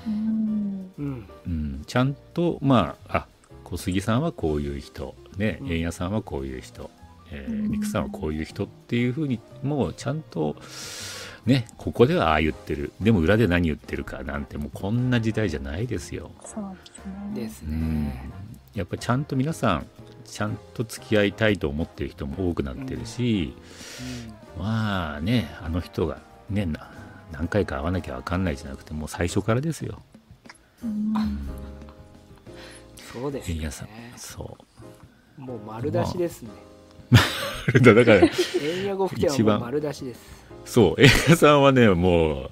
[0.07, 0.91] うん。
[0.97, 1.27] うん。
[1.45, 3.27] うん、ちゃんとまああ
[3.63, 5.71] 小杉さんはこういう人ねうん。
[5.71, 6.89] 円谷さんはこういう人、
[7.31, 7.71] えーうん。
[7.71, 10.55] 陸さんはこういう人っていうふうにもうちゃんと
[11.45, 12.93] ねここではああ言ってる。
[13.01, 17.41] でも裏で何言ってるかなんてもうこんな時代じゃないですよ、そうですね。
[17.43, 18.05] ですうん。
[18.05, 18.29] ね、
[18.75, 19.87] やっぱりちゃんと皆さん
[20.25, 23.55] ちゃんと付き合いたいと思ってる人も多くなってるし、
[24.59, 26.19] まあねあの人が
[26.49, 26.91] ねな
[27.31, 30.01] 何回か会わなきゃ分かんないじゃなくてもう最初からですよ。
[30.83, 31.13] うん
[32.97, 33.71] そうですね。
[33.71, 33.87] さん
[34.17, 34.57] そ
[35.37, 36.49] もう丸出しですね。
[37.73, 40.45] うだから円谷呉服店はもう一番丸出しです。
[40.65, 42.49] そう円谷さんはねも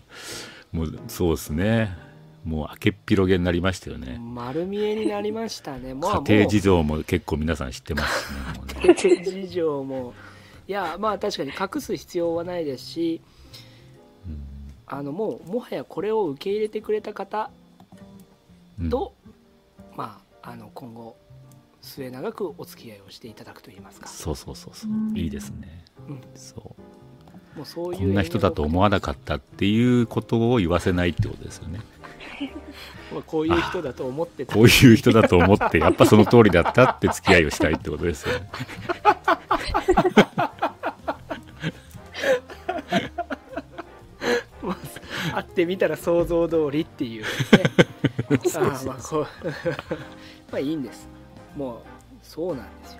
[0.73, 1.97] うもうそうですね
[2.43, 4.19] もう明けっぴろげになりましたよね。
[4.19, 5.93] 丸見えになりましたね。
[5.93, 6.23] もう。
[6.23, 8.95] 家庭事情も結構皆さん知ってますしねね。
[8.99, 10.13] 家庭事情も。
[10.67, 13.21] いやまあ確かに隠す必要はないですし
[14.87, 17.49] あのもうもはやこれを受け入れてくれた方
[18.79, 18.89] うん。
[18.89, 19.13] と、
[19.95, 21.15] まああの今後
[21.81, 24.07] 末永くお付き合いをしていただくといいますか。
[24.07, 24.91] そうそうそうそう。
[24.91, 25.83] うんいいですね。
[26.07, 26.21] うん。
[26.35, 26.75] そ
[27.55, 27.57] う。
[27.57, 31.79] もうそういうこんな人だと思わなかったっていうことを言わせないってことですよね。
[32.01, 32.02] まあ
[33.27, 34.53] こういう人だと思ってた。
[34.53, 38.49] こういう人だと思ってやっぱその通りだったって付き合いをしたいってことですよね。
[45.33, 47.23] 会ってみたら想像通りっていう。
[47.23, 47.27] ね。
[48.55, 49.27] ああまあこう
[50.51, 51.07] まあいいんです。
[51.55, 51.79] もう
[52.23, 52.99] そうなんですよ。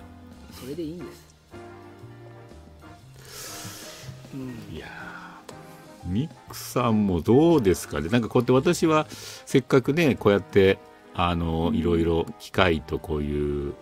[0.52, 1.24] それでいいんです。
[4.34, 4.76] うん。
[4.76, 5.03] いやー
[6.06, 8.10] ミックさんもどうですかね？
[8.10, 10.80] なんかこうやって私はせっかくねこうやって
[11.14, 13.74] あのいろいろ機械とこういう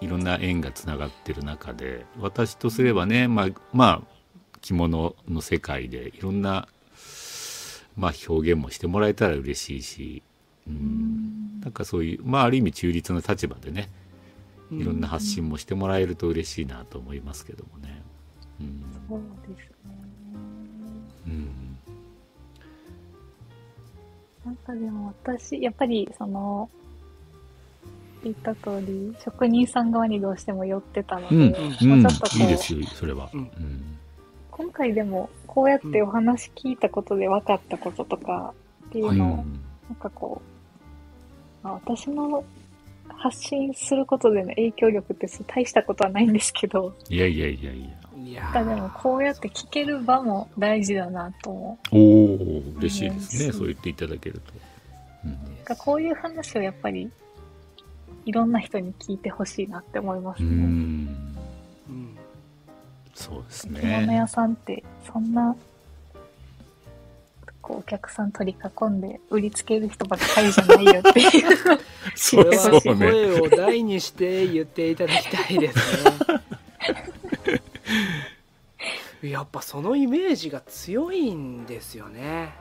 [0.00, 4.14] いろんな縁がつながってる中で私とすればねまあまあ
[4.60, 6.68] 着物の世界でいろんな、
[7.96, 10.22] まあ、表現もしてもらえたら嬉しいし、
[10.66, 13.90] うん、なんかそういうまあある意味中立な立場でね
[14.72, 18.02] いろんな発信もしてもらえると嬉しいなと思いますけどもね。
[18.60, 18.82] うん。
[19.08, 19.20] そう
[19.54, 19.73] です
[24.44, 26.68] なんかでも私、やっぱりその、
[28.22, 33.30] 言った通り、職人さん側にどうしても寄ってたので、うん、ちょっとこういいですよ、それは。
[33.32, 33.40] うん。
[33.40, 33.94] うん
[34.56, 38.54] 今回でもこうやってお話聞いたことで分かったこととか
[38.86, 39.46] っていううんのを、なん
[39.98, 40.40] かこ
[41.62, 42.44] う、まあ、私の
[43.08, 48.04] 発信することでの影響力って大したことはないんですけど、いやいやいやいや。
[48.16, 51.96] いやただでもこうやって聞ける場も大事だなと思お
[52.34, 54.52] お、嬉しいですね、うんそう言っていただけると。
[55.24, 55.34] うんう。
[55.34, 57.10] なんかこういう話をやっぱり
[58.26, 60.52] いろんな人に聞いてほしいなって思いますうね。
[60.52, 60.58] ん、
[61.88, 62.16] うん
[63.14, 64.14] そうです着物ね。
[64.16, 65.54] 屋さんってそんな
[67.62, 71.30] こうお客さん取り囲んで売りつける人ばっかりじゃないよっていう
[72.14, 73.06] それはそうね。
[73.10, 76.33] 声を大にして言っていただきたいですね
[79.30, 82.54] やっぱそのイメージが強いんですよね。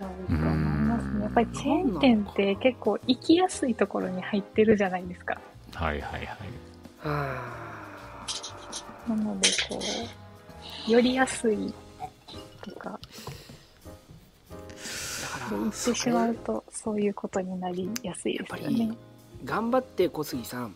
[0.00, 5.40] そうだと思いますねやっぱりチェーン店って結構行きやすいところに入ってるじゃないですか。
[5.72, 6.26] はいはいはい。
[7.00, 7.42] は
[9.08, 9.78] なのでこ
[10.88, 11.72] う寄りやすい
[12.62, 12.98] とか。
[15.50, 18.96] 行ってしまうとそういうことになりやすいですよやっぱりね
[19.44, 20.74] 頑張って小杉さん。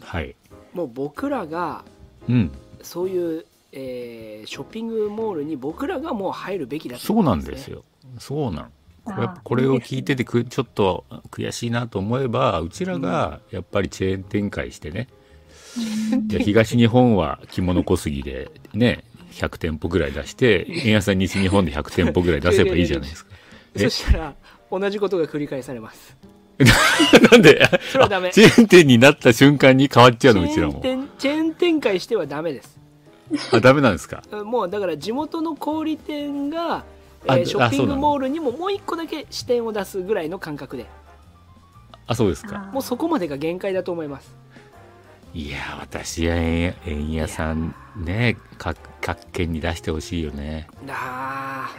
[0.00, 0.34] はい。
[0.74, 1.84] もう僕らが
[2.28, 2.50] うん、
[2.82, 7.84] そういう、えーショッピングモールに僕らがもう入るべきだとそうなんですよ。
[8.18, 8.70] そうなん。
[9.44, 15.08] これを聞いててくちょっと悔しいなと思えばうちらがやっぱりチェーン展開してね、
[16.28, 23.32] いや東日本は着物小杉でね100店舗ぐらい出して円安さん西日本で100店舗ぐらい出せばいいじゃないですか。
[23.74, 24.34] え そしたら
[24.70, 26.16] 同じことが繰り返されます。
[27.32, 27.66] なんで？
[27.90, 28.28] それはダメ。
[28.28, 30.80] あチェーン店になった瞬間に変わっちゃうのうちらも。
[30.80, 32.78] チェーン店チェーン展開してはダメです
[33.52, 34.22] あダメなんですか？
[34.44, 36.84] もうだから地元の小売店が、
[37.24, 40.86] えあーショッピングモールにももう一個だけ支店を出すぐらいの感覚で。
[42.06, 42.70] あそうですか。
[42.72, 44.34] もうそこまでが限界だと思います。
[45.34, 50.68] いや私は円円屋さんね各各県に出してほしいよね。
[50.88, 51.70] あ。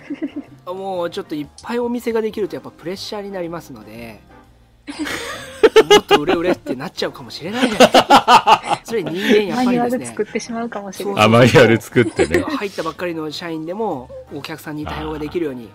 [0.66, 4.22] ーもうちょっといっぱいお店ができるとやっぱプレッシャーになりますので
[5.82, 8.82] もっと売れ売れってなっちゃうかもしれないじゃないですか。
[8.84, 11.26] それ人間やっマニュアルぱりですね作ってしまうかもしれない。
[11.26, 12.42] あマニュアル作ってね。
[12.42, 15.70] 入ったばっかりの社員でもお客さんに対応ができるように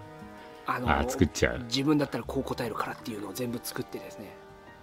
[0.66, 1.60] あのあ作っちゃう。
[1.64, 4.36] 自分だったらこう答えるからっていうのを全部作ってですね。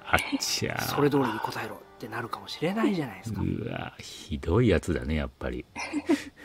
[0.08, 3.42] あっちゃそれ通りに答えろってなるかもしれないじゃないですか。
[3.42, 5.66] うわひどいやつだねやっぱり。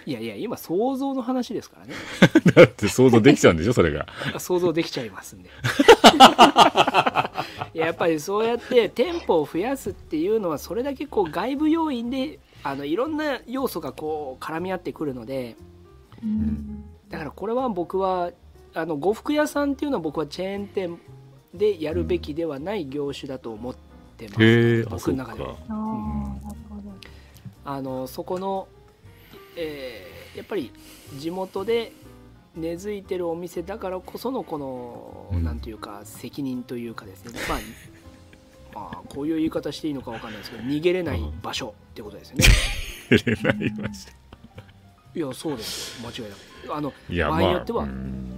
[0.06, 1.94] いやいや今想像の話ですからね。
[2.56, 4.06] だって想像できちゃうんでしょそれが。
[4.38, 5.50] 想像できちゃいますんで。
[7.74, 15.56] い ややっぱりそうやって店舗を増やすっていうのはそれだけこう外部要因であのいろんな要素がこう絡み合ってくるので
[16.22, 18.30] うんだからこれは僕は
[18.74, 20.98] あの呉服屋さんっていうのは僕はチェーン店
[21.52, 23.89] でやるべきではない業種だと思って
[24.28, 25.56] ます、へえ僕の中では。
[25.68, 26.92] あーなるほど。
[27.64, 28.68] あのそこの、
[29.56, 30.72] えーやっぱり
[31.18, 31.92] 地元で
[32.56, 35.44] 根付いてるお店だからこそのこの、うん。
[35.44, 37.58] なんていうか責任というかですね、まあ、
[38.90, 42.44] まあこういう言い方していいのかわかんないですけど逃げれない場所ってことですよね、
[43.10, 43.90] 入れな
[45.12, 46.00] いやそうです。
[46.02, 46.76] よ間違いなく。
[46.76, 47.88] あの場合によっては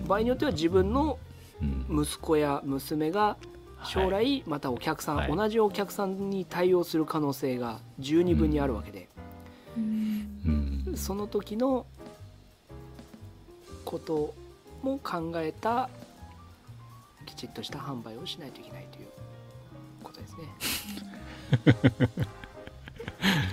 [0.06, 1.18] 場合によっては自分の
[1.60, 2.02] うん。
[2.02, 3.36] 息子や娘が
[3.84, 5.36] 将来またお客さん、はい。
[5.36, 9.08] 同じお客さんに対応する可能性が十二分にあるわけで、
[9.76, 10.84] うん。
[10.86, 10.96] うん。
[10.96, 11.86] その時の
[13.84, 14.34] こと
[14.82, 15.88] も考えた
[17.26, 19.06] きちっとした販売をしないといけないという
[20.02, 20.48] ことですね。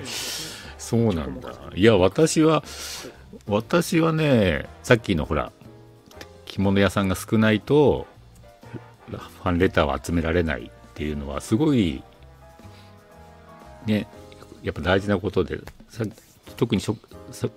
[0.77, 1.53] そうなんだ。
[1.75, 2.63] いや私は
[3.47, 5.51] 私はねさっきのほら
[6.45, 8.07] 着物屋さんが少ないと
[9.17, 12.03] ファンレターを集められないっていうのはすごい
[13.85, 14.07] ね
[14.61, 15.59] やっぱ大事なことで
[15.89, 16.03] さ
[16.57, 16.81] 特に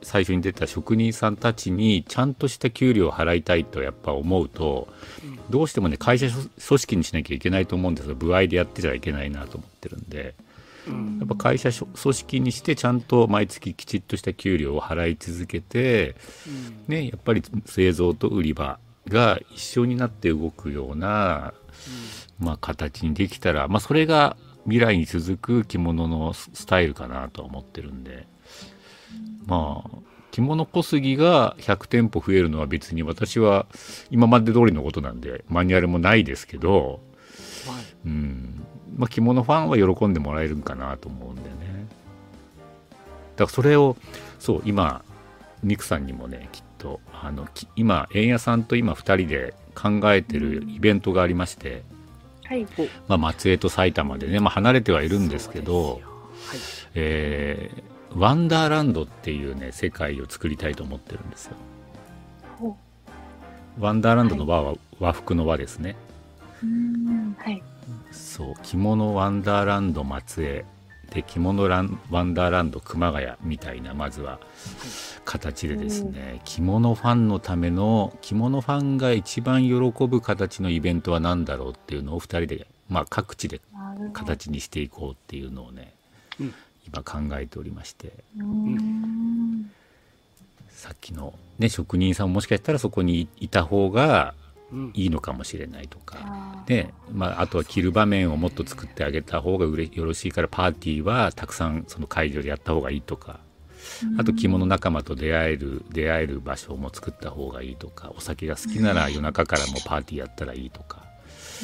[0.02, 4.88] 最初に出た職人さんたちにちゃんとした給料を払いたいとやっぱ思うと
[5.24, 10.34] うんどうしてもね会社組織にしなきゃいけないと思うんですよ部合でやってちゃいけないなと思ってるんで。
[10.86, 16.16] うんやっぱ会社組織にしてちゃんと毎月きちっとした給料を払い続けて、
[16.48, 21.54] うんね、やっぱり製造と売り場が一緒になって動くような、
[22.38, 28.26] まあ、形にできたら、まあ、それが未来に続く着物のススタイルかなとは思ってるんで。
[29.46, 33.66] まあ着物小杉が100店舗増えるのは別に私は
[34.10, 37.00] 今まで通りのことなんでマニュアルもないですけど、
[37.66, 37.84] はい。
[38.06, 38.64] うん。
[38.96, 41.86] まあ、着物ファンは喜んでもらえるんかなと思うんでね。
[43.36, 43.96] だからそれを
[44.38, 45.04] そう今
[45.62, 51.82] ミクさんにもねきっとあのき今円谷さんと今2人で考えてるイベントがありまして、
[52.44, 52.66] はい。
[53.08, 56.00] まあ、松江と埼玉でね、まあ、離れてはいるんですけど
[56.34, 61.52] そうですよえーワンダーランドっていうね世界を作りたいと思ってるんですよ
[62.58, 62.76] ほ
[63.80, 65.96] ワンダーランドの和は和服の和ですね
[66.62, 66.66] う。
[66.66, 67.36] うん。
[67.38, 67.62] はい。
[68.10, 70.66] そう着物ワンダーランド松江
[71.12, 74.38] で着物ランワンダーランド熊谷みたいなまずは
[75.24, 79.74] 形でですね、着物ファンのための着物ファンが一番喜
[80.06, 83.60] ぶ形のイベントは何だろうっていうのを2人で、まあ、各地で。
[84.12, 85.92] 形にしていこうっていうのをね、
[86.40, 89.70] うん今考えておりましてうん。
[90.68, 94.41] さっきの、ね、職人さんももしかしたらそこにいた方がうん
[94.94, 96.18] いいのかもしれないとか。
[96.20, 103.40] あーでまあ、あとは着る場面をもっと作ってあげた方がうれよろしいからパーティーはたくさんその会場でやった方がいいとか。
[104.16, 111.02] あと着物仲間と出会える出会える場所も作った方がいいとかお酒が好きなら夜中からもパーティーやったらいいとか。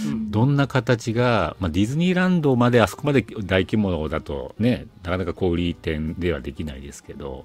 [0.05, 0.30] うん。
[0.30, 7.44] どんな形が、まあ、ディズニーランドまであそこまで大規模だとねなかなか小売店ではできないですけど、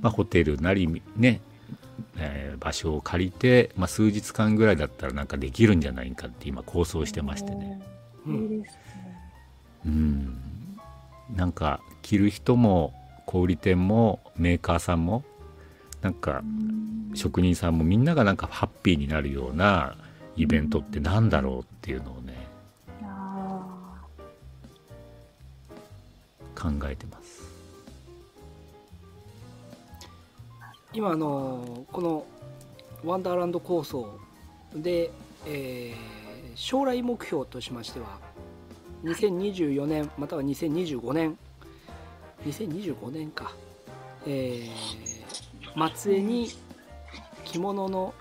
[0.00, 1.40] まあ、ホテルなりね
[2.18, 7.80] えー場所を借りて、まあ、数日間ぐらいだったらなんかできるんじゃないかって今構想してましてね。
[8.26, 8.78] おーいいですね。
[9.86, 10.38] うん、
[11.34, 12.94] なんか着る人も
[13.26, 15.22] 小売店もメーカーさんも
[16.00, 19.96] なんかうん職人さんもみんながなんかハッピーになるような
[20.36, 22.34] イベントってなんだろうっていうのをね
[23.02, 23.96] あ
[26.54, 27.25] 考えてます。
[30.96, 32.26] 今あのこの
[33.04, 34.18] ワンダーランド構想
[34.74, 35.10] で、
[35.46, 36.16] えー
[36.58, 38.18] 将来目標としましては
[39.04, 41.36] 2024年または2025年
[42.46, 43.52] 2025年か、
[44.26, 44.70] えー
[45.74, 46.48] 松江に
[47.44, 48.14] 着物の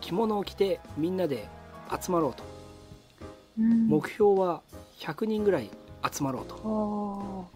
[0.00, 1.48] 着物を着てみんなで
[2.00, 2.44] 集まろうと。
[3.58, 3.88] ーうん。
[3.88, 4.62] 目標は
[5.00, 5.68] 100人ぐらい
[6.08, 6.54] 集まろうと。
[6.54, 7.46] お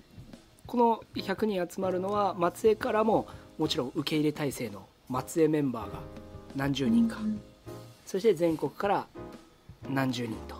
[0.66, 5.98] この100人集まるのは松江からももちろん受け入れ体制の松江メンバーが
[6.56, 7.40] 何十ー人か、うん
[8.04, 9.06] そして全国から
[9.88, 10.56] 何十人と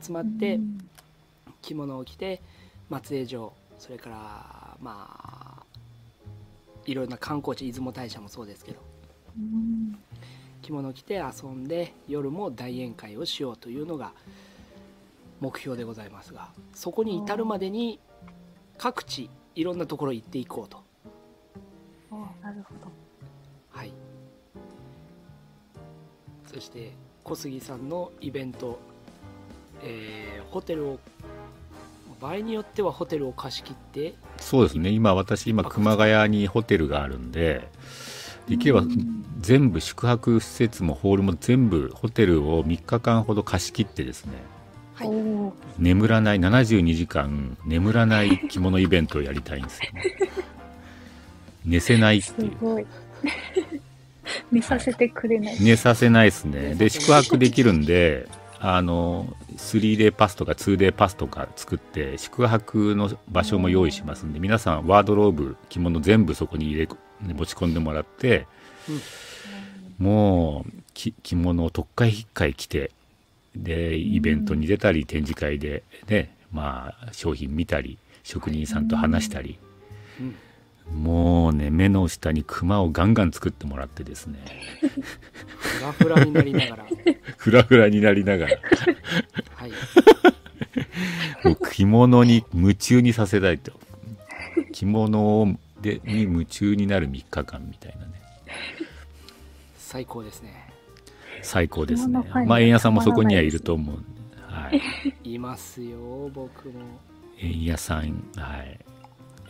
[0.00, 0.88] 集まってうん。
[1.60, 2.40] 着物を着て
[2.90, 5.62] 松江城それからまあ
[6.84, 8.78] いろんな観光地出雲大社もそうですけど。
[9.36, 9.98] うん
[10.62, 14.12] 着物を着て遊んで夜も大宴会をしようというのが
[15.40, 17.98] 目標でございますがそこに至るまでに
[18.78, 20.81] 各地いろんなところ行っていこうと
[26.52, 26.92] そして
[27.24, 28.78] 小杉さんのイベント、
[29.82, 30.98] えーホテルを
[32.20, 34.90] 場合によってはホテルを貸し切ってそうですね。
[34.90, 37.66] 今私今熊谷にホテルがあるんで
[38.48, 38.82] できれば
[39.40, 44.34] 全部宿泊施設もホールも全部ホテルを3日間ほど貸し切ってですね
[44.94, 45.08] はい。
[45.78, 49.92] 眠らない72時間眠らない着物イベントをやりたいんですよ。
[49.92, 50.02] ね
[51.64, 52.48] 寝せないってすい。
[52.48, 52.86] う
[54.50, 54.60] ごい。
[54.60, 55.56] 見させてくれない。
[55.60, 58.28] 寝させないですねで宿泊できるんで
[58.64, 59.26] あの
[59.56, 66.88] 3day パスとか 2day パスとか作って宿泊の場所も用意しますんで皆さんワードローブ着物全部そこに入れ
[67.34, 68.48] 持ち込んでもらって、
[69.98, 72.90] もうき着物を特会引っかい着て
[73.54, 79.58] でイベントに出たり展示会でねまあ商品見たり職人さんと話したり、
[80.20, 80.34] うん
[80.94, 84.38] もうね目の下にクマをガンガン作ってもらってですね。
[85.58, 86.86] フラフラになりながら。
[87.36, 88.58] フラフラになりながら。
[89.54, 89.70] はい。
[91.44, 93.72] もう着物に夢中にさせたいと。
[94.72, 95.48] 着物を
[95.80, 98.12] でに夢中になる3日間みたいなね。
[99.76, 100.70] 最高ですね。
[101.42, 102.20] 最高ですね。
[102.46, 104.06] まあ円屋さんもそこにはいると思うんで、
[104.46, 104.70] は
[105.24, 106.80] い、いますよ僕も。
[107.40, 108.91] 円屋さんはい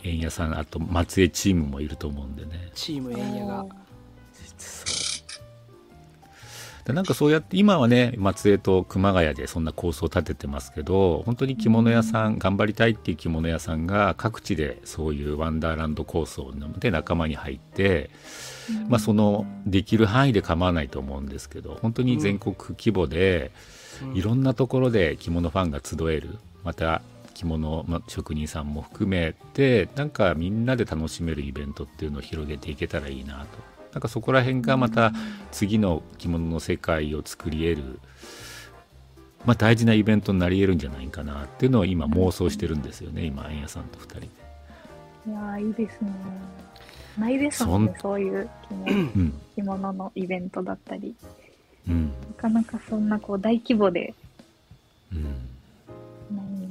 [0.03, 2.69] 円屋さんあと松江チームもいると思うんでね。
[2.73, 3.65] チームエンヤが。
[6.85, 18.09] でなんかそうやって今はね松江と熊谷でそんな構想を立ててますけど本当に着物屋さん頑張りたいっていう着物屋さんが各地でそういうワンダーランド構想で仲間に入って、
[18.89, 23.51] まあ、そのできる範囲で構わないと思うんですけど本当に全国規模で
[24.03, 24.17] うん。
[24.17, 27.01] いろんなところで着物ファンが集えるまた
[27.43, 35.11] 着物ま職人さんも含めてなんかみんなで楽しめるイベントっていうのを広げていけたらいいなとなんかそこら辺がまた
[35.51, 37.99] 次の着物の世界を作り得る、
[39.45, 44.27] まあ、大事なイベントになり得るんじゃないかなっていうのを今妄想してるんですよね今円谷さんと2人で。
[45.25, 46.11] いやーいいですね。
[47.17, 51.15] ないですもんね、そういう着物うん着物のイベントだったり。
[51.87, 54.13] うんなかなかそんなこう大規模で
[55.13, 55.23] うん、
[56.35, 56.62] ないんで、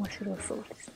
[0.00, 0.90] 面白そうです。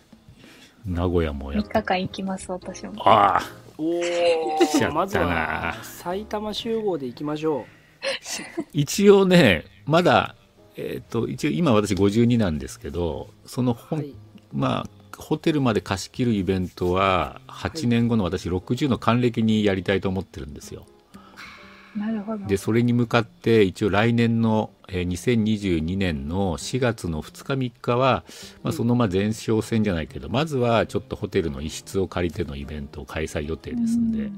[0.86, 2.92] 名古屋もや3っ日間行きます、私も。
[3.08, 3.42] ああ
[3.76, 7.66] お来ちゃったなおまずは埼玉集合で行きましょ
[8.72, 10.36] 一応ねまだ
[10.76, 14.14] えっ、と一応今私52なんですけどそのう、本、はい、
[14.52, 20.86] まあホテルまで貸し切るイベントは8年後の私60の還暦にやりたいと思ってるんですよ。
[21.96, 22.46] なるほど。
[22.46, 28.24] でそれに向かって一応来年の、えー2022年の4月の2日3日は、
[28.62, 34.30] まあ、そのまあ前哨戦じゃないけどまずはちょっとホテルの一室を借りてのイベントを開催予定ですんで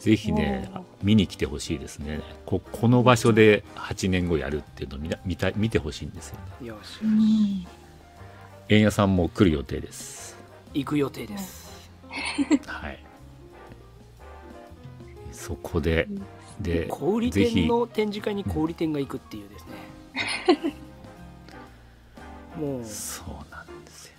[0.00, 0.70] ぜひね
[1.02, 2.20] 見に来てほしいですね。
[2.46, 6.68] ここの場所で8年後やるっていうのを見な見た見てほしいんですよね。
[6.68, 7.66] よしうん。
[8.70, 10.38] 円屋さんも来る予定です。
[10.72, 11.90] 行く予定です。
[12.66, 13.04] はい。
[15.32, 16.08] そこで
[16.60, 20.74] で小売店の展示会に小売店が行くっていうですね。
[22.58, 22.84] もう。
[22.84, 24.12] そうなんですよ。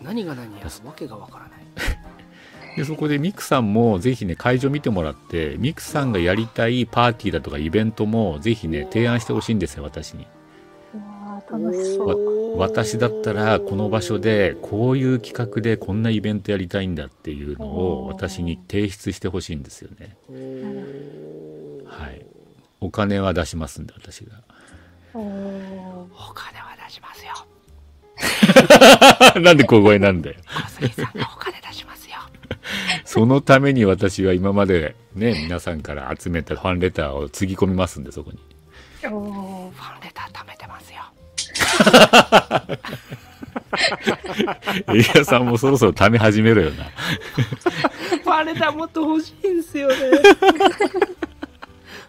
[0.00, 1.66] 何が何やらわけがわからない。
[2.76, 10.26] でそこでミクさんもぜひね会場見てもらってミクさんがやりたいパーティーだとかイベントもぜひね提案してほしいんですよ私に
[11.50, 12.58] 楽しそう。
[12.58, 20.16] 私だったらこの場所でこういう企画でこんなイベントやりたいんだっていうのを私に提出してほしいんですよね。
[21.86, 22.26] はい。
[22.80, 24.42] お金は出しますんで私が。
[25.14, 25.20] お
[26.34, 27.32] 金は出しますよ。
[29.40, 30.36] なんで小声なんだよ。
[30.46, 32.16] 小杉さんがお金出しますよ。
[33.04, 38.38] そのために私は今までね皆さんから集めたファンレターをつぎ込みますんでそこに。
[39.04, 39.70] おー。
[39.70, 40.95] ファンレター貯めてますよ
[44.88, 46.84] エリアさんもそろそろ貯め始めろよな。
[46.84, 49.94] ファンレターもっと欲しいんすよね。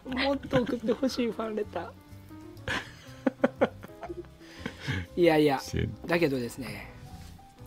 [0.24, 3.70] もっと送ってほしいファンレター。
[5.16, 5.60] いやいや
[6.06, 6.92] だけどですね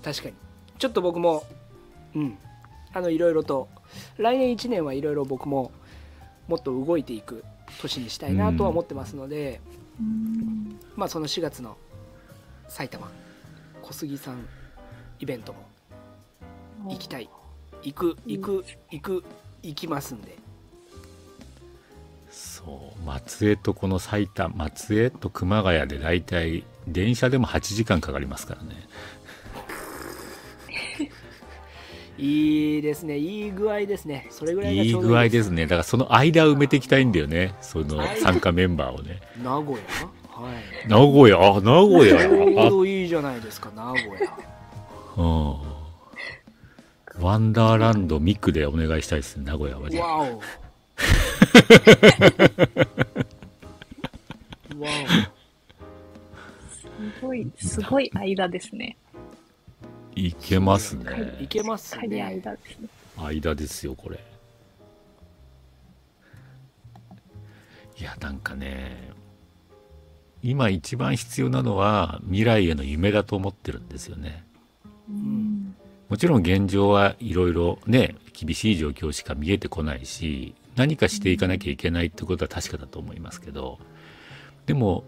[0.02, 0.34] 確かに。
[0.78, 1.44] ちょっと僕も
[2.14, 2.38] うん。
[2.92, 3.68] あのいろいろと
[4.18, 5.70] 来年1年はいろいろ僕も
[6.48, 7.44] もっと動いていく
[7.80, 9.60] 年にしたいなとは思ってますので、
[10.00, 10.80] うん。
[10.96, 11.76] まあその4月の
[12.70, 13.10] 埼玉
[13.82, 14.46] 小杉さん
[15.18, 15.58] イベントも
[16.88, 17.28] 行きたい。
[17.82, 19.24] 行く行く行く
[19.62, 20.38] 行きますんで。
[22.30, 28.76] そう松江とこの埼玉松江と熊谷で大体電車でも8時間かかりますからね。
[32.18, 33.18] いいですね。
[33.18, 34.28] いい具合ですね。
[34.30, 35.64] それぐらいがいいちょうど具合ですね。
[35.64, 37.54] だからその間を埋めていきたいんだよね。
[37.60, 39.20] その参加メンバーをね。
[39.42, 40.19] 名古屋？
[40.40, 40.54] はい。
[40.88, 41.36] 名古屋？
[41.56, 44.30] あ名古ちょ屋うどいいじゃないですか名古屋。
[44.30, 44.38] あ
[45.18, 45.70] うん。
[47.22, 50.00] ワンダーランドミクでお願いしたいですね名古屋はね。
[50.00, 50.40] わお。
[54.80, 54.88] わ
[56.70, 56.88] す
[57.20, 58.96] ごい、すごい間ですね。
[60.14, 62.22] いけますおねいけますね。
[62.22, 62.88] 間ですね。
[63.18, 64.18] 間ですよこれ。
[67.98, 69.10] いやなんかね
[70.42, 74.44] 今一番必要なのは未来への夢だと思ってるんですよね
[75.08, 75.74] うん。
[76.08, 83.78] もちろん現状はいろいろね厳しい状況しか見えてこないし何かしていかなきゃいけないってことは確かだと思いますけど
[84.66, 85.04] でも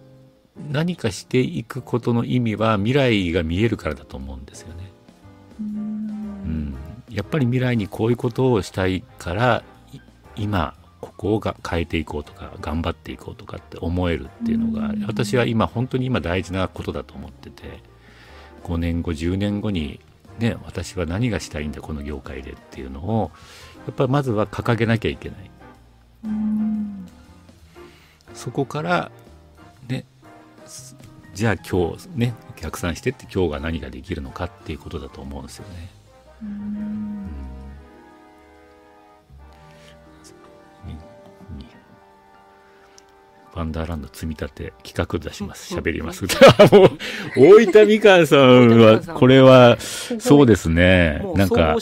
[0.70, 4.90] 何かしていくことの意味は未来が見えるからだと思うんですよね。
[5.60, 5.64] う。
[5.64, 5.70] うん
[6.72, 6.76] ん、
[7.10, 9.98] やっぱり未来にこういうことをしたいからい
[10.36, 17.82] 今ここをが変えていこうとか頑張っていこうとかって思えるっていうのがうん私は今本当に今大事なことだと思ってて
[18.62, 20.00] 5年後10年後に
[20.38, 23.32] ね私は何がしたいんだこの業界でっていうのを
[23.84, 25.50] やっぱりまずは掲げなきゃいけない
[26.24, 27.08] うん。
[28.32, 29.10] そこから
[29.88, 30.04] ね
[30.64, 30.96] す
[31.34, 35.90] じゃあ今日ね逆算してって今日が何ができるのかっていうことだと思うんですよね。
[43.62, 45.74] ワンダーランド積み立て企画出します。
[45.74, 46.24] うん喋ります。
[46.74, 46.90] もう、
[47.36, 51.76] 大分みかんさんは、これは、そうですねなんか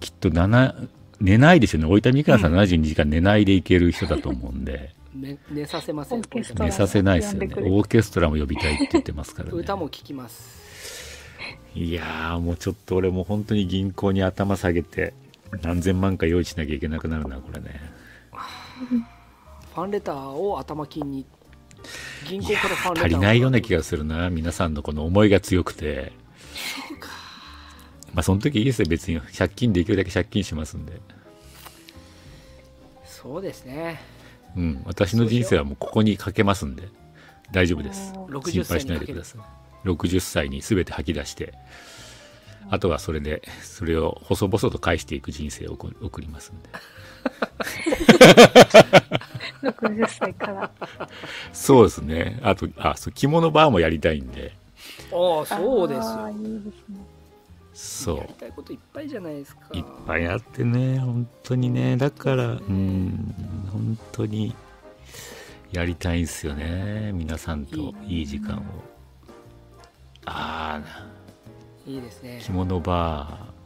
[0.00, 0.88] きっと7、
[1.20, 1.86] 寝ないですよね。
[1.86, 7.48] 大分みかんさん72時間寝ないでいける人だと思うんで、ね寝させません寝させないですよね。
[7.56, 9.58] オーケストラも呼びたいって言ってますからね。
[9.58, 11.18] 歌も聴きます
[11.74, 15.12] いやー、もうちょっと俺も本当に銀行に頭下げて、
[15.62, 17.97] 何千万か用意しなきゃいけなくなるな、これね。
[18.86, 21.26] ファンレターを頭金に
[22.26, 23.14] 銀行からファンレターを。
[23.14, 26.12] 足りないような気がするな皆さんのこの思いが強くて
[28.14, 31.00] まあその時いいですよ別に借金できるだけ借金しますんで。
[33.04, 34.00] そうですね。
[34.56, 34.82] うん。
[34.86, 36.88] 私の人生はもうここにかけますんで。
[37.50, 38.12] 大丈夫です。
[38.12, 39.88] 心配しないでください。
[39.88, 41.54] 60歳に全て吐き出して。
[42.70, 46.68] あとはそれでそれを細々と返していく人生を送送りますんで
[49.62, 50.70] 60歳 から。
[51.52, 52.38] そうですね。
[52.42, 54.52] あとあそう着物バーもやりたいんで。
[55.12, 56.28] ああそうですよ。
[56.30, 56.96] いいですね。
[57.74, 58.16] そう。
[58.18, 59.62] やりたいこといっぱいじゃないですか。
[59.72, 61.96] いっぱいあってね本当にね。
[61.96, 63.34] だからうん
[63.72, 64.54] 本当に
[65.72, 67.12] やりたいんですよね。
[67.12, 68.62] 皆さんといい時間を。
[70.26, 71.06] ああ
[71.86, 72.38] いいですね。
[72.42, 73.57] 着物バー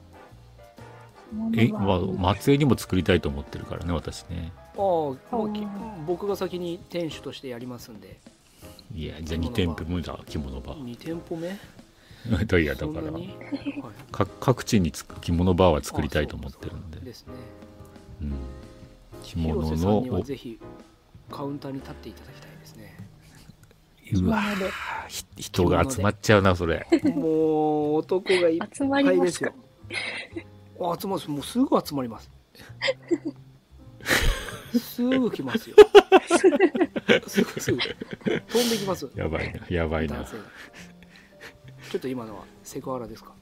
[1.56, 4.52] え、まあ、松江にも作りたいと思ってるからね私ね。
[4.74, 8.18] ああもうきうん僕が先に店主としてやりますんで。
[8.94, 11.58] いやじゃあ2店舗目だ着物バ2店舗目？
[12.28, 13.28] ーいやだからはい。
[14.12, 17.00] か各地につく着物バーは作りたいと思ってるんで。
[17.00, 17.32] ですね。
[18.22, 18.32] うん、
[19.22, 20.60] 着物のぜひ
[21.30, 22.96] カウンターに立っていただきたいですね。
[24.14, 24.42] うわ
[25.36, 26.86] 人が集まっちゃうなそれ。
[27.14, 30.51] もう男がいっ集まりまかぱいですすよあ
[31.00, 32.30] 集まるもうすぐ集まります。
[34.78, 35.76] すぐ来ますよ。
[37.26, 37.78] すぐすぐ。
[37.78, 39.08] 飛んできます。
[39.14, 40.24] やばいなやばいな。
[41.90, 43.34] ちょっと今のはセクハラですか？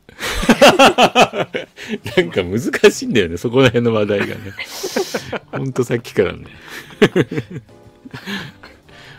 [2.16, 4.34] なんか難しいんだよね、そこら辺の話題がね。
[5.52, 6.46] ほんとさっきからね。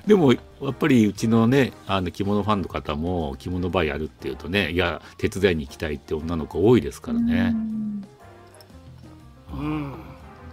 [0.05, 7.55] でも、やっぱりうちのね、あの着物ファンの方も着物バーやるっていうとね、いや、手伝いに行きたいって女の子多いですからね。
[9.53, 9.93] うん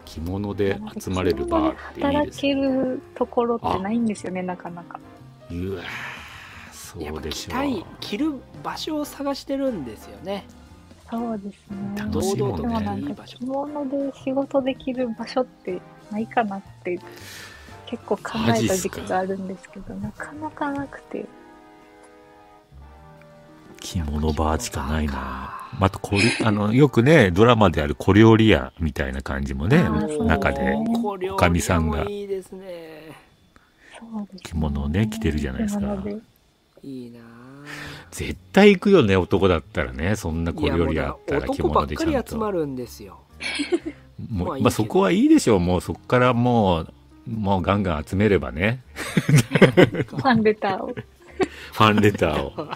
[0.04, 4.98] 着物で集まれるバーっていい働ですけるところってないんですよね、なかなか。
[5.50, 5.84] うわー
[7.04, 7.84] やっぱそうでしょ着たいう。
[8.00, 10.44] 着る場所を探してるんですよね
[11.10, 11.76] そうですね。
[11.96, 15.80] 楽しいもんねでもなんか着物で仕事できる場所って
[16.10, 16.98] ないかなって
[17.89, 21.24] 結構考えた時期があるんですけど、なかなかなくて。
[23.81, 25.55] 着物バーしかないな。
[25.78, 29.82] またこれ、あの、よくね、ドラマである小料理屋みたいな感じもね
[30.20, 30.77] 中で
[31.31, 32.05] おかみさんが。
[34.44, 35.97] 着物をね着てるじゃないですか。
[36.82, 37.20] いいな
[38.10, 40.15] 絶対行くよね、男だったらね。
[40.15, 42.12] そんな小料理あったら着物でちゃんと。
[42.12, 43.20] かり集まるんですよ。
[44.31, 45.60] もう、まあそこはいいでしょう。
[45.60, 46.93] もうそこからもう、
[47.28, 48.82] もうガンガン集めればね。
[50.06, 50.94] ファンレターを。
[51.72, 52.70] ファンレターを。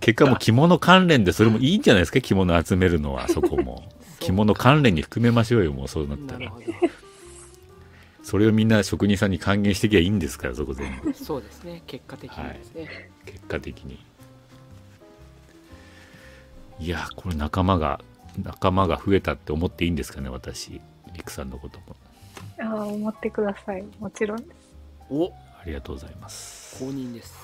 [0.00, 2.20] 結果もう着物関連でそれもいいんじゃないですか？
[2.20, 3.90] 着物集めるのは、そこも。
[4.20, 6.52] 着物関連に含めましょうよ、もうそうなったら
[8.22, 11.14] それをみんな職人さんに還元してきゃいいんですから、そこ全部。
[11.14, 13.98] そうですね結果的にですね、結果的に。
[16.80, 18.00] いや、これ仲間が、
[18.42, 20.80] 仲間が増えたって思っていいんですかね、私。
[21.14, 21.96] りくさんのことも。
[22.60, 23.84] ああ、思ってください。
[23.98, 24.48] もちろんです。
[25.10, 26.78] おありがとうございます。
[26.78, 27.34] 公認です。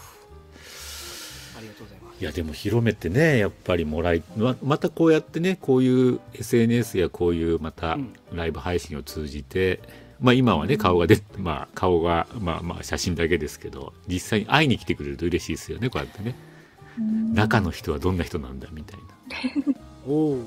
[1.57, 2.21] ありがとうございます。
[2.21, 8.13] いやでも広めてねやっぱりもらいままたこうやってねこういう SNS やこういうまたうん。
[8.33, 9.81] ライブ配信を通じて、
[10.21, 16.35] まあ今はね顔が出まあ顔がまあまあ写真だけですけど実際に会いに来てくれると嬉しいですよねこうやってね。
[17.33, 19.75] 中の人はどんな人なんだみたいな、
[20.07, 20.37] お おう。
[20.39, 20.47] ん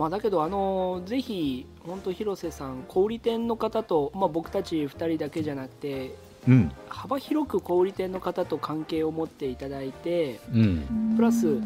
[0.00, 6.14] まあだけどあのぜひ本当広瀬さん小売店の方と、まあ、僕たち2人だけじゃなくて
[6.48, 6.72] うん。
[6.88, 11.14] 幅広く小売店の方と関係を持っていただいてうん。
[11.16, 11.58] プラス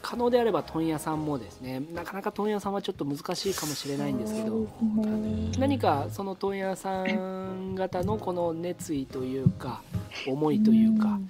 [0.00, 4.66] 可能であれば問屋さんもですねなかなか問屋さんはちょっと難しいかもしれないんですけど
[5.58, 9.82] 何かその問屋さん方のこの熱意というか
[10.26, 11.20] 思いというか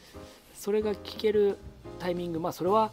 [0.54, 1.58] それが聞ける
[1.98, 2.92] タイミングまあそれは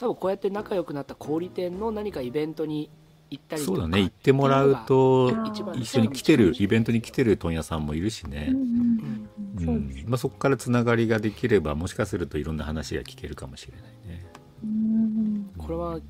[0.00, 2.88] 多分こうやって仲良くなった小売店の何かイベントに
[3.28, 4.00] 行ったりとかそうだね。
[4.00, 5.30] 行ってもらうと
[5.74, 9.28] 一緒に来てるイベントに来てる問屋さんもいるしね、うん
[9.58, 10.08] うそうですん。
[10.08, 14.26] まあ、そこからつながりができればもしかするといろんな話が聞けるかもしれないね。
[14.64, 16.00] うんこれは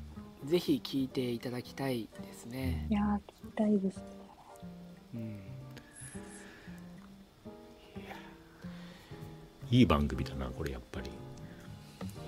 [0.45, 4.03] ぜひ聞いていただきたいですね、いやー聞きたいですね。
[5.15, 5.39] うん、
[9.69, 11.09] いい番組だなこれやっぱり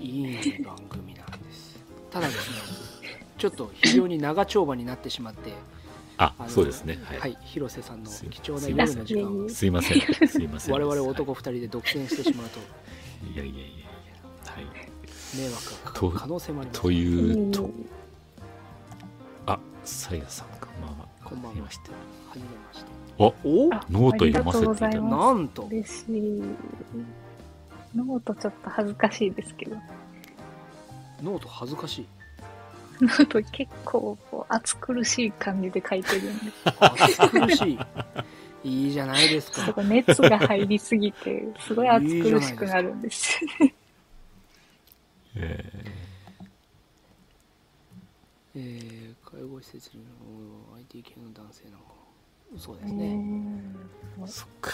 [0.00, 1.78] いい番組なんです。
[2.10, 2.56] ただですね
[3.38, 5.52] ちょっと非常に長丁場になってしまって
[6.16, 6.98] あそうですね。
[7.04, 10.00] はい、はい、広瀬さんのす貴重な夜の時間をすいません。
[10.28, 12.60] すいません我々はい男2人で独占してしまうと。
[13.34, 13.86] いやいやいやいや。
[14.52, 14.64] はい。
[15.36, 16.80] 迷惑がかか可能性もあります。
[16.82, 17.86] というとうん
[19.46, 21.52] あさやさんかまあまあこんばんは。
[21.52, 21.90] はじめまして。
[21.90, 21.96] は
[22.34, 22.94] じめまして。
[23.16, 23.34] お
[23.90, 25.16] ノート読ませていただいてありがとうございます。
[25.16, 26.42] なんと嬉しい。
[27.94, 29.76] ノートちょっと恥ずかしいですけど、
[31.22, 32.06] ノート恥ずかしい。
[33.00, 37.78] ノート結構こう暑苦しい感じで書いてるんで、暑苦しい。
[38.64, 39.74] いいじゃないですちょっか。
[39.74, 43.38] と熱が入りすぎて、すごい暑苦しくなるんです。
[45.36, 45.70] え
[48.56, 50.04] えー、介護施設に
[50.76, 51.86] IT 系の男性なんか
[52.56, 54.26] そうですうね、んー。
[54.26, 54.70] そっか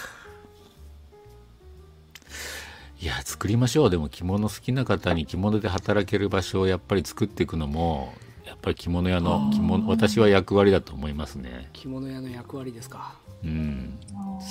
[3.03, 3.91] いや作りましょう。
[3.91, 8.13] でも着物好きな方に着物で働ける場所をやっぱり作っていくのも
[8.45, 11.71] やっぱり着物屋の着物私は役割だと思いますね。
[11.73, 13.15] 着物屋の役割ですか。
[13.43, 13.99] うん。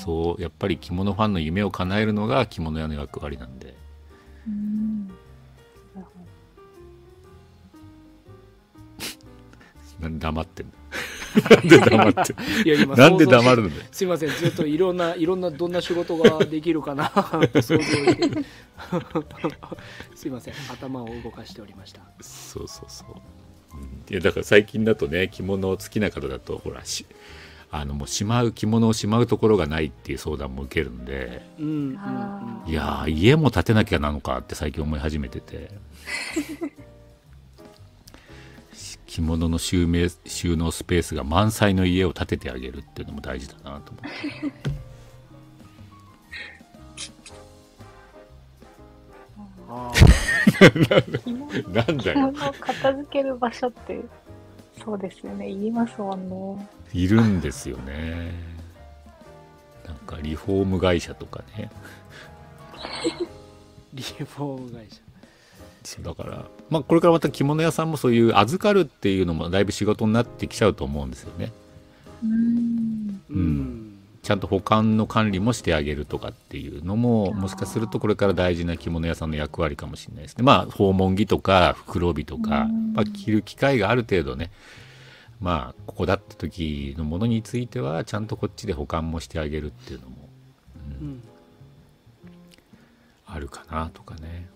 [0.04, 3.76] そうやっぱり着物ファンの夢を叶えるのが着物屋の役割なんで。
[4.48, 5.12] うん。
[10.20, 10.72] 黙ってんの
[11.50, 12.34] なんで黙って。
[12.34, 12.36] ん
[12.66, 14.30] いや今のなんで黙るのすいません。
[14.30, 18.46] ずっといろんないろんなどんな仕事ができるかなと想像して。
[20.16, 20.54] すいません。
[20.72, 22.02] 頭を動かしておりました。
[22.22, 23.84] そうそうそう、うん。
[24.10, 27.06] いやだから最近だとね着物好きな方だとほらし
[27.72, 31.46] あのもうしまう着物をしまうところがないっていう相談も受けるんで。
[31.60, 32.00] うんうん
[32.66, 35.72] いやー家も建てなきゃなのかって最近思い始めてて。
[36.40, 36.70] し
[39.10, 44.04] 着物の収納収納スペースが満載の家を建ててあげるっていうのも大事だなと思っ
[44.62, 44.80] て。
[49.72, 49.92] あ
[51.24, 54.00] 着物なんだ着物を片付ける場所って、
[54.84, 56.70] そうですよね、言いますもんね。
[56.94, 58.32] いるんですよね。
[59.88, 61.72] なんかリフォーム会社とかね。
[62.76, 63.28] ー
[63.92, 65.02] リフォーム会社
[65.84, 71.52] そうだから、まあ、これからまた着物屋さんもそういう預かるっていうのもだいぶ仕事になってきちゃうと思うんですよね。
[72.24, 72.26] う
[73.40, 73.96] ん。
[74.22, 80.44] ちゃんと保管の管理もしてあげるとかっていうのももしかするとこれから大事な着物屋さんの役割かもしれないですね。
[80.44, 82.94] まあ訪問着とか袋帯とか、うん。
[82.94, 84.52] まあ、着る機会がある程度ね
[85.40, 90.16] まあここだった時のものについてはちゃんとこっちで保管もしてあげるっていうのも、
[91.02, 91.08] うん。
[91.08, 91.24] うん。
[93.26, 94.49] あるかなとかね、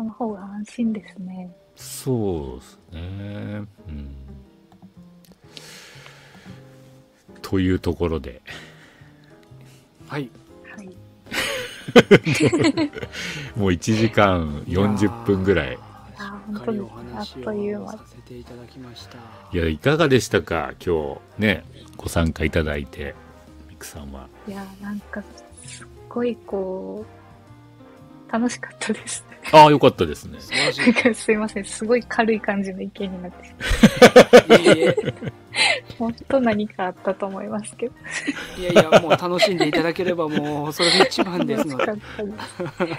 [0.00, 1.54] その方が安心ですね。
[1.76, 3.00] そうですね。
[3.86, 4.16] うん。
[7.42, 8.40] というところで、
[10.08, 10.30] はい
[10.74, 10.86] はい。
[13.58, 15.78] もう1時間40分ぐらい。
[16.16, 17.38] あ、っかりお話
[17.76, 19.18] をさせていただきました
[19.52, 20.72] いやいかがでしたか？
[20.84, 21.64] 今日ね
[21.98, 23.14] ご参加いただいて
[23.68, 25.22] ミクさんはいやなんか
[25.64, 27.04] すっごいこ
[28.28, 30.38] う楽しかったです ああよかったですね。
[30.40, 31.14] 素晴らしい。
[31.14, 31.64] すいません。
[31.64, 33.46] すごい軽い感じの意見になって
[34.54, 34.96] いえいえ
[35.98, 37.94] もっと何かあったと思いますけど。
[38.58, 41.86] いやいやもう楽しんでいただければもうそれが一番ですので。
[41.86, 42.94] 楽しかったで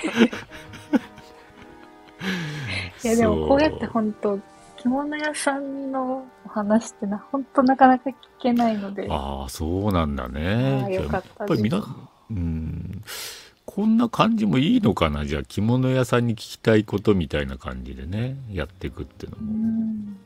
[2.99, 4.39] すいやでもこうやって本当
[4.77, 9.07] 着物屋さんのお話ってな本当なかなか聞けないので。
[9.09, 10.83] ああそうなんだあね。
[10.85, 11.83] あよかったやっぱりみな
[12.29, 13.03] うん
[13.73, 15.25] こんな感じもいいのかな？
[15.25, 20.17] じゃあ着物屋さんに聞きたいことみたいな感じでねやっていくっていうのうも、ん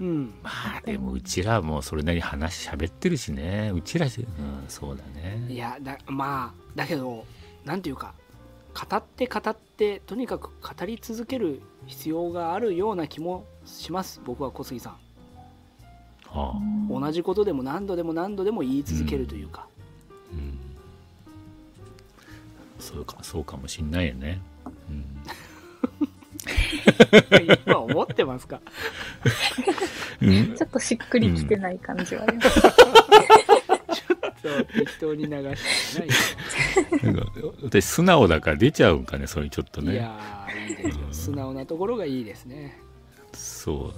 [0.00, 0.34] うん。
[0.42, 3.72] まあでもうちらもそれなりに話しゃべってるしね。
[3.74, 4.26] うちらし、うん、
[4.68, 7.24] そうだいねやだまあだけど
[7.64, 8.12] なんていうか
[8.74, 14.96] 語って語ってとにかく語り続ける必要があるような気もします僕は小杉さん。
[16.28, 16.60] はあ、
[16.90, 19.66] 同じことでも何度でも何度でも言い続けるというか、
[20.32, 20.58] うん、
[22.86, 24.40] そうかそうかもしんないよね、
[24.88, 25.04] うん。
[27.66, 28.60] 今思ってますか？
[30.22, 30.54] うん。
[30.56, 32.68] ちょっとしっくりきてない感じはあります、そ
[34.48, 36.08] う適当に流してない
[37.02, 37.26] なんか
[37.64, 39.94] 私素直だから出ちゃうんかねそれちょっとね。
[39.94, 41.06] いやーいいですよ。
[41.10, 42.78] 素直なところがいいですね。
[43.32, 43.94] そう。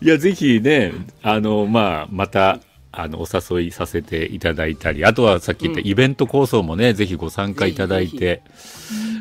[0.04, 0.92] いやぜひね
[1.22, 2.58] あのまあまた
[2.92, 5.86] あのお誘いさせていただいたりあとはさっき言ったうん。
[5.86, 8.42] イベント構想もね、ぜひご参加いただいぜて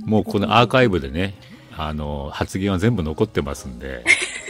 [0.05, 1.35] もうこのアーカイブでね
[1.77, 4.03] あの発言は全部残ってますんで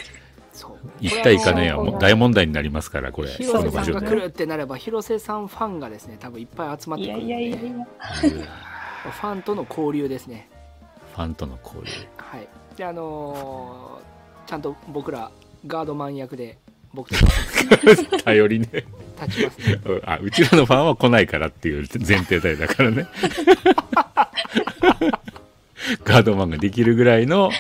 [0.53, 0.71] そう。
[1.01, 3.93] 行った行かないはこれはもう大問題になりますからこれそ広瀬の場所で。
[3.93, 7.25] さんが来るってなれば広瀬さんファンがですね多分いっぱい集まってくるんで。
[7.25, 7.85] いやいやいや
[9.03, 10.49] ファンとの交流ですね。
[11.15, 11.91] ファンとの交流。
[12.17, 12.47] はい。
[12.77, 14.09] であのー
[14.49, 15.29] ちゃんと僕ら
[15.67, 16.57] ガードマン役で
[16.91, 17.17] 僕た
[17.95, 18.67] ち 頼りね
[19.25, 19.79] 立ちますね。
[20.05, 23.07] あうちらのファンは来ないからっていう前提だからね。
[26.03, 27.51] ガードマンができるぐらいの、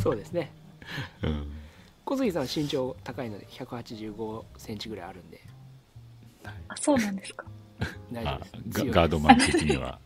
[0.00, 0.50] そうですね。
[1.22, 1.52] うん。
[2.04, 5.40] 小杉さん身長高いので185センチぐらいあるんで。
[6.44, 7.44] あそうなんですか。
[8.12, 8.84] 大丈あ夫です。
[8.86, 9.98] ガガードマン的には。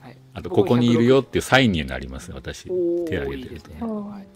[0.00, 0.16] はい。
[0.34, 2.68] あとここにいるよっていうサインになります私。
[2.70, 3.70] お手挙げてると。
[3.70, 4.26] ね、はい、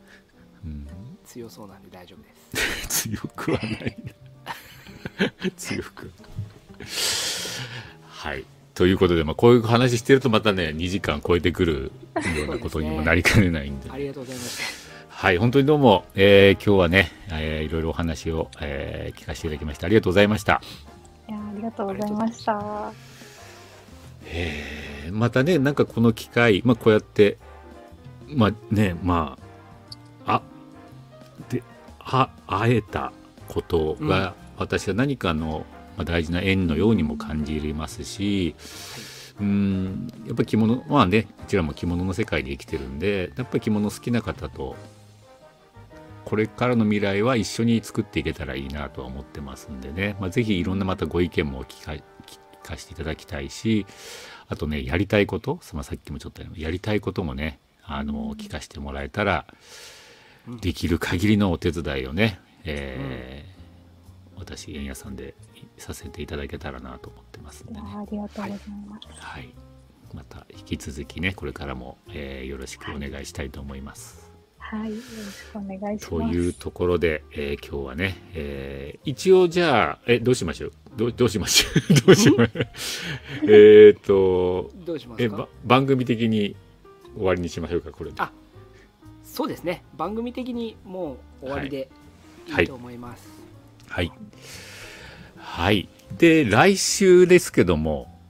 [0.64, 0.88] うん、
[1.24, 2.33] 強そうなんで大丈夫です
[2.88, 3.96] 強くはない。
[5.56, 6.10] 強く。
[8.08, 8.44] はい。
[8.74, 11.92] ということで、まあ、こういう話してるとまたね2時間超えてくる
[12.36, 13.90] ようなことにもなりかねないんで。
[13.90, 14.64] ありがとうございました
[15.08, 15.38] はい。
[15.38, 20.60] 本当にどうも、えー今日はね、えーいろいろお話を、えー聞かせていただきましてありがとうございました。
[21.28, 22.92] いやありがとうございました。
[24.26, 27.36] えーまたねなんかこの機会、まあ、こうやって
[28.26, 29.43] まあねまあ
[32.04, 33.12] あ会えた
[33.48, 35.64] ことが、私は何かの、
[35.96, 38.54] まあ、大事な縁のようにも感じますし、
[39.40, 44.76] うんやっぱり着物まあねうちらも着物の世界で生きてるんでやっぱり着物好きな方と
[46.24, 52.02] これからの未来は一緒に作っていけたらいいなとは思ってますんでね、まあ、ぜひいろんなまたご意見も聞か聞
[52.62, 53.86] かせていただきたいし
[54.48, 59.56] あとねやりたいこと、まあ、さっきもちょっとやりたいこともねあの聞かせてもらえたらうん
[60.60, 63.54] できる限りのお手伝いをね、えー
[64.36, 65.34] 私円屋さんで
[65.78, 67.80] させていただけたらなと思ってますんでね。
[67.82, 68.58] ありがとうございま
[69.00, 69.54] す、はい、
[70.12, 74.30] また引き続きねこれからも、えーよろしくお願いしたいと思います。
[74.58, 75.06] はい、よろし
[75.52, 76.08] くお願いします。
[76.10, 80.72] というところで、えー今日はね、えー一応じゃあえどうしましょう？
[80.96, 82.00] どうどうしましょう？
[82.06, 82.66] どうしましょう？
[83.48, 85.24] えっとどうしますか？
[85.24, 86.56] えば番組的に
[87.14, 88.16] 終わりにしましょうかこれで。
[88.20, 88.30] あ
[89.34, 91.88] そうですね番組的にもう終わりで
[92.48, 93.26] はいいいと思います、
[93.88, 94.12] はい。
[95.36, 95.88] はい。
[96.18, 98.20] で、来週ですけども、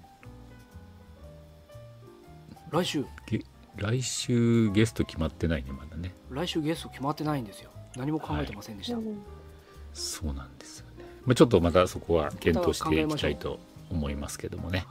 [2.71, 3.41] 来週げ
[3.77, 6.15] 来週ゲスト決まってないね、まだね。
[6.31, 9.19] 来週ゲスト決まってないんですよ何も考えてませんでした、うん
[9.93, 11.05] そうなんですよね。
[11.25, 13.61] まあ、ちょっとまたそこは検討していきたいと
[13.91, 14.87] 思いますけどもね。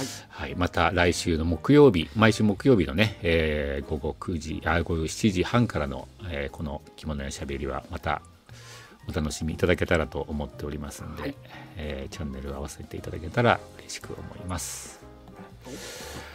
[0.00, 0.54] はいはい。
[0.56, 8.22] また来週の木曜日、毎週木曜日のね、えー午後9時、あ、午後7時半からの、えーこの着物やしゃべりは、また
[9.08, 11.34] お楽しみいただけたらと思っておりますので、はい
[11.76, 15.00] えーチャンネルを合わせていただけたら嬉しく思います。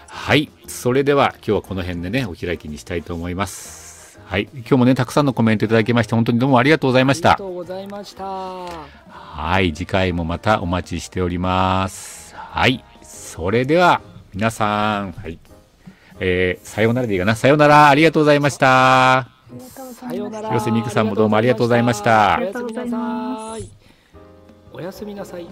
[0.07, 0.49] はい。
[0.67, 4.19] それでは今日はこの辺でね、お開きにしたいと思います。
[4.25, 4.47] はい。
[4.53, 7.51] 今日もね、たくさんのコメントいただきまして、本当にどうもありがとうございましたありがと。
[7.51, 9.73] うございましたはい。
[9.73, 12.33] 次回もまたお待ちしております。
[12.35, 12.83] はい。
[13.35, 13.99] それでは
[14.33, 15.37] 皆さん、はい。
[16.21, 17.35] えー、さようならでいいかな。
[17.35, 17.89] さようなら。
[17.89, 19.27] ありがとうございました。
[19.93, 20.47] さようなら。
[20.47, 22.39] 広瀬美久さんもどうもありがとうございました。
[22.39, 23.69] おやすみなありがとうございさまい
[24.71, 25.47] おやすみなさい